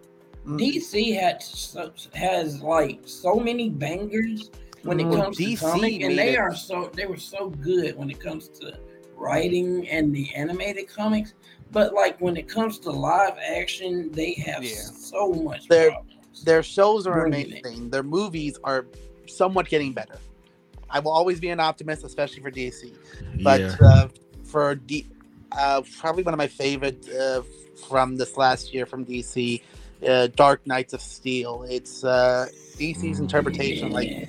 [0.45, 0.57] Mhm.
[0.57, 4.51] DC had so, has like so many bangers
[4.83, 5.15] when it Mhm.
[5.15, 8.19] comes DC to comic, and they it- are so they were so good when it
[8.19, 8.73] comes to
[9.15, 11.33] writing and the animated comics.
[11.71, 14.75] But like when it comes to live action, they have Yeah.
[14.75, 15.67] so much.
[15.67, 16.07] They're- problems.
[16.43, 17.59] Their shows are Brilliant.
[17.65, 17.89] amazing.
[17.89, 18.85] Their movies are
[19.27, 20.17] somewhat getting better.
[20.89, 22.93] I will always be an optimist, especially for DC.
[23.43, 23.75] But yeah.
[23.81, 24.07] uh,
[24.43, 25.07] for D,
[25.51, 27.41] uh, probably one of my favorite uh,
[27.87, 29.61] from this last year from DC,
[30.07, 31.63] uh, Dark Knights of Steel.
[31.69, 32.47] It's uh,
[32.77, 33.23] DC's Mm.
[33.23, 33.93] interpretation, Yeah.
[33.93, 34.27] like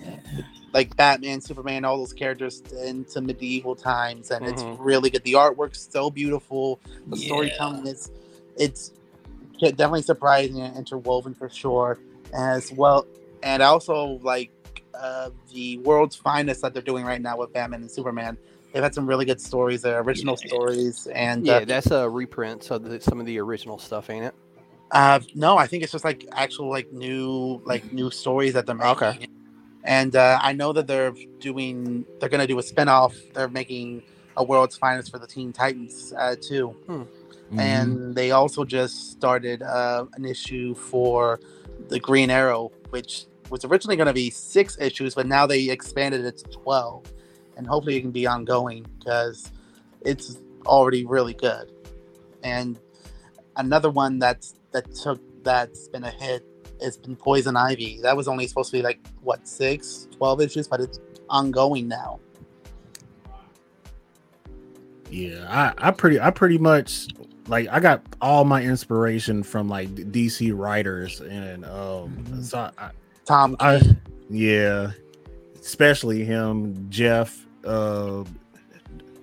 [0.96, 4.76] Batman, Superman, all those characters into medieval times, and it's Mhm.
[4.78, 5.22] really good.
[5.24, 6.80] The artwork's so beautiful.
[7.08, 7.26] The Yeah.
[7.26, 8.10] storytelling is
[8.56, 8.92] it's
[9.60, 11.98] definitely surprising and interwoven for sure,
[12.32, 13.06] as well.
[13.42, 14.50] And I also like
[14.94, 18.36] uh, the world's finest that they're doing right now with Batman and Superman.
[18.72, 20.48] They've had some really good stories, their original Yeah.
[20.48, 24.26] stories, and Yeah, uh, that's a reprint of the, some of the original stuff, ain't
[24.26, 24.34] it?
[24.90, 28.74] Uh, no, I think it's just like actual like new like new stories that they're
[28.74, 28.90] making.
[28.92, 29.26] Okay.
[29.85, 33.14] And uh, I know that they're doing they're gonna do a spinoff.
[33.33, 34.03] They're making
[34.37, 37.07] a World's Finest for the Teen Titans uh, too, Mhm.
[37.59, 41.41] and they also just started uh, an issue for
[41.89, 46.24] the Green Arrow, which was originally going to be six issues, but now they expanded
[46.24, 47.05] it to twelve,
[47.57, 49.51] and hopefully it can be ongoing because
[50.01, 51.70] it's already really good.
[52.43, 52.78] And
[53.57, 56.47] another one that's that took that's been a hit
[56.83, 58.01] has been Poison Ivy.
[58.03, 62.20] That was only supposed to be like what six, 12 issues, but it's ongoing now.
[65.11, 65.47] Yeah,
[65.78, 67.09] I, I pretty I pretty much
[67.49, 72.43] like I got all my inspiration from like DC writers and um Mhm.
[72.45, 72.91] so I,
[73.26, 73.97] Tom I King.
[74.30, 74.93] yeah,
[75.61, 78.24] especially him, Jeff uh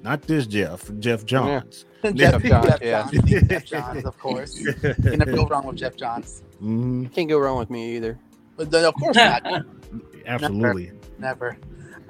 [0.03, 1.85] not this Jeff, Geoff Johns.
[2.13, 3.09] Jeff, Johns, Jeff yeah.
[3.11, 4.57] Johns, Geoff Johns, of course.
[4.59, 6.43] You can never go wrong with Geoff Johns.
[6.61, 8.17] Mhm, Can't go wrong with me either.
[8.57, 9.45] But then, of course not.
[10.25, 10.91] absolutely.
[11.17, 11.57] Never.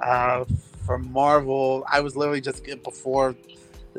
[0.00, 0.44] Uh,
[0.86, 3.34] for Marvel, I was literally just before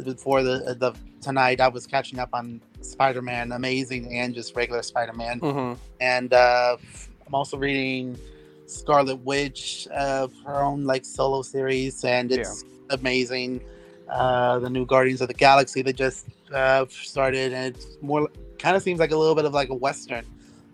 [0.03, 1.61] before the the tonight.
[1.61, 5.39] I was catching up on Spider Man, Amazing, and just regular Spider Man.
[5.39, 6.77] hmm And uh,
[7.25, 8.17] I'm also reading
[8.65, 13.61] Scarlet Witch, uh, her own like solo series, and it's amazing.
[14.09, 18.27] Uh, the new Guardians of the Galaxy that just uh, started, and it's more
[18.59, 20.25] kind of seems like a little bit of like a western,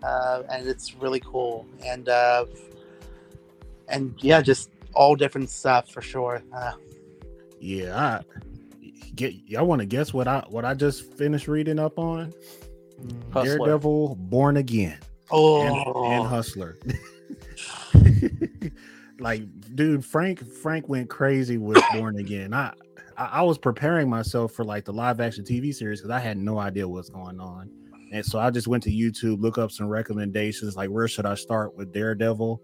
[0.02, 1.66] uh, and it's really cool.
[1.84, 2.46] And uh,
[3.88, 6.42] and yeah, just all different stuff for sure.
[6.54, 6.72] Uh,
[7.60, 8.22] Yeah, I
[9.14, 12.32] get y'all want to guess what I what I just finished reading up on?
[13.32, 13.58] Hustler.
[13.58, 14.98] Daredevil Born Again.
[15.30, 16.78] oh, and, and Hustler.
[19.20, 19.42] like,
[19.74, 22.54] dude, Frank Frank went crazy with Born Again.
[22.54, 22.72] I,
[23.16, 26.38] I I was preparing myself for like the live action TV series because I had
[26.38, 27.70] no idea what's going on,
[28.12, 31.34] and so I just went to YouTube, look up some recommendations, like where should I
[31.34, 32.60] start with Daredevil,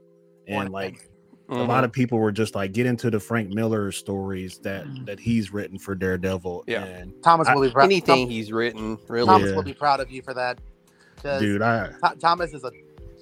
[0.49, 1.09] and like
[1.51, 1.69] a Mm-hmm.
[1.69, 5.05] lot of people were just like get into the Frank Miller stories that Mhm.
[5.05, 6.85] that he's written for Daredevil, Yeah.
[6.85, 7.85] and Thomas I- will be proud.
[7.85, 9.27] anything he's written, really.
[9.27, 9.57] Thomas Yeah.
[9.57, 10.59] will be proud of you for that,
[11.23, 12.71] dude, I Th- Thomas is a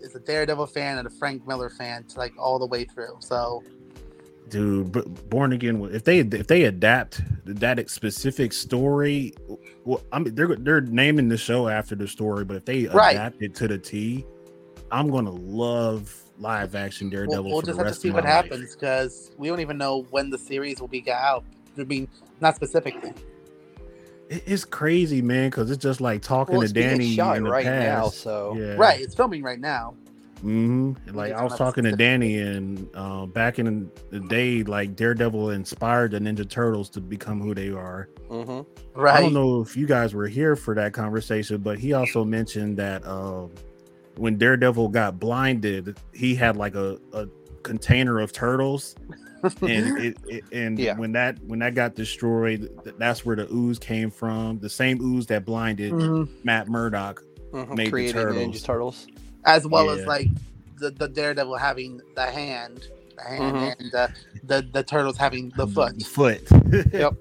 [0.00, 3.16] is a Daredevil fan and a Frank Miller fan, like all the way through.
[3.20, 3.62] So
[4.48, 9.32] dude but born again if they if they adapt that specific story
[9.84, 13.12] well i mean they're they're naming the show after the story but if they Right.
[13.16, 14.26] adapt it to the t
[14.90, 18.32] i'm gonna love live action We'll, Daredevil we'll for just have to see what life.
[18.32, 21.44] happens because we don't even know when the series will be out.
[21.78, 22.08] I mean,
[22.40, 23.12] not specifically.
[24.28, 27.64] It's crazy, man, because it's just like talking Well, to Danny shot in the right
[27.66, 27.84] past.
[27.84, 28.74] now, so yeah.
[28.76, 29.94] Right, it's filming right now.
[30.42, 35.50] Hmm Like I was talking to Danny, and uh, back in the day, like Daredevil
[35.50, 38.08] inspired the Ninja Turtles to become who they are.
[38.28, 38.60] hmm
[38.94, 39.16] Right.
[39.16, 42.76] I don't know if you guys were here for that conversation, but he also mentioned
[42.76, 43.50] that um,
[44.16, 47.26] when Daredevil got blinded, he had like a, a
[47.62, 48.94] container of turtles,
[49.62, 49.62] and
[49.98, 50.96] it, it and Yeah.
[50.98, 54.58] when that when that got destroyed, that's where the ooze came from.
[54.58, 56.28] The same ooze that blinded Mhm.
[56.44, 57.22] Matt Murdock.
[57.52, 58.56] hmm Made the Created the Turtles.
[58.56, 59.06] Ninja Turtles.
[59.44, 60.28] As well as like
[60.78, 62.86] the, the Daredevil having the hand,
[63.16, 63.74] the hand, Mhm.
[63.80, 64.08] and uh,
[64.44, 65.98] the the turtles having the foot.
[65.98, 66.48] The foot.
[66.92, 67.14] Yep.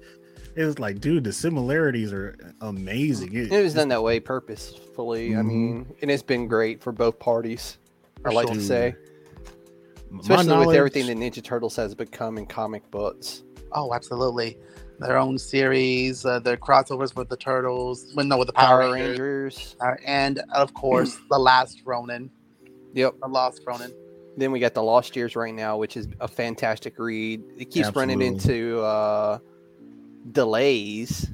[0.54, 3.32] It was like, dude, the similarities are amazing.
[3.34, 5.34] It, It was done that way purposefully.
[5.34, 5.46] I Mhm.
[5.46, 7.78] mean, and it's been great for both parties.
[8.24, 8.56] I like sure.
[8.56, 8.94] to say,
[10.10, 13.42] my especially with everything that Ninja Turtles has become in comic books.
[13.72, 14.58] Oh, absolutely.
[15.06, 18.92] Their own series, uh, their crossovers with the turtles, well, no, with the Power, Power
[18.92, 19.76] Rangers, Rangers.
[19.80, 22.30] Uh, and of course the last Ronin,
[22.94, 23.14] Yep.
[23.20, 23.92] the Lost Ronin.
[24.36, 27.42] Then we got the Lost Years right now, which is a fantastic read.
[27.58, 29.38] It keeps running into uh,
[30.32, 31.30] delays,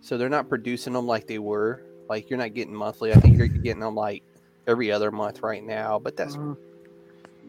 [0.00, 1.82] so they're not producing them like they were.
[2.08, 3.12] Like you're not getting monthly.
[3.12, 4.22] I think you're getting them like
[4.66, 5.98] every other month right now.
[5.98, 6.56] But that's Mhm.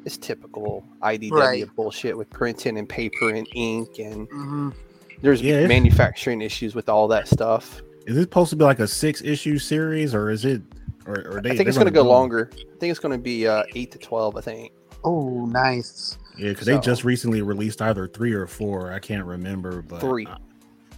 [0.06, 1.32] it's typical IDW
[1.66, 1.76] Right.
[1.76, 4.74] bullshit with printing and paper and ink, and Mhm.
[5.22, 7.81] There's Yeah, manufacturing issues with all that stuff.
[8.06, 10.61] Is it supposed to be like a six issue series, or is it?
[11.06, 12.49] Or, or they, I think it's going to gonna go longer.
[12.53, 14.35] I think it's going to be uh, eight to twelve.
[14.38, 14.72] I think.
[15.03, 16.18] Oh, nice.
[16.38, 18.91] Yeah, because they just recently released either three or four.
[18.91, 20.26] I can't remember, but Three.
[20.26, 20.38] uh,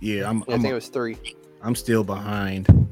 [0.01, 1.17] yeah, I'm I I'm, think it was three.
[1.61, 2.87] I'm still behind.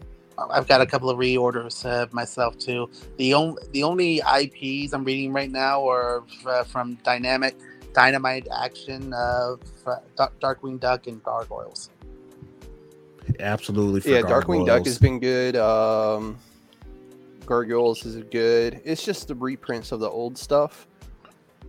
[0.52, 2.90] I've got a couple of reorders uh, myself too.
[3.18, 7.56] The only the only IPs I'm reading right now are uh, from Dynamic
[8.02, 11.90] Dynamite Action of uh, Dark- Darkwing Duck and Gargoyles.
[13.40, 14.02] Absolutely.
[14.02, 15.56] For yeah, Darkwing Duck has been good.
[15.56, 16.38] Um,
[17.48, 18.82] Gargoyles is good.
[18.86, 20.86] It's just the reprints of the old stuff,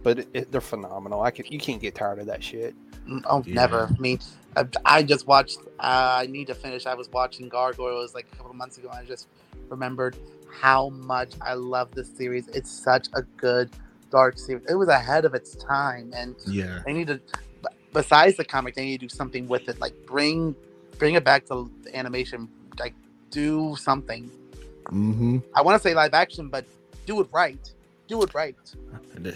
[0.02, 1.22] but it, it- they're phenomenal.
[1.22, 2.74] I can you can't get tired of that shit.
[3.09, 3.55] Mm, Oh, Yeah.
[3.55, 3.86] never.
[3.90, 4.18] I mean,
[4.55, 5.60] I, I just watched.
[5.80, 6.84] Uh, I need to finish.
[6.84, 8.90] I was watching Gargoyles like a couple of months ago.
[8.90, 9.28] And I just
[9.70, 10.14] remembered
[10.60, 12.48] how much I love this series.
[12.48, 13.70] It's such a good
[14.10, 14.64] dark series.
[14.68, 17.20] It was ahead of its time, and Yeah, they need to.
[17.93, 19.80] Besides the comic, they need to do something with it.
[19.80, 20.55] Like bring,
[20.98, 22.48] bring it back to the animation.
[22.78, 22.94] Like
[23.30, 24.30] do something.
[24.86, 25.39] mm-hmm.
[25.55, 26.64] I want to say live action, but
[27.06, 27.59] do it right.
[28.06, 28.56] Do it right.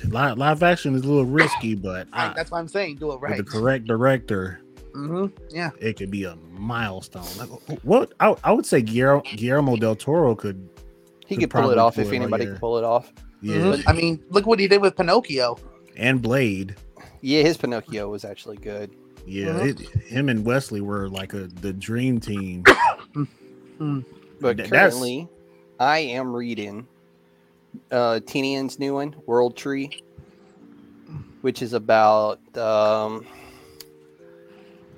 [0.09, 3.12] Live, live action is a little risky, but I, I, that's what I'm saying do
[3.12, 3.36] it with right.
[3.39, 4.61] the correct director,
[4.94, 5.70] hmm Yeah.
[5.81, 7.27] it could be a milestone.
[7.36, 7.49] Like,
[7.82, 10.69] what I, I would say, Guillermo, Guillermo del Toro could.
[11.27, 13.12] He Could could pull it off pull if it anybody could pull it off.
[13.43, 13.82] Yeah, Mhm.
[13.86, 15.59] I mean, look what he did with Pinocchio.
[15.97, 16.77] and Blade.
[17.20, 18.90] Yeah, his Pinocchio was actually good.
[19.27, 19.69] Yeah, Mhm.
[19.69, 22.64] it, him and Wesley were like a the dream team.
[24.40, 25.28] But Th- that's- currently,
[25.81, 26.86] I am reading
[27.90, 30.02] uh Tynion's new one, World Tree,
[31.43, 33.24] which is about um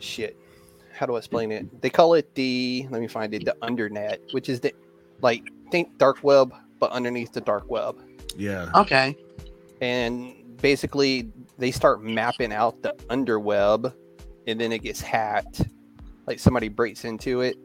[0.01, 0.37] shit.
[0.93, 1.81] How do I explain it?
[1.83, 4.73] They call it the let me find it, the undernet, which is the
[5.23, 7.97] like think dark web, but underneath the dark web.
[8.37, 9.17] Yeah, Okay.
[9.81, 13.93] And basically they start mapping out the underweb
[14.47, 15.63] and then it gets hacked.
[16.27, 17.57] Like somebody breaks into it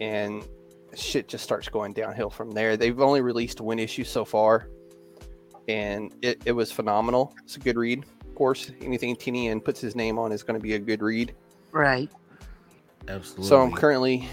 [0.00, 0.44] and
[0.94, 2.76] shit just starts going downhill from there.
[2.76, 4.68] They've only released one issue so far,
[5.68, 7.34] and it, it was phenomenal.
[7.44, 8.04] It's a good read.
[8.20, 11.34] Of course, anything Tynion puts his name on is going to be a good read.
[11.72, 12.10] Right.
[13.08, 13.48] absolutely.
[13.48, 14.28] So I'm currently,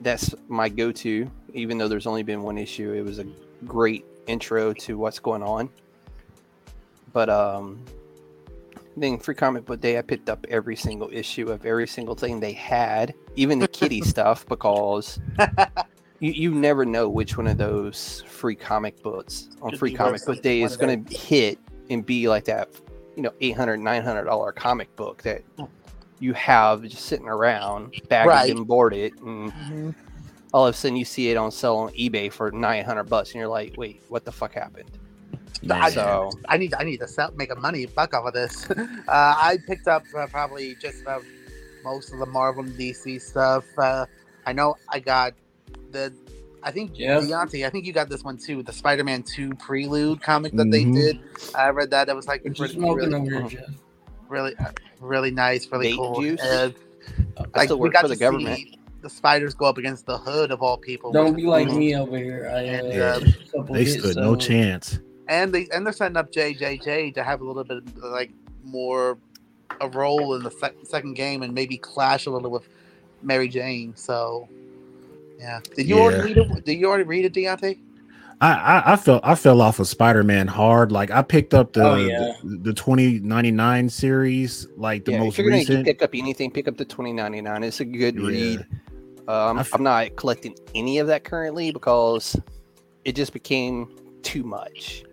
[0.00, 2.92] that's my go to, even though there's only been one issue.
[2.92, 3.26] It was a
[3.66, 5.68] great intro to what's going on.
[7.12, 7.84] But, um,
[8.96, 12.40] then Free Comic Book Day, I picked up every single issue of every single thing
[12.40, 15.18] they had, even the kitty stuff, because
[16.20, 20.24] you, you never know which one of those free comic books on Could Free Comic
[20.26, 21.58] Book Day is going to hit
[21.88, 22.68] and be like that,
[23.16, 25.42] you know, 800 900 dollar comic book that
[26.20, 28.50] you have just sitting around, bagged Right.
[28.54, 29.94] and boarded, and
[30.52, 33.36] all of a sudden you see it on sale on eBay for 900 bucks, and
[33.36, 34.90] you're like, wait, what the fuck happened?
[35.70, 38.68] I, So I need I need to sell, make a money buck off of this.
[38.70, 38.76] uh,
[39.08, 41.24] I picked up uh, probably just about
[41.84, 43.64] most of the Marvel and DC stuff.
[43.78, 44.06] Uh,
[44.44, 45.34] I know I got
[45.92, 46.12] the.
[46.64, 47.18] I think Yeah.
[47.20, 50.84] Deontay, I think you got this one too, the Spider-Man 2 prelude comic that they
[50.84, 50.94] Mhm.
[50.94, 51.18] did.
[51.56, 52.08] I read that.
[52.08, 53.48] It was like really, really, over here.
[53.48, 53.70] Jeff?
[54.28, 54.70] really, uh,
[55.00, 56.20] really nice, really Vape cool.
[56.20, 56.40] juice?
[56.40, 56.70] Uh,
[57.36, 58.56] I like still we work got for the government.
[58.58, 61.12] see the spiders go up against the hood of all people.
[61.12, 62.50] Don't be like was- me over here.
[62.54, 63.18] I uh, Yeah.
[63.52, 65.00] took they hits, stood no chance.
[65.28, 68.30] and they and they're setting up JJJ to have a little bit like
[68.64, 69.18] more
[69.80, 72.68] a role in the sec- second game and maybe clash a little with
[73.22, 73.92] Mary Jane.
[73.96, 74.48] So,
[75.38, 75.60] yeah.
[75.76, 76.64] Did you already read it?
[76.64, 77.78] Did you already read it, Deontay?
[78.40, 80.90] I, I I fell I fell off of Spider Man hard.
[80.92, 82.32] Like I picked up the Oh, yeah.
[82.42, 85.84] the, the twenty ninety nine series, like the yeah, most if you're gonna recent.
[85.86, 87.62] pick up anything, pick up the 2099.
[87.62, 88.26] It's a good Yeah.
[88.26, 88.66] read.
[89.28, 92.36] Um, I f- I'm not collecting any of that currently because
[93.04, 93.88] it just became
[94.22, 95.04] too much.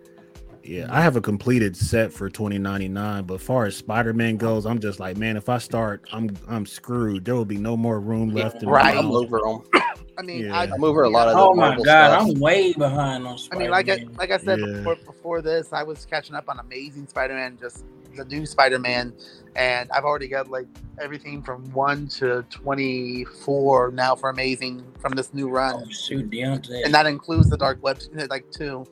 [0.62, 3.24] Yeah, I have a completed set for twenty ninety nine.
[3.24, 6.66] But far as Spider Man goes, I'm just like, man, if I start, I'm I'm
[6.66, 7.24] screwed.
[7.24, 8.62] There will be no more room left.
[8.62, 8.96] in Right.
[8.96, 9.62] I'm over them.
[10.18, 10.58] I mean, Yeah.
[10.58, 12.28] I, I'm over a lot of Oh my Marvel god, stuff.
[12.34, 13.58] I'm way behind on I Spider-Man.
[13.62, 14.66] mean, like I like I said Yeah.
[14.78, 17.84] before before this, I was catching up on Amazing Spider-Man, just
[18.16, 19.12] the new Spider-Man,
[19.56, 20.66] and I've already got like
[21.00, 26.84] everything from one to twenty-four now for Amazing from this new run, oh, shoot, Deontay.
[26.84, 28.86] and that includes the Dark Web, like two.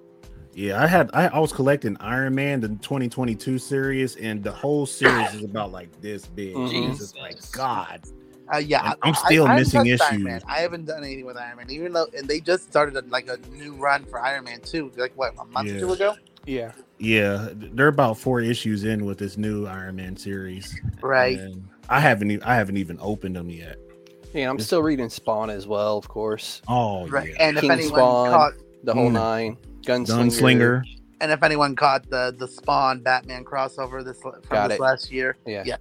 [0.54, 4.86] Yeah, I had I, I was collecting Iron Man the 2022 series, and the whole
[4.86, 6.54] series is about like this big.
[6.54, 6.90] Mhm.
[6.90, 8.00] It's just like God.
[8.52, 10.24] Uh, yeah, And I- I'm still I, I missing touched issues.
[10.24, 10.40] Man.
[10.48, 13.28] I haven't done anything with Iron Man, even though and they just started a, like
[13.28, 16.16] a new run for Iron Man two, like what a month or two ago,
[16.46, 16.72] Yeah.
[16.98, 20.78] Yeah, they're about four issues in with this new Iron Man series.
[21.00, 21.38] right?
[21.38, 23.76] And I haven't even I haven't even opened them yet.
[24.34, 26.60] Yeah, I'm It's- still reading Spawn as well, of course.
[26.68, 27.30] Oh Right.
[27.30, 28.30] yeah, And if anyone Spawn.
[28.30, 28.52] caught
[28.84, 29.12] The whole Mm.
[29.14, 29.56] nine.
[29.84, 30.06] Gunslinger.
[30.06, 30.82] Gunslinger.
[31.20, 34.80] and if anyone caught the the Spawn Batman crossover this from Got this it.
[34.82, 35.62] last year, Yeah.
[35.66, 35.76] yeah,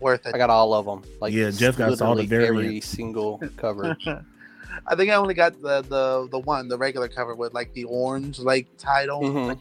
[0.00, 0.34] worth it.
[0.34, 1.02] I got all of them.
[1.20, 3.96] Like Yeah, Jeff got all the literally every single cover.
[4.86, 7.84] I think I only got the the the one, the regular cover with like the
[7.84, 9.20] orange like title.
[9.22, 9.58] Mhm.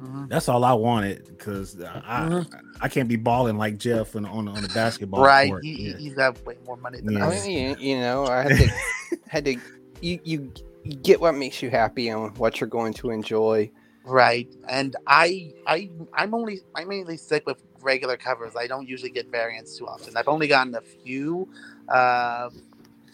[0.00, 0.28] Mhm.
[0.28, 2.46] That's all I wanted because I Mhm.
[2.80, 5.62] I can't be balling like Jeff on on, on the basketball Right, court.
[5.64, 5.96] he, Yeah.
[5.98, 7.26] he's got way more money than Yeah.
[7.26, 7.46] I us.
[7.46, 8.70] mean, you, you know, I had to
[9.28, 9.56] had to
[10.00, 10.52] you, you
[10.84, 13.70] you get what makes you happy and what you're going to enjoy.
[14.04, 18.56] Right, and I I I'm only I mainly stick with regular covers.
[18.56, 20.16] I don't usually get variants too often.
[20.16, 21.48] I've only gotten a few
[21.88, 22.48] uh,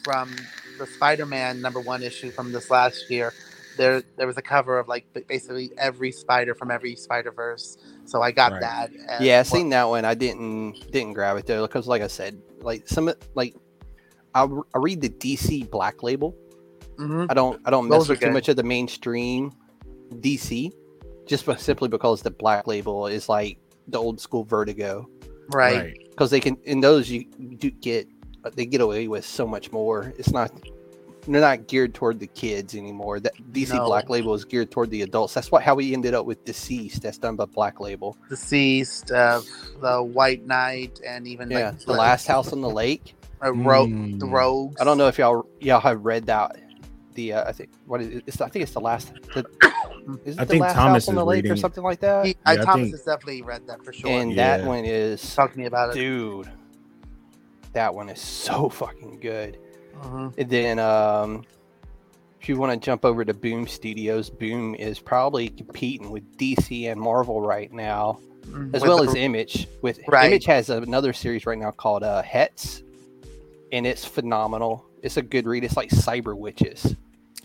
[0.05, 0.31] from
[0.79, 3.33] the Spider-Man number one issue from this last year.
[3.77, 7.77] There there was a cover of like basically every spider from every Spider Verse.
[8.05, 8.61] So I got Right.
[8.63, 8.91] that.
[8.91, 10.05] and- yeah, I seen that one.
[10.05, 13.55] I didn't didn't grab it though because, like I said, like some like
[14.35, 14.43] I,
[14.75, 16.35] I read the DC Black Label.
[16.99, 17.27] Mhm.
[17.31, 19.53] I don't I don't mess Those are with too much of the mainstream
[20.21, 20.73] DC,
[21.27, 23.59] just be- simply because the Black Label is like
[23.89, 25.09] the old school Vertigo.
[25.53, 25.97] Right.
[26.11, 27.25] Because they can in those you
[27.59, 28.09] do get
[28.55, 30.13] they get away with so much more.
[30.19, 30.51] It's not
[31.35, 33.21] they're not geared toward the kids anymore.
[33.21, 33.87] That DC No.
[33.87, 35.35] Black Label is geared toward the adults.
[35.35, 37.01] That's what how we ended up with DCeased.
[37.01, 38.17] That's done by Black Label.
[38.31, 39.41] DCeased, uh,
[39.81, 43.15] the White Knight, and even Yeah, like the Last House on the Lake.
[43.45, 44.19] uh, ro- Mm.
[44.19, 44.81] the Rogues.
[44.81, 46.57] I don't know if y'all y'all have read that.
[47.15, 48.25] The uh, I think what is it?
[48.27, 49.13] It's, I think it's the last.
[49.35, 49.45] The,
[50.25, 52.01] is it I the think last Thomas house on is the lake or something like
[52.01, 52.27] that?
[52.27, 54.11] He, I, Yeah, I Thomas think- has definitely read that for sure.
[54.11, 54.59] and Yeah.
[54.59, 55.95] that one is Talk to me about it.
[55.95, 56.51] dude.
[57.73, 59.59] That one is so fucking good.
[60.03, 60.35] Mhm.
[60.39, 61.45] And then um,
[62.41, 66.87] if you want to jump over to Boom Studios, Boom is probably competing with DC
[66.91, 68.75] and Marvel right now, Mhm.
[68.75, 69.69] as With well the- as Image.
[69.83, 70.27] With Right.
[70.27, 72.83] Image has another series right now called uh, Hets,
[73.73, 74.85] and it's phenomenal.
[75.03, 75.65] It's a good read.
[75.65, 76.95] It's like Cyber Witches.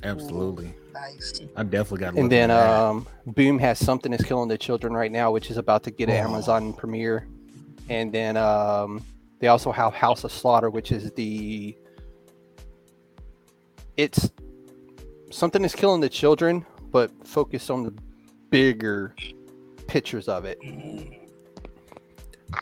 [0.04, 0.74] Absolutely.
[0.94, 1.42] nice.
[1.56, 2.16] I definitely got.
[2.16, 5.84] And then um, Boom has something that's killing the children right now, which is about
[5.84, 6.14] to get Oh.
[6.14, 7.28] Amazon premiere.
[7.90, 9.02] And then um,
[9.40, 11.76] they also have House of Slaughter, which is the
[13.98, 14.32] it's
[15.32, 17.94] something that's killing the children, but focus on the
[18.50, 19.16] bigger
[19.88, 20.60] pictures of it.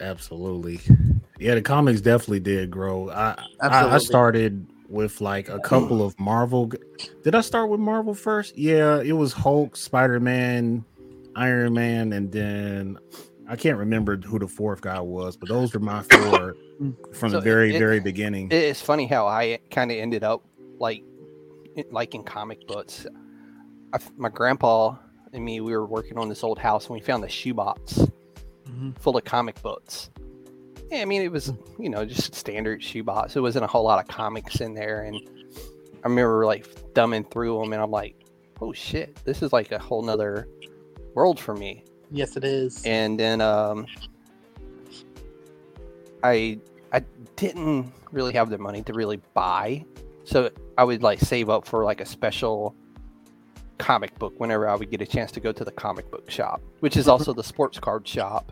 [0.02, 0.80] Absolutely.
[1.40, 3.10] Yeah, the comics definitely did grow.
[3.10, 6.72] I I, I started with like a couple of Marvel.
[7.24, 8.58] Did I start with Marvel first?
[8.58, 10.84] Yeah, it was Hulk, Spider Man,
[11.36, 12.98] Iron Man, and then
[13.48, 16.56] I can't remember who the fourth guy was, but those were my four
[17.14, 18.50] from So the very it- very beginning.
[18.52, 20.44] It's funny how I kind of ended up
[20.78, 21.06] like it-
[21.92, 23.06] like in comic books.
[23.94, 24.96] I my grandpa
[25.34, 28.00] and me, we were working on this old house, and we found a shoebox
[28.68, 28.98] Mhm.
[29.00, 30.10] full of comic books.
[30.92, 33.36] Yeah, I mean, it was you know just standard shoebox.
[33.36, 35.16] It wasn't a whole lot of comics in there, and
[36.04, 36.66] I remember like
[36.96, 38.16] thumbing through them, and I'm like,
[38.62, 40.48] oh shit, this is like a whole nother
[41.14, 41.84] world for me.
[42.12, 42.84] Yes, it is.
[42.86, 43.86] And then um,
[46.24, 46.60] I
[46.92, 47.02] I
[47.36, 49.86] didn't really have the money to really buy,
[50.30, 52.76] so I would like save up for like a special
[53.80, 56.62] comic book whenever I would get a chance to go to the comic book shop,
[56.82, 58.52] which is also the sports card shop.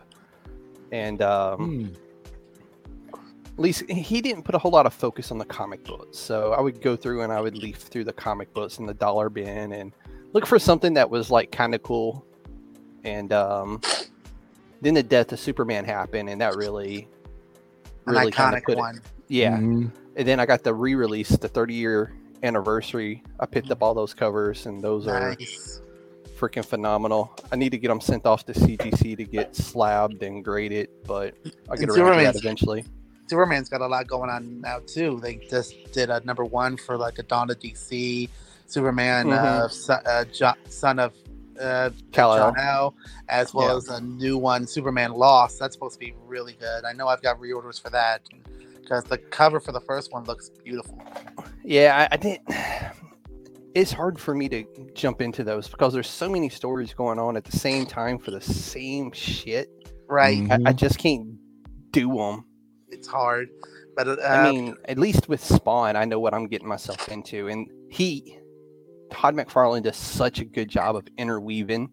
[0.90, 3.18] And um, Hmm.
[3.46, 6.18] at least he didn't put a whole lot of focus on the comic books.
[6.18, 8.94] So I would go through and I would leaf through the comic books in the
[8.94, 9.92] dollar bin and
[10.32, 12.24] look for something that was like kind of cool
[13.04, 13.80] and um,
[14.82, 17.08] then the death of Superman happened, and that really,
[18.04, 19.00] really kinda iconic put it- one.
[19.28, 19.56] yeah.
[19.56, 19.90] Mhm.
[20.18, 22.12] And then I got the re-release, the 30 year
[22.42, 23.22] anniversary.
[23.40, 25.36] I picked up all those covers, and those are
[26.36, 27.32] freaking phenomenal.
[27.52, 31.34] I need to get them sent off to CGC to get slabbed and graded, but
[31.70, 32.84] I'll get And around to that eventually.
[33.28, 35.20] Superman's got a lot going on now too.
[35.22, 38.28] They just did a number one for like a Dawn of DC,
[38.66, 41.12] Superman, uh, son, uh, jo- son of
[41.60, 42.38] uh, Kal-El.
[42.38, 42.94] John El,
[43.28, 43.76] as well Yeah.
[43.76, 45.58] as a new one, Superman Lost.
[45.58, 46.84] That's supposed to be really good.
[46.84, 48.22] I know I've got reorders for that
[48.88, 51.00] because the cover for the first one looks beautiful.
[51.64, 52.48] Yeah, I, I didn't.
[53.74, 57.36] It's hard for me to jump into those because there's so many stories going on
[57.36, 59.68] at the same time for the same shit.
[60.08, 60.66] Right, Mhm.
[60.66, 61.28] I, I just can't
[61.92, 62.44] do them.
[62.88, 63.50] it's hard,
[63.94, 67.46] but uh, I mean, at least with Spawn, I know what I'm getting myself into,
[67.48, 68.36] and he,
[69.12, 71.90] Todd McFarlane, does such a good job of interweaving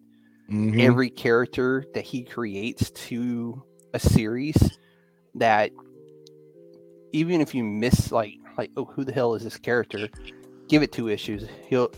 [0.50, 0.80] Mhm.
[0.80, 3.62] every character that he creates to
[3.94, 4.56] a series
[5.34, 5.70] that
[7.12, 10.08] even if you miss like like oh who the hell is this character
[10.68, 11.90] give it two issues he'll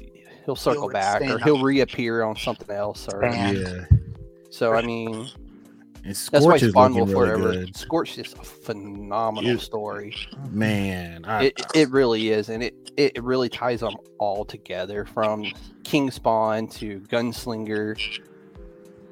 [0.44, 1.62] he'll circle back or he'll up.
[1.62, 3.84] reappear on something else or yeah.
[4.50, 5.28] so i mean
[6.04, 7.76] that's why Scorch is spawn looking will really forever good.
[7.76, 9.58] scorch is a phenomenal Yeah.
[9.58, 10.14] story
[10.50, 15.52] Man, I, it, it really is and it it really ties them all together from
[15.84, 17.96] king spawn to gunslinger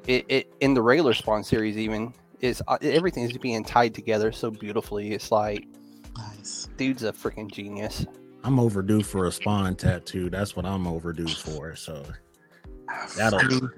[0.07, 4.31] it, it in the regular spawn series even is uh, everything is being tied together
[4.31, 5.67] so beautifully it's like
[6.17, 6.69] nice.
[6.77, 8.05] dude's a freaking genius
[8.43, 10.29] I'm overdue for a spawn tattoo.
[10.29, 11.75] That's what I'm overdue for.
[11.75, 12.05] So
[13.17, 13.69] That'll- I mean,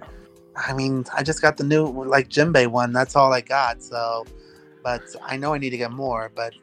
[0.56, 2.91] I mean, I just got the new like Jimbei one.
[2.94, 3.82] That's all I got.
[3.82, 4.26] So,
[4.84, 6.32] but I know I need to get more.
[6.36, 6.53] But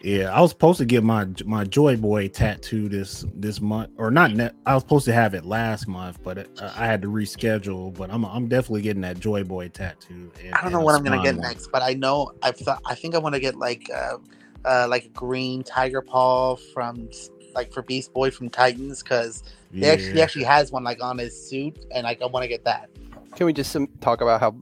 [0.00, 4.10] yeah, I was supposed to get my my Joy Boy tattoo this this month, or
[4.12, 4.32] not.
[4.34, 7.08] Ne- I was supposed to have it last month, but it, uh, I had to
[7.08, 7.92] reschedule.
[7.96, 10.30] But I'm I'm definitely getting that Joy Boy tattoo.
[10.44, 11.42] and- I don't know what I'm gonna get one.
[11.48, 11.72] next.
[11.72, 14.18] But I know I've thought I think I want to get like uh,
[14.64, 17.08] uh like a green tiger paw from
[17.54, 21.18] like for Beast Boy from Titans because he actually, he actually has one like on
[21.18, 22.88] his suit, and like I want to get that.
[23.36, 24.54] can we just um, talk about how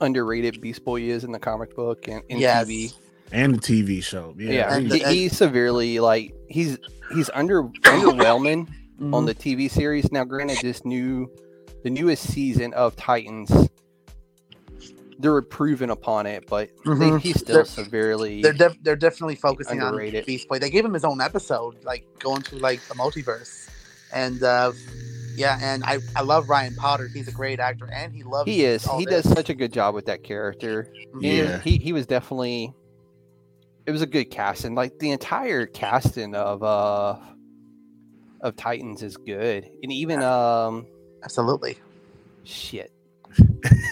[0.00, 2.66] underrated beast boy is in the comic book and in yes.
[2.66, 2.94] tv
[3.32, 4.34] and the TV show.
[4.38, 6.78] Yeah, yeah, And he, the- he's severely like he's
[7.14, 8.68] he's under underwhelming
[9.00, 9.14] Mhm.
[9.14, 10.12] on the TV series.
[10.12, 11.30] Now, granted, this new,
[11.84, 13.50] the newest season of Titans,
[15.20, 17.20] they're improving upon it, but they, Mhm.
[17.20, 18.42] he's still They're- severely.
[18.42, 20.22] They're def- they're definitely focusing Underrated.
[20.22, 20.58] on Beast Boy.
[20.58, 23.68] They gave him his own episode, like going through like the multiverse,
[24.12, 24.72] and uh
[25.36, 27.08] yeah, and I I love Ryan Potter.
[27.12, 28.48] He's a great actor, and he loves.
[28.50, 28.86] he is.
[28.86, 29.24] all He this.
[29.24, 30.92] does such a good job with that character.
[31.12, 31.60] And Yeah.
[31.60, 32.74] he he was definitely.
[33.86, 34.74] It was a good casting.
[34.74, 37.16] Like the entire casting of uh
[38.42, 40.86] of Titans is good, and even um
[41.22, 41.78] Absolutely.
[42.44, 42.90] shit.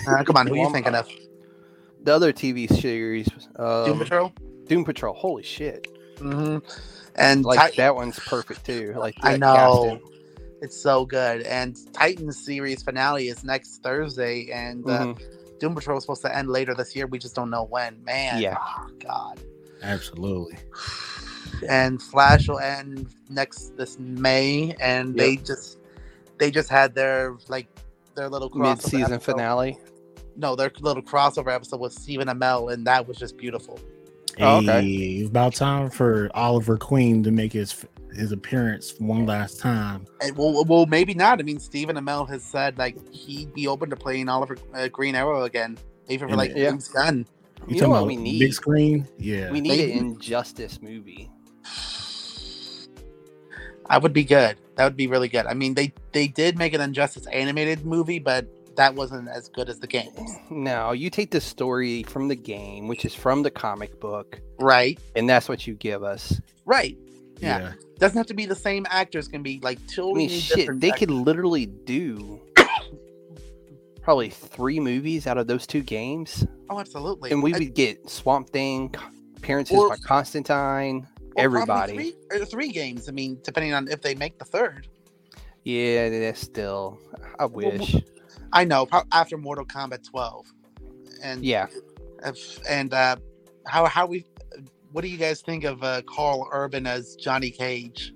[0.09, 1.09] Uh, come on, who are you thinking of?
[2.05, 4.32] The other TV series, um, Doom Patrol.
[4.66, 5.14] Doom Patrol.
[5.14, 5.89] Holy shit!
[6.18, 6.59] hmm
[7.16, 8.94] And Like Ti- that one's perfect too.
[8.97, 9.82] Like I know.
[9.82, 10.01] casting.
[10.62, 11.43] It's so good.
[11.43, 15.18] And Titans series finale is next Thursday, and uh, Mhm.
[15.60, 17.06] Doom Patrol is supposed to end later this year.
[17.06, 18.02] We just don't know when.
[18.05, 18.59] Man, Yeah.
[18.59, 19.40] oh, God.
[19.82, 20.59] absolutely.
[21.68, 25.78] And Flash will end next this May, and they just
[26.39, 27.68] they just had their like
[28.16, 29.78] their little mid-season finale.
[30.39, 33.78] No, their little crossover episode with Stephen Amell, and that was just beautiful.
[34.40, 34.86] Oh, okay.
[34.86, 37.85] It's about time for Oliver Queen to make his
[38.15, 40.06] his appearance one last time.
[40.23, 41.40] And well, well, maybe not.
[41.40, 45.16] I mean, Stephen Amell has said like he'd be open to playing Oliver uh, Green
[45.16, 45.77] Arrow again,
[46.09, 46.70] even for like Yeah.
[46.70, 47.27] James Gunn.
[47.66, 48.39] You, You know talking what about we need?
[48.39, 49.09] big screen?
[49.19, 49.51] Yeah.
[49.51, 51.28] We need They- an Injustice movie.
[53.90, 54.56] I would be good.
[54.77, 55.47] That would be really good.
[55.47, 58.47] I mean, they they did make an Injustice animated movie, but
[58.78, 60.18] that wasn't as good as the games,
[60.50, 64.98] No, you take the story from the game, which is from the comic book, right?
[65.14, 66.40] and that's what you give us.
[66.64, 66.96] Right.
[67.40, 67.59] Yeah.
[67.60, 67.72] yeah.
[67.98, 69.28] Doesn't have to be the same actors.
[69.28, 70.98] Can be like totally I totally mean, shit, they actors.
[71.09, 72.40] could literally do
[74.02, 77.30] probably three movies out of those two games, Oh, absolutely.
[77.30, 78.94] and we I- would get Swamp Thing,
[79.36, 81.06] appearances Or- by Constantine,
[81.36, 81.94] or everybody.
[81.94, 83.09] Three, or three games.
[83.09, 84.88] I mean, depending on if they make the third.
[85.64, 86.98] Yeah, that's still.
[87.38, 87.96] I wish.
[88.52, 88.88] I know.
[89.12, 90.46] After Mortal Kombat 12,
[91.22, 91.66] and Yeah,
[92.68, 93.16] and uh,
[93.66, 94.24] how how we.
[94.92, 98.14] What do you guys think of uh, Karl Urban as Johnny Cage?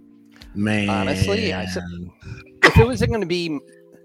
[0.54, 0.88] Man.
[0.88, 1.82] Honestly, I said-
[2.64, 3.58] if it wasn't going to be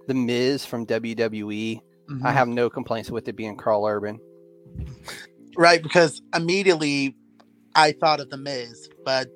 [0.07, 2.25] the Miz from WWE, Mm-hmm.
[2.25, 4.17] I have no complaints with it being Karl Urban.
[5.57, 7.15] right because immediately
[7.75, 9.27] I thought of the Miz, but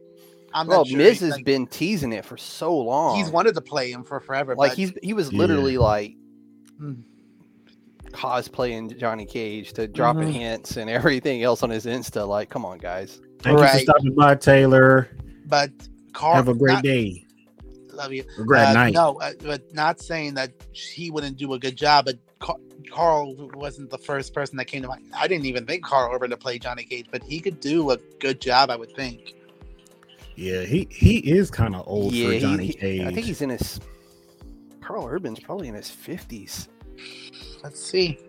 [0.53, 0.97] I'm Well, not sure.
[0.97, 3.17] Miz has like, been teasing it for so long.
[3.17, 4.55] he's wanted to play him for forever.
[4.55, 5.39] like but he's he was Yeah.
[5.39, 6.17] literally like Mm.
[8.11, 10.33] Cosplaying Johnny Cage to dropping Mhm.
[10.33, 12.27] hints and everything else on his Insta.
[12.27, 13.21] Like, come on, guys.
[13.39, 15.09] Thank you for stopping by, Taylor.
[15.47, 15.71] But
[16.13, 17.25] Karl, Have a great not- day.
[17.93, 18.23] Love you.
[18.39, 18.93] A great Uh, night.
[18.93, 22.05] No, uh, but not saying that he wouldn't do a good job.
[22.05, 22.57] But Car-
[22.91, 25.05] Karl wasn't the first person that came to mind.
[25.13, 27.97] I didn't even think Karl Urban to play Johnny Cage, but he could do a
[28.19, 28.69] good job.
[28.69, 29.35] I would think.
[30.35, 33.01] Yeah, he he is kind of old yeah, for Johnny he- Cage.
[33.01, 33.79] I think he's in his.
[34.81, 36.67] Karl Urban's probably in his fifties.
[37.63, 38.19] Let's see.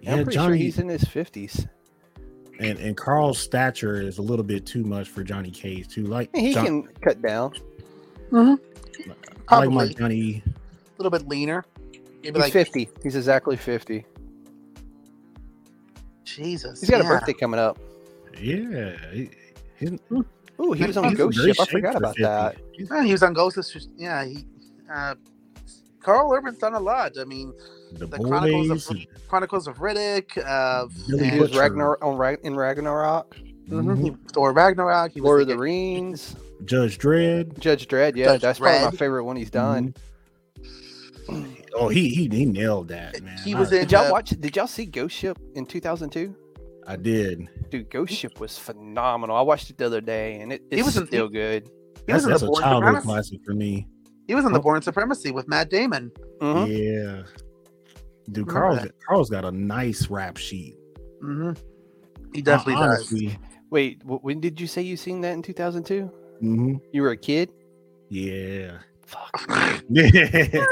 [0.00, 1.66] yeah, I'm pretty Johnny sure he's in his fifties.
[2.60, 6.04] and and Karl's stature is a little bit too much for Johnny Cage too.
[6.04, 7.52] Like He John- can cut down.
[9.48, 10.42] I like my Johnny.
[10.46, 11.64] A little bit leaner.
[12.22, 12.88] Maybe He's like fifty.
[13.02, 14.04] He's exactly fifty.
[16.24, 16.80] Jesus.
[16.80, 17.06] He's got yeah.
[17.06, 17.78] a birthday coming up.
[18.40, 19.30] Yeah, he,
[19.78, 19.92] he's,
[20.60, 21.56] Ooh, he was on Ghost Ship.
[21.60, 22.22] I forgot about 50.
[22.22, 22.56] that.
[22.78, 23.56] Yeah, he was on Ghost.
[23.58, 24.44] of Sh- Yeah, he.
[24.92, 25.14] Uh,
[26.06, 27.18] Karl Urban's done a lot.
[27.20, 27.52] I mean,
[27.92, 28.96] The, The Chronicles of-
[29.28, 30.38] Chronicles of Riddick.
[30.38, 33.36] Uh, He was Ragnar on Rag- in Ragnarok,
[33.68, 34.04] Mhm.
[34.04, 35.10] he- Thor Ragnarok.
[35.12, 37.58] He was Lord of the- the Rings, Judge Dredd.
[37.58, 38.14] Judge Dredd.
[38.14, 39.94] Yeah, Judge that's probably my favorite one he's done.
[41.74, 43.38] Oh, he he he nailed that man.
[43.38, 44.30] He was I, in- Did y'all uh, watch?
[44.30, 46.34] Did y'all see Ghost Ship in 2002?
[46.86, 47.48] I did.
[47.70, 49.34] Dude, Ghost Ship was phenomenal.
[49.36, 51.68] I watched it the other day, and it, He it's was in- still good.
[52.06, 53.88] He was That's, that's a childhood classic for me.
[54.26, 54.62] He was in the Oh.
[54.62, 56.10] Bourne Supremacy with Matt Damon.
[56.40, 56.66] Mhm.
[56.68, 57.22] Yeah.
[58.32, 58.92] Dude, Karl's that.
[59.06, 60.76] Karl's got a nice rap sheet.
[61.20, 61.52] hmm
[62.34, 63.14] He definitely Hon- does.
[63.70, 66.10] Wait, when did you say you seen that in 2002?
[66.42, 66.80] Mhm.
[66.92, 67.50] You were a kid.
[68.08, 68.78] Yeah.
[69.06, 69.46] Fuck.
[69.88, 70.64] yeah.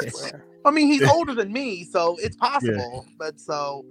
[0.67, 3.07] I mean, he's older than me, so it's possible.
[3.19, 3.85] But so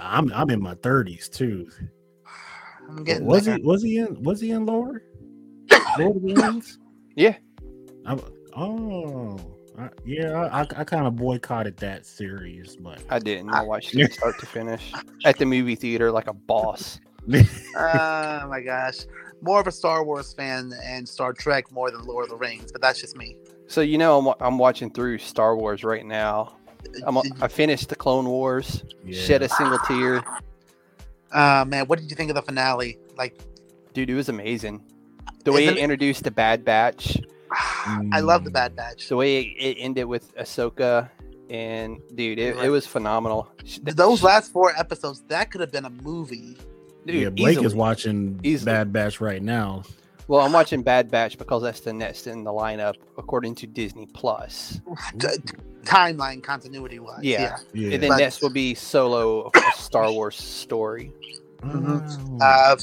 [0.00, 1.68] I'm I'm in my 30s too.
[2.88, 3.56] I'm getting Was there.
[3.58, 5.02] he was he in was he in Lord?
[5.98, 6.78] Lord of the Rings?
[7.16, 7.36] Yeah.
[8.08, 8.20] I'm,
[8.56, 9.38] oh.
[9.78, 13.50] I, yeah, I, I kind of boycotted that series, but I didn't.
[13.50, 14.92] I watched it start to finish
[15.24, 16.98] at the movie theater like a boss.
[17.32, 17.42] Oh
[18.48, 19.00] my gosh,
[19.40, 22.72] more of a Star Wars fan and Star Trek more than Lord of the Rings,
[22.72, 23.36] but that's just me.
[23.68, 26.56] So you know, I'm, I'm watching through Star Wars right now.
[27.06, 28.82] I'm, I finished the Clone Wars.
[29.04, 29.20] yeah.
[29.20, 30.24] Shed a single tear,
[31.30, 32.98] Uh, man, what did you think of the finale?
[33.16, 33.38] Like,
[33.92, 34.10] dude.
[34.10, 34.82] It was amazing.
[35.44, 37.18] The way Isn't it it- introduced the Bad Batch,
[38.12, 39.08] I love the Bad Batch.
[39.08, 41.08] the way it, it ended with Ahsoka,
[41.50, 43.48] and dude, it, it was phenomenal.
[43.82, 46.56] Those last four episodes, that could have been a movie.
[47.06, 48.72] dude, yeah, Blake is watching Easily.
[48.72, 49.82] Bad Batch right now.
[50.26, 54.04] Well, I'm watching Bad Batch because that's the next in the lineup according to Disney
[54.12, 54.78] Plus.
[55.18, 55.54] T- t-
[55.84, 57.20] timeline continuity wise.
[57.22, 57.56] Yeah.
[57.72, 57.92] Yeah.
[57.94, 61.12] And then But- next will be solo a Star Wars story.
[61.62, 62.38] Mhm.
[62.40, 62.44] Oh.
[62.44, 62.76] Uh,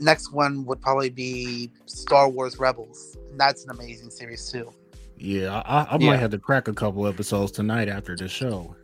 [0.00, 3.11] next one would probably be Star Wars Rebels.
[3.36, 4.70] That's an amazing series too.
[5.16, 6.10] yeah, I, I, I Yeah.
[6.10, 8.74] might have to crack a couple episodes tonight after the show.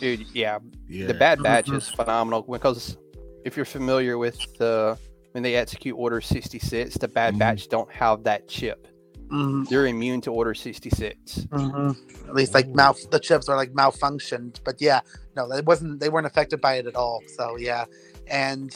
[0.00, 0.58] Dude, yeah,
[0.88, 1.76] Yeah, the Bad Batch Mhm.
[1.76, 2.96] is phenomenal because
[3.44, 4.98] if you're familiar with the
[5.32, 7.38] when they execute Order 66, the Bad Mhm.
[7.38, 8.86] Batch don't have that chip.
[9.28, 11.46] Mhm, They're immune to Order 66.
[11.50, 11.96] mhm.
[12.28, 15.00] At least like mal- the chips are like malfunctioned, but yeah,
[15.36, 16.00] no, it wasn't.
[16.00, 17.22] They weren't affected by it at all.
[17.38, 17.86] So yeah,
[18.26, 18.74] and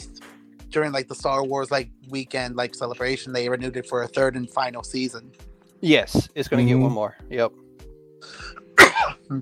[0.69, 4.35] during like the Star Wars like weekend like celebration, they renewed it for a third
[4.35, 5.31] and final season.
[5.81, 6.77] Yes, it's going to Mhm.
[6.77, 7.15] get one more.
[7.29, 7.51] Yep.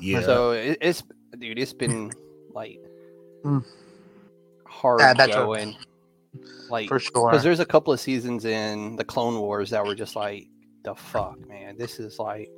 [0.00, 0.22] yeah.
[0.22, 1.02] So it, it's
[1.38, 2.12] dude, it's been
[2.52, 2.80] like
[3.44, 3.64] Mm.
[4.66, 5.76] hard Yeah, that's a- going.
[6.68, 7.30] Like For sure.
[7.30, 10.46] because there's a couple of seasons in the Clone Wars that were just like
[10.84, 11.76] the fuck, man.
[11.76, 12.48] This is like,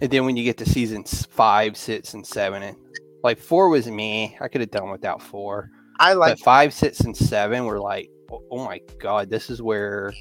[0.00, 2.76] and then when you get to seasons five, six, and seven, and
[3.22, 4.36] like four was me.
[4.40, 8.42] I could have done without four, I like five, six, and seven were like, oh,
[8.50, 10.12] oh my god, this is where.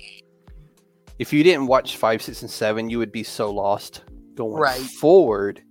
[1.18, 4.04] If you didn't watch five, six, and seven, you would be so lost
[4.36, 4.80] going Right.
[4.82, 5.62] forward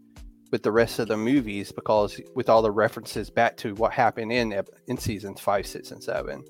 [0.50, 4.32] with the rest of the movies because with all the references back to what happened
[4.32, 6.44] in in seasons five, six, and seven.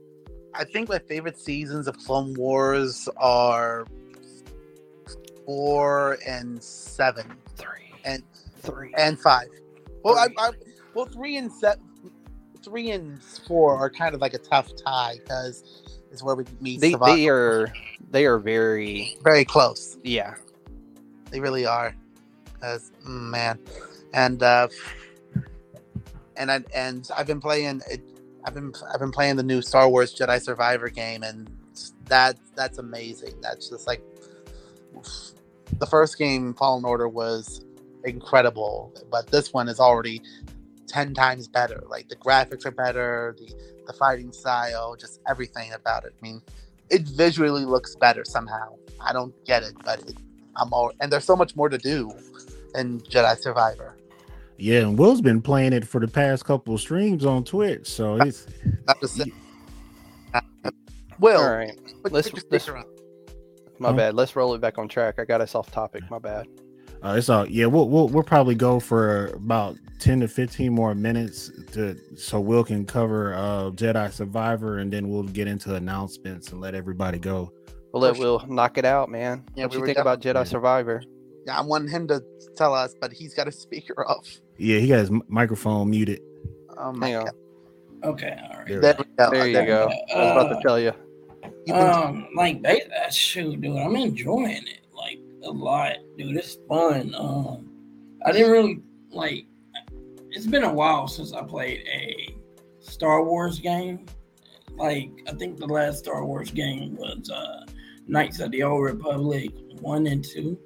[0.54, 3.84] I think my favorite seasons of Clone Wars are
[5.46, 7.26] four and seven
[7.56, 8.22] Three and
[8.58, 8.92] three.
[8.96, 9.48] and five.
[10.04, 10.36] Well, I, Three.
[10.38, 10.50] I
[10.94, 11.84] well three and seven,
[12.64, 15.62] three and four are kind of like a tough tie because
[16.10, 16.80] it's where we meet.
[16.80, 17.06] they, Savage.
[17.06, 17.72] they are
[18.10, 19.98] they are very very close.
[20.02, 20.34] yeah
[21.30, 21.94] They really are.
[22.54, 23.58] Because man,
[24.12, 24.68] and uh,
[26.36, 28.00] and I and I've been playing it.
[28.44, 31.50] I've been I've been playing the new Star Wars Jedi Survivor game, and
[32.06, 33.40] that that's amazing.
[33.40, 34.02] That's just like
[35.78, 37.64] the first game, Fallen Order, was
[38.04, 40.22] incredible, but this one is already
[40.86, 41.82] ten times better.
[41.88, 43.52] Like the graphics are better, the
[43.86, 46.14] the fighting style, just everything about it.
[46.18, 46.40] I mean,
[46.90, 48.76] it visually looks better somehow.
[49.00, 50.16] I don't get it, but it,
[50.56, 52.10] I'm all and there's so much more to do
[52.74, 53.96] in Jedi Survivor.
[54.56, 58.16] Yeah, and Will's been playing it for the past couple of streams on Twitch, so
[58.22, 58.46] it's
[58.86, 59.32] Not to say-
[61.20, 61.76] Will, All right,
[62.10, 62.68] let's- put your let's-
[63.80, 63.92] my Oh.
[63.92, 64.14] bad.
[64.14, 65.18] Let's roll it back on track.
[65.18, 66.04] I got us off topic.
[66.08, 66.46] My bad.
[67.04, 67.66] Uh, it's all yeah.
[67.66, 72.64] We'll, we'll we'll probably go for about ten to fifteen more minutes to so Will
[72.64, 77.52] can cover uh Jedi Survivor, and then we'll get into announcements and let everybody go.
[77.92, 79.44] We'll let Will knock it out, man.
[79.54, 81.02] Yeah, what we you were think about Jedi definitely- Survivor?
[81.46, 82.22] Yeah, I want him to
[82.56, 84.26] tell us, but he's got his speaker off.
[84.56, 86.20] Yeah, he got his microphone muted.
[86.78, 87.28] Oh my Hang on.
[88.02, 88.66] Okay, all right.
[88.68, 89.30] There There we go.
[89.30, 89.90] There you There- go.
[90.14, 90.92] I was about Uh, to tell you.
[91.66, 94.83] you Um, like they, uh, shoot, dude, I'm enjoying it like
[95.44, 96.36] a lot, dude.
[96.36, 97.14] It's fun.
[97.16, 97.70] Um,
[98.24, 98.80] I didn't really
[99.10, 99.46] like.
[100.30, 102.34] It's been a while since I played a
[102.80, 104.06] Star Wars game.
[104.76, 107.64] Like I think the last Star Wars game was uh
[108.06, 110.58] Knights of the Old Republic one and two.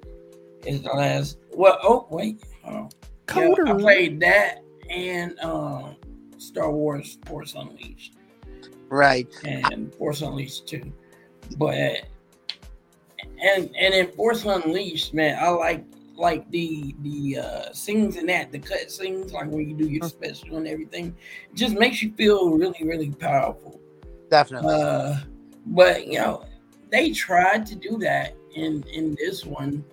[0.65, 1.37] Is the last?
[1.53, 2.89] Well, oh wait, hold on.
[3.35, 5.95] Yeah, I played that and um
[6.37, 8.13] Star Wars Force Unleashed
[8.89, 9.27] right.
[9.45, 10.91] and Force Unleashed two,
[11.57, 12.01] But
[13.41, 15.85] and and in Force Unleashed, man, I like
[16.15, 20.07] like the the uh scenes in that, the cut scenes, like when you do your
[20.09, 21.15] special and everything,
[21.51, 23.79] it just makes you feel really, really powerful.
[24.29, 24.73] Definitely.
[24.73, 25.15] Uh
[25.67, 26.45] but you know,
[26.91, 29.83] they tried to do that in in this one.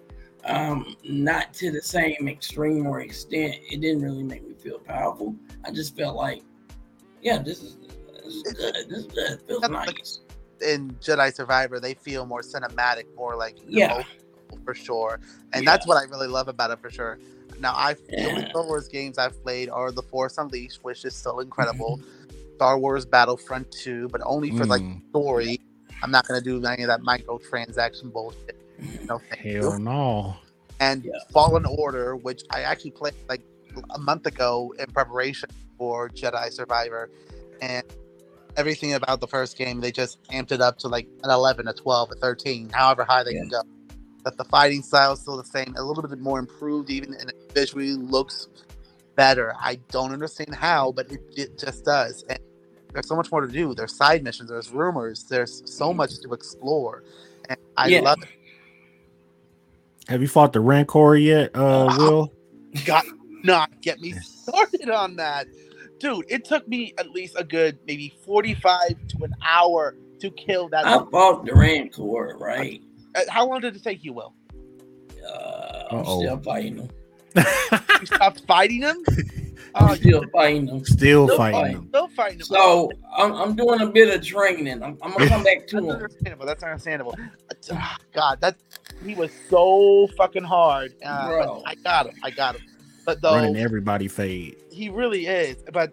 [0.44, 3.56] Um, not to the same extreme or extent.
[3.68, 5.34] It didn't really make me feel powerful.
[5.64, 6.42] I just felt like,
[7.20, 7.78] yeah, this is
[8.24, 8.74] this is good.
[8.88, 9.32] This is good.
[9.32, 10.20] It feels nice.
[10.62, 13.86] In Jedi Survivor, they feel more cinematic, more like Yeah.
[13.92, 15.20] emotional for sure,
[15.52, 15.70] and Yeah.
[15.72, 17.18] that's what I really love about it for sure.
[17.58, 21.14] Now, I the only Star Wars games I've played are The Force Unleashed, which is
[21.14, 21.98] still incredible.
[21.98, 22.54] Mm-hmm.
[22.56, 25.60] Star Wars Battlefront 2, but only for like Mm, story.
[26.02, 28.56] I'm not gonna do any of that microtransaction bullshit.
[29.08, 29.62] No, thank you.
[29.62, 30.36] hell no.
[30.80, 31.12] and Yeah.
[31.32, 33.40] Fallen Order, which I actually played like
[33.90, 37.10] a month ago in preparation for Jedi Survivor,
[37.62, 37.82] and
[38.56, 41.72] everything about the first game they just amped it up to like an 11, a
[41.72, 43.62] 12, a 13, however high they can go.
[44.24, 47.30] But the fighting style is still the same, a little bit more improved, even and
[47.30, 48.48] it visually looks
[49.14, 49.54] better.
[49.60, 52.24] I don't understand how, but it, it just does.
[52.28, 52.38] And
[52.92, 53.74] there's so much more to do.
[53.74, 57.04] There's side missions, there's rumors, there's so much to explore,
[57.48, 58.00] and I Yeah.
[58.00, 58.28] love it.
[60.08, 62.32] Have you fought the Rancor yet, uh, Uh, Will?
[62.86, 63.04] got
[63.44, 65.46] not get me started on that
[65.98, 68.78] dude it took me at least a good maybe 45
[69.08, 72.82] to an hour to kill that I fought the Rancor, right?
[73.14, 74.34] Uh, how long did it take you will
[75.26, 76.20] Uh, I'm Uh-oh.
[76.20, 76.88] still fighting them.
[78.00, 78.96] you stopped fighting him
[79.74, 80.84] I'm oh still fighting them.
[80.86, 81.76] Still Still fighting fighting.
[81.76, 81.88] him.
[81.88, 84.82] still fighting him So I'm, I'm doing a bit of training.
[84.82, 85.90] I'm, I'm gonna come back to that's him.
[85.90, 87.14] understandable that's understandable
[87.72, 88.56] Ah, god that
[89.04, 91.62] he was so fucking hard uh, Bro.
[91.66, 92.62] i got him i got him
[93.06, 94.56] but though Running everybody fade.
[94.70, 95.92] he really is but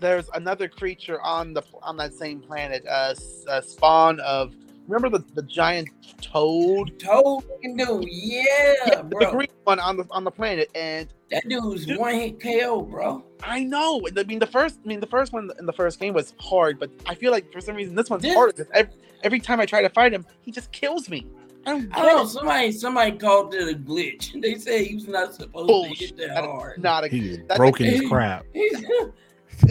[0.00, 4.54] there's another creature on the on that same planet uh, s- uh spawn of
[4.88, 5.88] remember the, the giant
[6.22, 8.44] toad Toad can do, yeah,
[8.86, 11.98] Yeah, the green one on the on the planet, and that dude's Dude.
[11.98, 13.24] one hit KO, bro.
[13.42, 14.00] I know.
[14.16, 16.78] I mean, the first, I mean, the first one in the first game was hard,
[16.78, 18.52] but I feel like for some reason this one's This- harder.
[18.52, 21.26] 'cause Every, every time I try to fight him, he just kills me.
[21.66, 22.26] I don't I get don't know.
[22.26, 24.40] Somebody somebody called it a glitch.
[24.42, 25.98] They say he was not supposed Bullshit.
[25.98, 26.82] to hit that That- hard.
[26.82, 27.08] Not a.
[27.08, 28.44] He was That's broken a- his crap.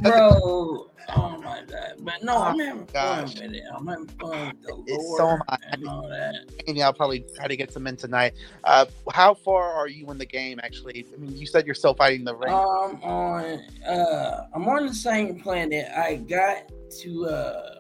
[0.02, 0.90] bro.
[1.16, 1.96] Oh my god!
[2.00, 3.36] But no, I'm having fun gosh.
[3.36, 3.64] with it.
[3.76, 5.58] I'm having fun with the It's lore so am I.
[5.74, 6.36] and all that.
[6.66, 8.34] Maybe I'll probably try to get some in tonight.
[8.64, 10.62] Uh, how far are you in the game?
[10.64, 12.54] Actually, I mean, you said you're still fighting the ring.
[12.54, 15.88] Um, on uh, I'm on the same planet.
[15.94, 16.72] I got
[17.02, 17.76] to uh,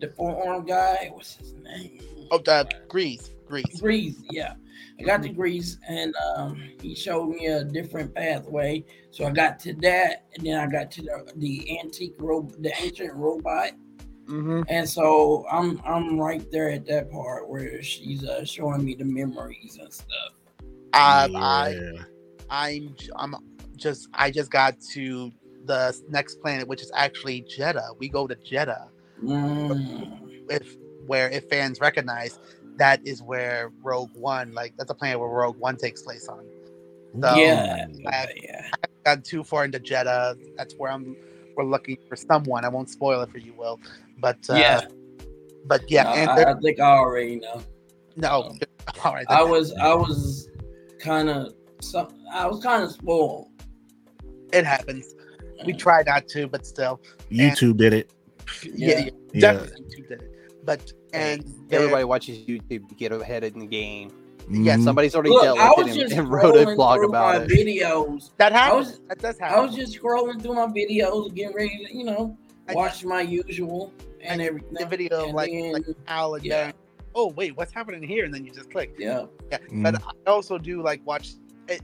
[0.00, 1.10] the forearm guy.
[1.12, 2.00] What's his name?
[2.30, 3.80] Oh, that Greez, Greez.
[3.80, 4.54] Greez, yeah.
[5.00, 8.84] I got to Greez, and um, he showed me a different pathway.
[9.10, 12.72] So I got to that, and then I got to the, the antique ro- the
[12.80, 13.72] ancient robot,
[14.28, 14.62] Mm-hmm.
[14.68, 19.04] and so I'm I'm right there at that part where she's uh, showing me the
[19.04, 20.32] memories and stuff.
[20.94, 22.02] Um, I Yeah.
[22.48, 23.34] I'm j- I'm
[23.76, 25.30] just I just got to
[25.66, 27.98] the next planet, which is actually Jedha.
[27.98, 28.88] We go to Jedha.
[29.22, 30.46] Mm.
[30.50, 30.74] if
[31.06, 32.38] where if fans recognize
[32.76, 36.44] that is where Rogue One, like that's a planet where Rogue One takes place on.
[37.20, 38.70] So yeah, I- okay, yeah.
[39.04, 40.36] got too far into Jedha.
[40.56, 41.16] That's where I'm.
[41.56, 42.64] We're looking for someone.
[42.64, 43.78] I won't spoil it for you, Will.
[44.18, 44.80] But uh, Yeah.
[45.66, 47.62] but yeah, No, and I, I think I already know.
[48.16, 48.28] no,
[49.04, 49.24] all right.
[49.28, 50.48] I was I was
[50.98, 53.48] kind of some I was kind of spoiled.
[54.52, 55.14] it happens.
[55.64, 57.00] We try not to, but still,
[57.30, 58.10] YouTube did it.
[58.64, 58.98] yeah, Yeah.
[58.98, 59.40] yeah, Yeah.
[59.52, 60.33] definitely you did it.
[60.64, 64.10] But and there- Everybody watches YouTube to get ahead in the game.
[64.50, 64.84] Yes, Mhm.
[64.84, 66.96] Somebody's already Look, dealt I with was it and, just and wrote a scrolling blog
[66.98, 67.48] through about my it.
[67.50, 68.30] videos.
[68.36, 68.86] that I happens.
[68.86, 69.58] was- that does happen.
[69.58, 72.36] I was just scrolling through my videos, getting ready to, you know,
[72.68, 74.74] I- watch my usual and everything.
[74.74, 76.64] the video of And like, then- like Al and yeah.
[76.64, 76.72] Dan.
[77.14, 78.24] Oh wait, what's happening here?
[78.24, 78.94] And then you just click.
[78.98, 79.82] yeah, Yeah, Mhm.
[79.82, 81.34] but I also do like watch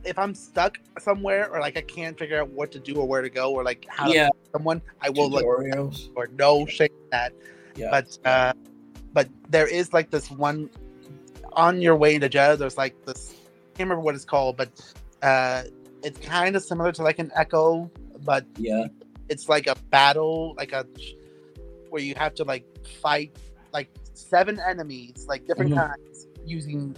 [0.05, 3.23] if I'm stuck somewhere or like I can't figure out what to do or where
[3.23, 6.11] to go or like how yeah, to someone, I will look tutorials.
[6.15, 7.33] or no shake that.
[7.77, 8.53] Yeah, But uh,
[9.13, 10.71] but there is like this one
[11.55, 12.59] on your way to Jedha.
[12.59, 13.33] There's like this.
[13.33, 14.69] I can't remember what it's called, but
[15.23, 15.63] uh,
[16.03, 17.91] it's kind of similar to like an Echo,
[18.25, 18.87] but yeah,
[19.29, 20.87] it's like a battle, like a
[21.89, 22.65] where you have to like
[23.01, 23.35] fight
[23.73, 25.89] like seven enemies, like different Mhm.
[25.89, 26.97] kinds, using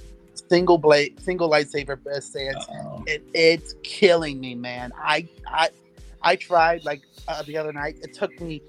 [0.48, 2.66] single blade, single lightsaber stance.
[3.06, 4.92] It, it's killing me, man.
[4.98, 5.70] I I
[6.22, 7.98] I tried like uh, the other night.
[8.02, 8.62] It took me.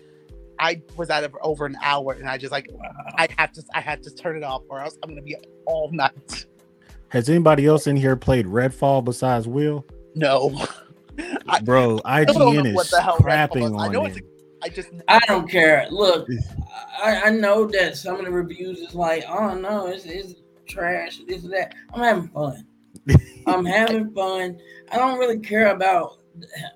[0.64, 2.90] I was at it for over an hour, and I just like wow.
[3.18, 5.44] I have to I have to turn it off, or else I'm gonna be up
[5.66, 6.46] all night.
[7.10, 9.86] Has anybody else in here played Redfall besides Will?
[10.16, 10.66] No,
[11.50, 13.72] I, Bro, I don't IGN what is the crapping is.
[13.74, 14.24] I on know it.
[14.64, 15.86] I just I don't care.
[15.92, 16.30] Look,
[17.04, 20.36] I, I know that some of the reviews is like, oh no, it's, it's
[20.66, 21.20] trash.
[21.28, 21.76] This and that.
[21.94, 22.66] I'm having fun.
[23.48, 24.58] I'm having fun.
[24.94, 26.20] I don't really care about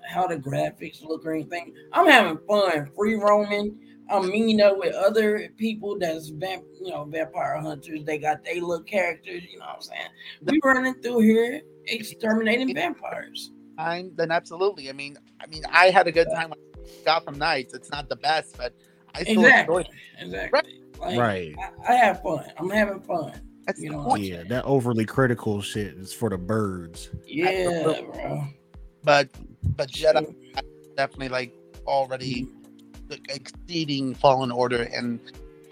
[0.08, 1.74] how the graphics look or anything.
[1.92, 3.78] I'm having fun, free roaming.
[4.10, 8.04] I'm meeting up with other people that's vamp, you know, vampire hunters.
[8.04, 9.42] They got their little characters.
[9.50, 10.08] You know what I'm saying?
[10.44, 13.50] We running through here exterminating vampires.
[13.76, 14.88] time, then absolutely.
[14.88, 17.74] I mean, I mean, I had a good time with Gotham Knights.
[17.74, 18.72] It's not the best, but
[19.14, 19.76] I still Exactly.
[19.76, 20.24] enjoyed it.
[20.24, 20.80] Exactly.
[21.00, 21.54] Like, Right.
[21.86, 22.44] I, I have fun.
[22.56, 23.40] I'm having fun.
[23.66, 24.16] That's You know.
[24.16, 27.10] Yeah, that overly critical shit is for the birds.
[27.26, 28.44] Yeah, bro.
[29.08, 29.30] But
[29.78, 30.34] but Jedi
[30.94, 31.54] definitely like
[31.86, 32.46] already
[33.30, 35.18] exceeding Fallen Order, and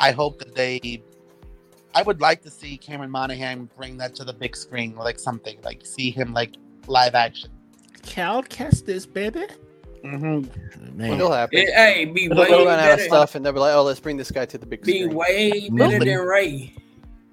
[0.00, 1.02] I hope that they.
[1.94, 5.58] I would like to see Cameron Monaghan bring that to the big screen, like something
[5.62, 6.52] like see him like
[6.86, 7.50] live action.
[8.04, 9.44] Cal Kestis, baby.
[10.02, 10.96] Mm-hmm.
[10.96, 11.58] Man, It'll happen.
[11.58, 14.00] It- hey, be They'll way run out of stuff and they'll be like, "Oh, let's
[14.00, 16.72] bring this guy to the big Be screen." way better than Rey.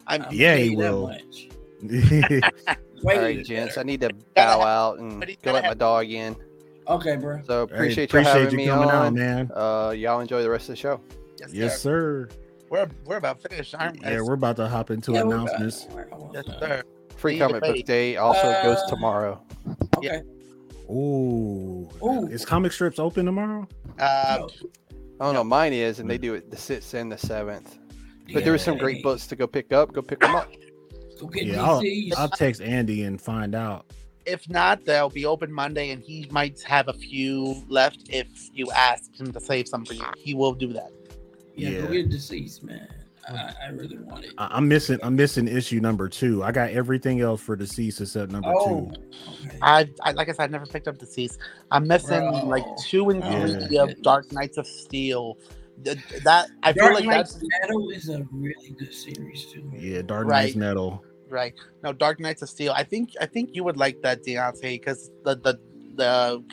[0.06, 1.08] I'm Yeah, he you that will.
[1.08, 1.48] much.
[2.68, 3.78] All Way gents.
[3.78, 6.36] I need to bow out and go let my dog in.
[6.88, 7.42] Okay, bro.
[7.46, 9.14] So Hey, appreciate you having you me coming out, on.
[9.14, 9.52] man.
[9.54, 11.02] Uh, y'all enjoy the rest of the show.
[11.40, 12.30] yes, Yes, sir.
[12.30, 12.38] sir.
[12.70, 14.10] We're we're about finished, aren't we?
[14.10, 15.84] Yeah, we're about to hop into Yeah, announcements.
[15.86, 15.96] back.
[15.96, 16.84] We're almost yes, sir.
[17.18, 19.42] Free See comic book day also goes Uh, tomorrow.
[19.98, 20.22] Okay.
[20.90, 21.90] Ooh.
[22.04, 22.28] Ooh.
[22.28, 23.68] Is comic strips open tomorrow?
[24.00, 24.50] Uh, Oh,
[25.20, 27.78] I don't know, mine is, and they do it the sixth and the seventh.
[28.34, 29.94] But there were some great books to go pick up.
[29.94, 30.52] Go pick them up.
[31.20, 32.14] Go get Yeah, I'll, DCs.
[32.18, 33.86] I'll text Andy and find out.
[34.26, 38.10] if not, they'll be open Monday, and he might have a few left.
[38.10, 40.92] If you ask him to save some for you, he will do that.
[41.56, 41.82] yeah, yeah.
[41.82, 42.88] go get DCeased, man.
[43.30, 44.34] I, I really want it.
[44.38, 45.00] I- I'm missing.
[45.02, 46.44] I'm missing issue number two.
[46.44, 49.02] I got everything else for DCeased except number Oh, two.
[49.46, 49.58] okay.
[49.62, 51.38] I, I like I said, I never picked up DCeased.
[51.72, 52.46] I'm missing Bro.
[52.48, 53.68] like two and Yeah.
[53.68, 55.38] three of Dark Knights of Steel.
[55.84, 59.70] Th- That I feel like Knight's that's Metal is a really good series too.
[59.78, 60.44] Yeah, Dark Right.
[60.46, 61.04] Knight's Metal.
[61.30, 61.54] right.
[61.84, 62.74] No, Dark Knights of Steel.
[62.76, 65.60] I think I think you would like that, Deontay, because the the
[65.96, 66.44] the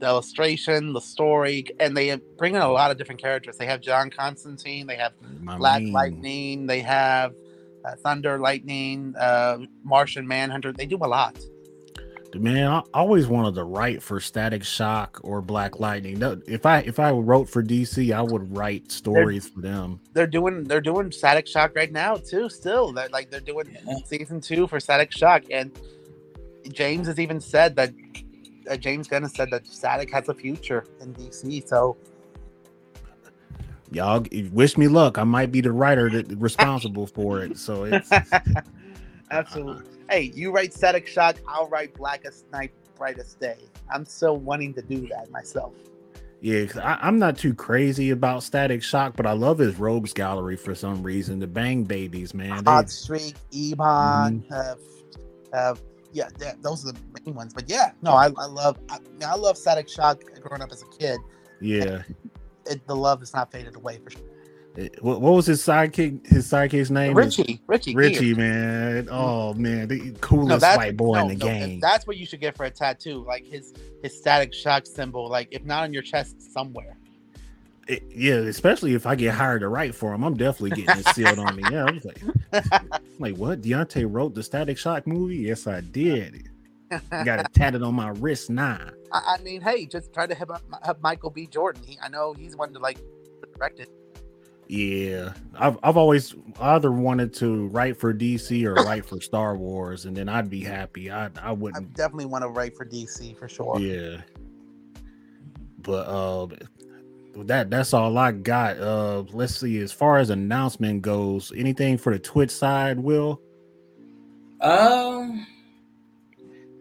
[0.00, 3.56] the illustration, the story, and they bring in a lot of different characters.
[3.58, 4.86] They have John Constantine.
[4.86, 5.92] They have My Black man.
[5.92, 6.66] Lightning.
[6.66, 7.34] They have
[7.84, 10.72] uh, Thunder Lightning, uh, Martian Manhunter.
[10.72, 11.36] They do a lot.
[12.34, 16.18] Man, I always wanted to write for Static Shock or Black Lightning.
[16.18, 19.98] No, if I if I wrote for DC, I would write stories for them.
[20.12, 22.50] They're doing they're doing Static Shock right now too.
[22.50, 23.94] Still, they're like they're doing Yeah.
[24.04, 25.72] season two for Static Shock, and
[26.70, 27.94] James has even said that
[28.70, 31.66] uh, James Gunn has said that Static has a future in DC.
[31.66, 31.96] So
[33.90, 34.22] Y'all
[34.52, 35.16] wish me luck.
[35.16, 37.56] I might be the writer that responsible for it.
[37.56, 38.10] So it's
[39.30, 43.56] absolutely, hey, you write Static Shock, I'll write Blackest Night, Brightest Day.
[43.92, 45.72] I'm still wanting to do that myself.
[46.40, 50.12] yeah, 'cause I, I'm not too crazy about Static Shock, but I love his Rogues
[50.12, 51.38] Gallery for some reason.
[51.40, 52.62] The Bang Babies, man.
[52.64, 54.74] they- Hot Streak, Ebon, uh,
[55.52, 55.74] uh,
[56.12, 56.28] yeah,
[56.62, 57.52] those are the main ones.
[57.54, 60.86] But yeah, no, I, I love I, I love Static Shock growing up as a
[60.98, 61.18] kid.
[61.60, 62.02] yeah.
[62.66, 64.20] It, the love has not faded away for sure.
[65.00, 66.24] What, what was his sidekick?
[66.26, 67.14] His sidekick's name?
[67.14, 68.36] Richie, Richie, Richie, Gear.
[68.36, 69.04] man.
[69.04, 69.14] Mm-hmm.
[69.14, 71.80] Oh man, the coolest that's white boy no, in the no, game.
[71.80, 75.48] That's what you should get for a tattoo, like his his Static Shock symbol, like
[75.50, 76.96] if not on your chest, somewhere.
[77.88, 81.08] It- yeah, especially if I get hired to write for him, I'm definitely getting it
[81.08, 81.64] sealed on me.
[81.72, 82.22] Yeah, I was like,
[83.18, 83.62] like what?
[83.62, 85.38] Deontay wrote the Static Shock movie?
[85.38, 86.48] Yes, I did.
[87.10, 88.90] I got it tatted on my wrist now.
[89.12, 91.46] I, I mean, hey, just try to have, uh, have Michael B.
[91.46, 91.82] Jordan.
[91.84, 92.98] He, I know he's one to like
[93.56, 93.88] direct it.
[94.68, 100.04] Yeah, I've I've always either wanted to write for DC or write for Star Wars,
[100.04, 101.10] and then I'd be happy.
[101.10, 101.94] I I I wouldn't.
[101.94, 103.80] definitely want to write for DC for sure.
[103.80, 104.20] Yeah,
[105.78, 106.48] but uh,
[107.44, 108.78] that that's all I got.
[108.78, 109.78] Uh, let's see.
[109.80, 113.40] As far as announcement goes, anything for the Twitch side, Will?
[114.60, 115.46] Um.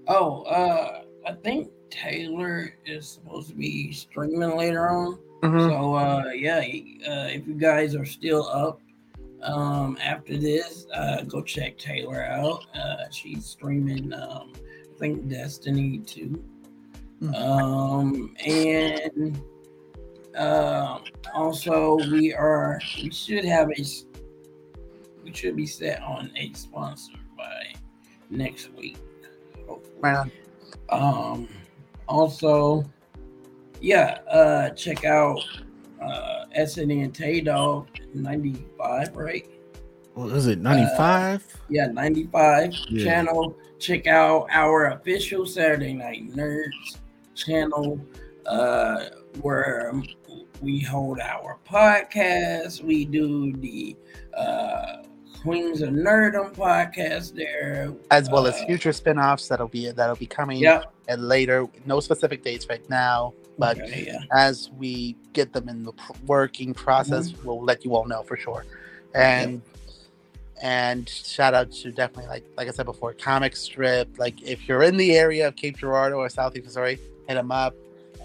[0.10, 5.20] Oh, uh, I think Taylor is supposed to be streaming later on.
[5.42, 5.70] Mhm.
[5.70, 8.82] So, uh, yeah, uh, if you guys are still up
[9.44, 12.66] um, after this, uh, go check Taylor out.
[12.76, 16.44] Uh, she's streaming, um, I think, Destiny 2.
[17.22, 17.36] Mhm.
[17.36, 19.42] Um, and
[20.36, 21.04] um
[21.34, 23.86] also, we are, we should have a
[25.24, 27.74] we should be set on a sponsor by
[28.30, 28.98] next week.
[29.68, 30.00] Hopefully.
[30.02, 30.32] Man,
[30.90, 31.48] Um,
[32.08, 32.86] also,
[33.82, 35.40] yeah, uh, check out
[36.02, 36.46] uh,
[37.14, 39.48] Tay Dog 95, right?
[40.14, 40.60] What is it?
[40.60, 41.46] Ninety five.
[41.70, 43.04] Yeah, 95 Yeah.
[43.04, 43.56] channel.
[43.80, 46.98] Check out our official Saturday Night Nerds
[47.36, 48.00] channel
[48.48, 49.10] uh,
[49.42, 49.94] where
[50.62, 52.82] we hold our podcast.
[52.82, 53.96] We do the
[54.34, 55.04] uh,
[55.42, 57.94] Queens of Nerdom podcast there.
[58.12, 60.84] as well as Uh, future spin-offs that'll be that'll be coming Yeah.
[61.08, 61.68] and later.
[61.86, 64.20] No specific dates right now, but Okay, yeah.
[64.34, 65.94] as we get them in the
[66.26, 67.48] working process, Mm-hmm.
[67.48, 68.66] we'll let you all know for sure.
[69.16, 69.62] And
[70.62, 74.18] and shout out to definitely like like I said before, comic strip.
[74.18, 77.76] Like if you're in the area of Cape Girardeau or Southeast Missouri, hit them up.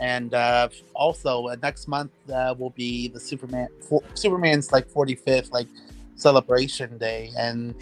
[0.01, 5.53] And uh, also uh, next month uh, will be the Superman for, Superman's like 45th
[5.53, 5.69] like
[6.15, 7.75] celebration day, and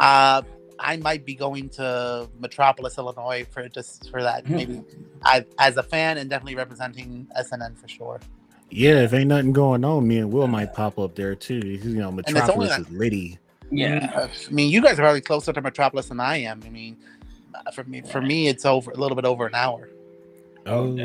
[0.00, 0.42] uh,
[0.78, 4.48] I might be going to Metropolis, Illinois for just for that.
[4.48, 4.82] Maybe
[5.24, 8.20] I, as a fan and definitely representing SNN for sure.
[8.70, 11.58] Yeah, if ain't nothing going on, me and Will might pop up there too.
[11.58, 13.38] You know, Metropolis like- is litty.
[13.70, 14.28] Yeah.
[14.48, 16.62] I mean, you guys are probably closer to Metropolis than I am.
[16.64, 16.96] I mean,
[17.54, 19.88] uh, for me, for me, it's over a little bit over an hour.
[20.66, 20.96] Oh, Oh,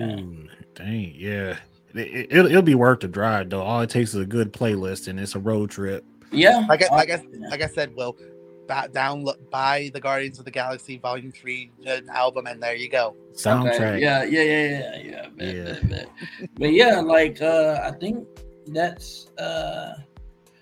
[0.76, 1.14] dang.
[1.16, 1.58] yeah.
[1.96, 3.62] It, will it, will be worth the drive though.
[3.62, 6.06] All it takes is a good playlist, and it's a road trip.
[6.32, 6.66] Yeah.
[6.70, 7.50] Like I, like I, Yeah.
[7.50, 8.16] like I said, Will,
[8.68, 12.90] ba- download buy the Guardians of the Galaxy Volume Three uh, album, and there you
[12.90, 13.16] go.
[13.34, 13.76] Soundtrack.
[13.76, 15.28] Okay, Yeah, yeah, yeah, yeah, yeah.
[15.30, 15.64] Bet, Yeah.
[15.64, 16.10] bet, bet.
[16.58, 18.28] but yeah, like uh I think
[18.68, 19.94] that's uh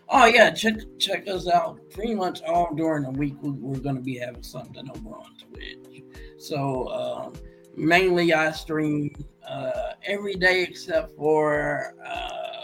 [0.09, 3.99] oh yeah, check check us out pretty much all during the week we, we're gonna
[4.01, 6.03] be having something over on Twitch.
[6.37, 7.33] So um
[7.75, 9.13] mainly I stream
[9.45, 12.56] uh every day except for uh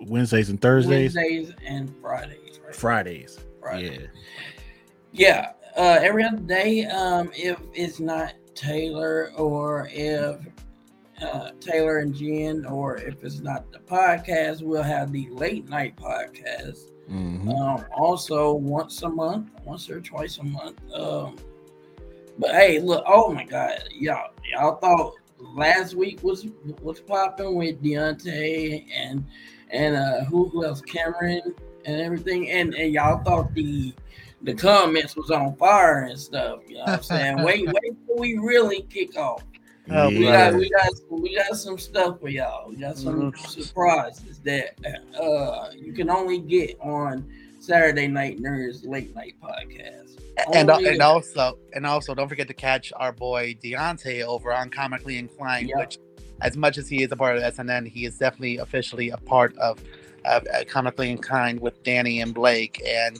[0.00, 2.74] Wednesdays and Thursdays, Wednesdays and Fridays, right?
[2.74, 3.38] Fridays.
[3.60, 4.00] Friday.
[4.02, 4.06] Yeah.
[5.12, 6.86] Yeah, uh, every other day.
[6.86, 10.36] Um, if it's not Taylor, or if
[11.22, 15.96] uh, Taylor and Jen, or if it's not the podcast, we'll have the late night
[15.96, 16.90] podcast.
[17.10, 17.52] Mhm.
[17.60, 20.78] Um, also once a month, once or twice a month.
[20.92, 21.36] Um,
[22.38, 26.46] but hey, look, oh my God, y'all, y'all thought last week was
[26.82, 29.26] was popping with Deontay and
[29.72, 33.94] and uh, who, who else, Cameron and everything, and and y'all thought the
[34.42, 36.60] the comments was on fire and stuff.
[36.66, 37.42] You know what I'm saying?
[37.42, 39.42] wait, wait till we really kick off.
[39.90, 42.68] Oh, We got we got we got some stuff for y'all.
[42.68, 44.76] We got some surprises that
[45.20, 47.28] uh you can only get on
[47.58, 50.18] Saturday Night Nerds Late Night Podcast.
[50.54, 54.70] and Only- and also and also don't forget to catch our boy Deontay over on
[54.70, 55.78] Comically Inclined, Yeah.
[55.78, 55.98] which
[56.42, 59.56] as much as he is a part of SNN, he is definitely officially a part
[59.58, 59.82] of
[60.26, 62.82] of uh, Comically Inclined with Danny and Blake.
[62.86, 63.18] And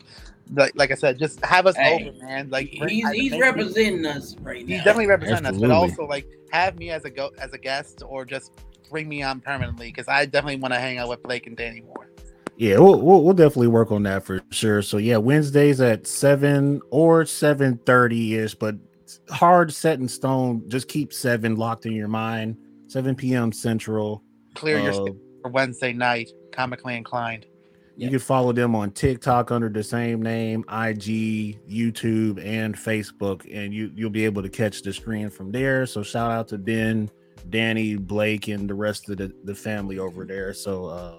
[0.53, 2.51] like, like I said, just have us Hey, over, man.
[2.51, 4.75] Like he's he's make- representing us right now.
[4.75, 8.03] He's definitely representing us, but also like have me as a go as a guest
[8.07, 8.53] or just
[8.91, 11.81] bring me on permanently because I definitely want to hang out with Blake and Danny
[11.83, 12.11] more.
[12.57, 14.83] Yeah, we'll, we'll we'll definitely work on that for sure.
[14.83, 18.75] So yeah, Wednesdays at seven or seven thirty ish, but
[19.31, 20.69] hard set in stone.
[20.69, 22.59] Just keep seven locked in your mind.
[22.91, 23.53] Seven p.m.
[23.53, 24.23] Central.
[24.55, 27.47] Clear your Uh, schedule for Wednesday night, Comically Inclined.
[27.97, 28.11] You Yeah.
[28.11, 33.93] can follow them on TikTok under the same name, IG, YouTube, and Facebook, and you
[33.95, 35.87] you'll be able to catch the stream from there.
[35.87, 37.09] So shout out to Ben,
[37.49, 40.53] Danny, Blake, and the rest of the, the family over there.
[40.53, 41.17] So uh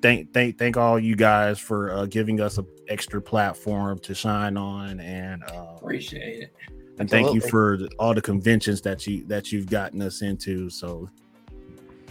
[0.00, 4.56] thank thank thank all you guys for uh, giving us an extra platform to shine
[4.56, 6.52] on, and uh, Appreciate it.
[7.00, 10.68] And thank you for all the conventions that you that you've gotten us into.
[10.68, 11.08] So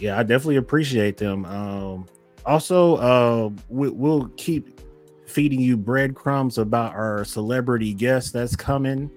[0.00, 1.44] yeah, I definitely appreciate them.
[1.44, 2.08] Um,
[2.44, 4.80] also, uh, we, we'll keep
[5.26, 9.08] feeding you breadcrumbs about our celebrity guest that's coming.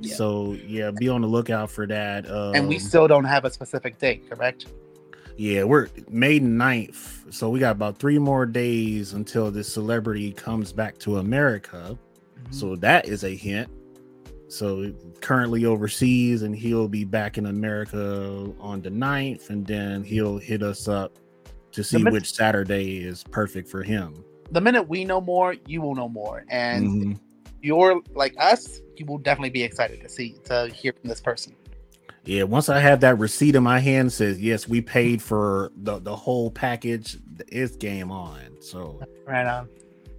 [0.00, 0.14] Yeah.
[0.14, 2.30] So yeah, be on the lookout for that.
[2.30, 4.66] Um, and we still don't have a specific date, correct?
[5.36, 7.34] Yeah, we're May 9th.
[7.34, 11.98] So we got about three more days until this celebrity comes back to America.
[11.98, 12.52] Mm-hmm.
[12.52, 13.68] So that is a hint.
[14.48, 20.38] So currently overseas, and he'll be back in America on the 9th, and then he'll
[20.38, 21.18] hit us up
[21.72, 24.24] to see minute- which Saturday is perfect for him.
[24.50, 27.20] the minute we know more, you will know more, and Mhm.
[27.60, 28.80] you're like us.
[28.96, 31.54] You will definitely be excited to see to hear from this person.
[32.24, 35.98] Yeah, once I have that receipt in my hand, says yes, we paid for the
[35.98, 37.18] the whole package.
[37.48, 38.40] It's game on.
[38.60, 39.68] So Right on.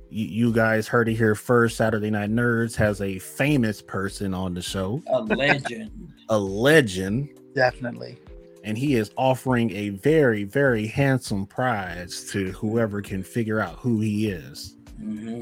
[0.10, 1.78] You, you guys heard it here first.
[1.78, 5.92] Saturday Night Nerds has a famous person on the show, A legend.
[6.30, 8.18] a legend, Definitely.
[8.64, 14.00] and he is offering a very very handsome prize to whoever can figure out who
[14.00, 14.76] he is.
[14.98, 15.42] hmm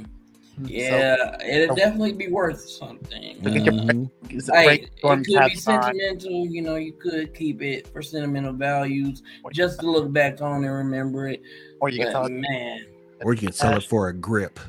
[0.60, 3.38] So, Yeah, it'd definitely be worth something.
[3.44, 4.10] Look at your- Mhm.
[4.31, 5.84] it Hey, it could tab be time?
[5.94, 6.77] sentimental, you know.
[6.77, 9.22] You could keep it for sentimental values,
[9.53, 11.41] just to look back on and remember it.
[11.80, 12.85] or you can But tell it, man,
[13.23, 14.60] Or you can sell it for a grip.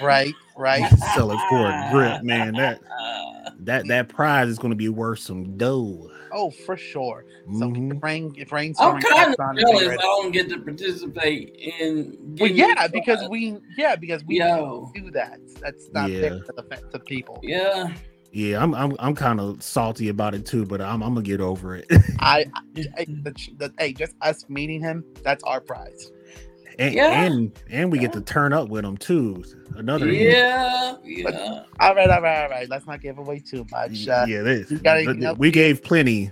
[0.00, 0.88] right, right.
[1.14, 2.54] Sell it for a grip, man.
[2.54, 6.10] That uh, that that prize is going to be worth some dough.
[6.32, 7.24] Oh, for sure.
[7.46, 7.96] So Mhm.
[7.96, 12.36] if rain, if I'm brainstorming kind on, of jealous I don't get to participate in.
[12.38, 13.30] Well, yeah, because prize.
[13.30, 14.90] we, yeah, because we Yo.
[14.94, 15.40] do that.
[15.62, 16.20] That's not Yeah.
[16.20, 17.40] fair to the to people.
[17.42, 17.94] yeah,
[18.30, 21.40] Yeah, I'm I'm I'm kind of salty about it too, but I'm I'm gonna get
[21.40, 21.86] over it.
[22.18, 22.62] I, I
[23.06, 26.10] the, the, hey, just us meeting him, that's our prize.
[26.78, 27.22] And, Yeah.
[27.24, 29.42] and and we get to turn up with them too.
[29.76, 30.30] Another hint.
[30.36, 31.62] yeah, yeah.
[31.80, 32.68] All right, all right, all right.
[32.68, 34.08] Let's not give away too much.
[34.08, 35.38] Uh, yeah, this, you got anything else?
[35.38, 36.30] we gave plenty.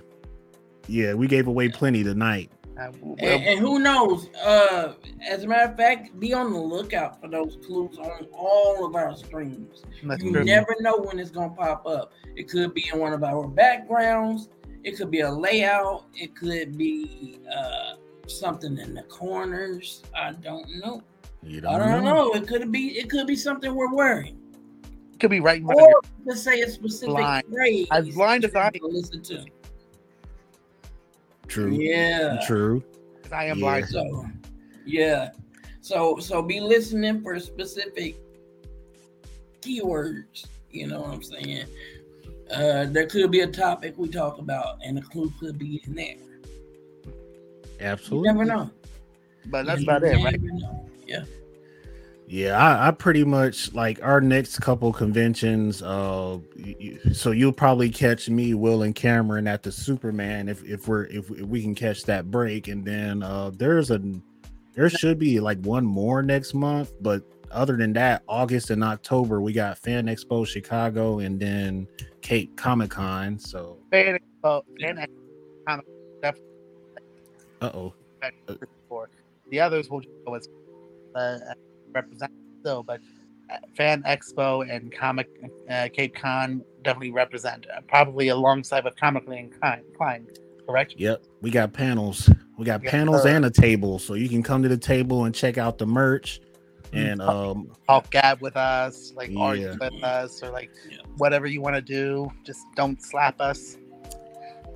[0.89, 2.51] Yeah, we gave away plenty tonight.
[2.79, 4.29] uh, And, and who knows?
[4.37, 4.95] Uh,
[5.29, 8.95] as a matter of fact, be on the lookout for those clues on all of
[8.95, 9.83] our streams.
[10.05, 10.45] that's You true.
[10.45, 12.13] never know when it's gonna pop up.
[12.37, 14.49] It could be in one of our backgrounds.
[14.85, 16.05] It could be a layout.
[16.15, 17.95] It could be uh,
[18.27, 20.03] something in the corners.
[20.15, 21.03] I don't know.
[21.43, 22.33] You I don't know.
[22.33, 22.99] It could be.
[22.99, 24.37] It could be something we're wearing,
[25.21, 27.45] Could be right in front of or let's say a specific Blind.
[27.53, 27.87] phrase.
[27.93, 29.45] As blind as I- to listen to.
[31.47, 31.73] True.
[31.73, 32.41] Yeah.
[32.47, 32.83] True.
[33.33, 33.63] I am Yeah.
[33.65, 33.89] blind.
[33.89, 34.27] So,
[34.85, 35.31] yeah.
[35.81, 38.17] So, so be listening for specific
[39.61, 40.47] keywords.
[40.71, 41.67] You know what I'm saying?
[42.51, 45.95] Uh, there could be a topic we talk about, and a clue could be in
[45.95, 46.17] there.
[47.81, 48.29] You Absolutely.
[48.33, 48.71] never know.
[49.47, 50.41] But that's You about it, right?
[50.41, 50.89] know.
[51.07, 51.25] Yeah.
[52.29, 55.81] Yeah, I, I pretty much like our next couple conventions.
[55.81, 60.65] Uh, y- y- so you'll probably catch me, Will, and Cameron at the Superman if
[60.65, 64.03] if we're if, if we can catch that break, and then uh, there's a
[64.75, 67.23] there should be like one more next month, but
[67.53, 71.87] other than that, August and October we got Fan Expo Chicago and then
[72.23, 73.39] Cape Comic Con.
[73.39, 76.41] So Fan, uh, fan ex-
[77.67, 77.95] uh oh,
[78.89, 79.09] for
[79.51, 80.49] the others will just go as
[81.15, 81.39] uh,
[81.93, 83.01] represent still, but
[83.51, 85.29] uh, Fan Expo and Comic
[85.71, 90.95] uh, Cape Con definitely represent, uh, probably alongside with Comically Inclined, inclined, correct?
[90.97, 92.29] yep, we got panels.
[92.59, 93.29] We got Yes, panels sir.
[93.29, 96.41] and a table, so you can come to the table and check out the merch.
[96.93, 100.99] And um, Talk gab with us, like argue with us, or like Yeah.
[101.17, 102.31] whatever you want to do.
[102.45, 103.77] Just don't slap us.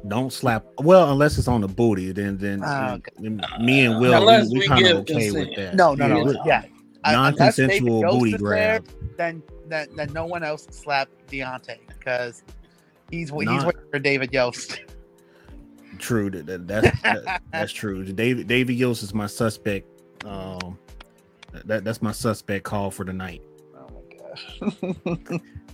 [0.08, 0.64] Don't slap.
[0.78, 4.52] Well, unless it's on the booty, then then, Oh, then me and Will Unless we,
[4.54, 5.74] we we kind of okay with that.
[5.74, 6.24] No, no, Yeah, no.
[6.24, 6.62] we- Yeah,
[7.04, 8.88] Uh, unless David non-consensual booty is there, grab.
[9.18, 12.42] Then, then, then no one else slapped Deontay because
[13.10, 14.80] he's he's waiting for David Yost.
[15.98, 16.30] True.
[16.30, 18.02] That, that- that's that, that's true.
[18.04, 19.86] David David Yost is my suspect.
[20.24, 20.78] Um,
[21.66, 23.42] that that's my suspect call for the night.
[23.76, 25.40] Oh my gosh.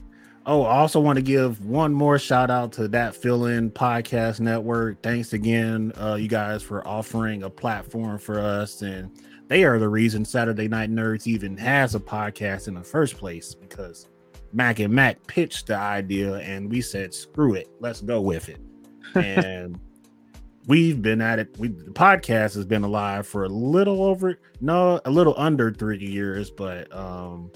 [0.48, 4.38] Oh, I also want to give one more shout out to that fill in podcast
[4.38, 5.02] network.
[5.02, 8.80] Thanks again, uh, you guys, for offering a platform for us.
[8.82, 9.10] And
[9.48, 13.56] they are the reason Saturday Night Nerds even has a podcast in the first place
[13.56, 14.06] because
[14.52, 18.60] Mac and Mac pitched the idea and we said, screw it, let's go with it.
[19.14, 19.80] And
[20.66, 21.56] we've been at it.
[21.58, 26.04] We the podcast has been alive for a little over, no, a little under three
[26.04, 27.50] years, but um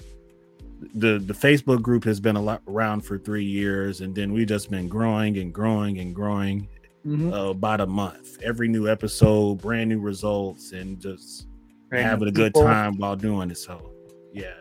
[0.95, 4.45] the the Facebook group has been a lot around for three years, and then we
[4.45, 6.67] just been growing and growing and growing
[7.05, 7.31] Mhm.
[7.33, 8.37] uh, about a month.
[8.43, 11.47] Every new episode, brand new results, and just
[11.91, 13.57] having a good People- time while doing it.
[13.57, 13.91] So,
[14.33, 14.53] yeah,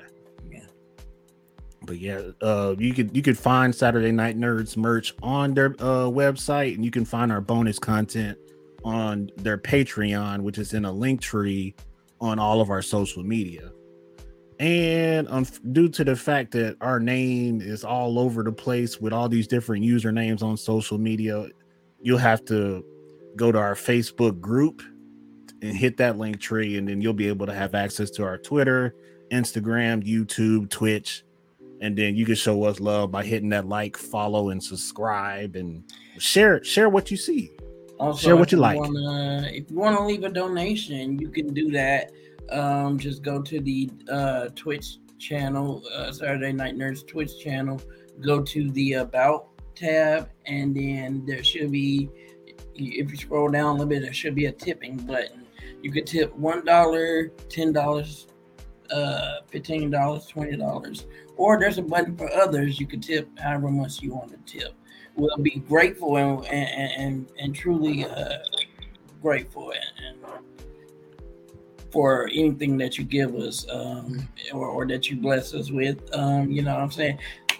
[0.51, 0.61] Yeah.
[1.87, 6.09] But yeah, uh, you could you could find Saturday Night Nerds merch on their uh,
[6.11, 8.37] website, and you can find our bonus content
[8.85, 11.75] on their Patreon, which is in a link tree
[12.21, 13.71] on all of our social media.
[14.61, 19.11] And um, due to the fact that our name is all over the place with
[19.11, 21.47] all these different usernames on social media,
[22.03, 22.85] you'll have to
[23.37, 24.82] go to our Facebook group
[25.62, 28.37] and hit that link tree, and then you'll be able to have access to our
[28.37, 28.95] Twitter,
[29.32, 31.24] Instagram, YouTube, Twitch,
[31.81, 35.82] and then you can show us love by hitting that like, follow, and subscribe, and
[36.19, 37.51] share share what you see.
[37.99, 38.78] Also, Share what if you like.
[38.78, 42.11] Wanna, if you want to leave a donation, you can do that.
[42.51, 47.81] Um, just go to the uh, Twitch channel, uh, Saturday Night Nerds Twitch channel.
[48.21, 52.11] Go to the About tab, and then there should be,
[52.75, 55.47] if you scroll down a little bit, there should be a tipping button.
[55.83, 58.27] You could tip one dollar, ten dollars,
[58.91, 61.07] uh, fifteen dollars, twenty dollars,
[61.37, 62.79] or there's a button for others.
[62.79, 64.75] You could tip however much you want to tip
[65.17, 68.39] we'll be grateful and and and, and truly uh,
[69.23, 70.20] grateful and, and
[71.93, 75.99] for anything that you give us um, or, or that you bless us with.
[76.15, 77.19] Um, you know what I'm saying?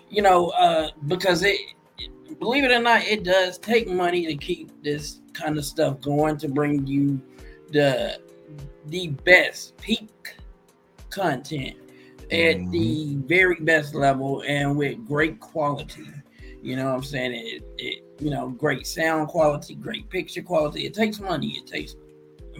[0.09, 1.59] You know, uh, because it,
[2.39, 6.37] believe it or not, it does take money to keep this kind of stuff going
[6.39, 7.21] to bring you
[7.73, 8.21] the
[8.87, 10.35] the best peak
[11.11, 11.77] content
[12.33, 16.07] at the very best level and with great quality.
[16.63, 17.33] You know what I'm saying?
[17.35, 20.87] It, it you know, great sound quality, great picture quality.
[20.87, 21.53] It takes money.
[21.53, 21.97] It takes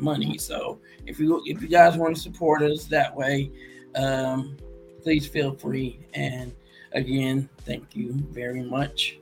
[0.01, 0.39] money.
[0.39, 3.51] So if you if you guys want to support us that way,
[3.95, 4.57] um,
[5.03, 6.01] please feel free.
[6.15, 6.53] And
[6.93, 9.19] again, thank you very much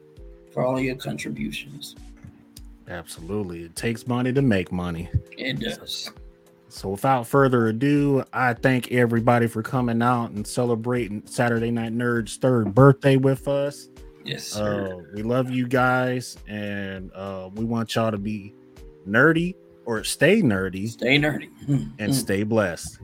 [0.52, 1.96] for all your contributions.
[2.88, 5.10] Absolutely, it takes money to make money.
[5.36, 6.10] It does.
[6.70, 12.38] So without further ado, I thank everybody for coming out and celebrating Saturday Night Nerds'
[12.38, 13.88] third birthday with us.
[14.24, 14.98] Yes, sir.
[15.00, 18.54] Uh, we love you guys, and uh, we want y'all to be
[19.08, 19.54] nerdy
[19.88, 21.48] or stay nerdy Stay nerdy.
[21.64, 22.12] Hmm, and hmm.
[22.12, 22.98] stay blessed.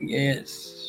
[0.00, 0.83] Yes.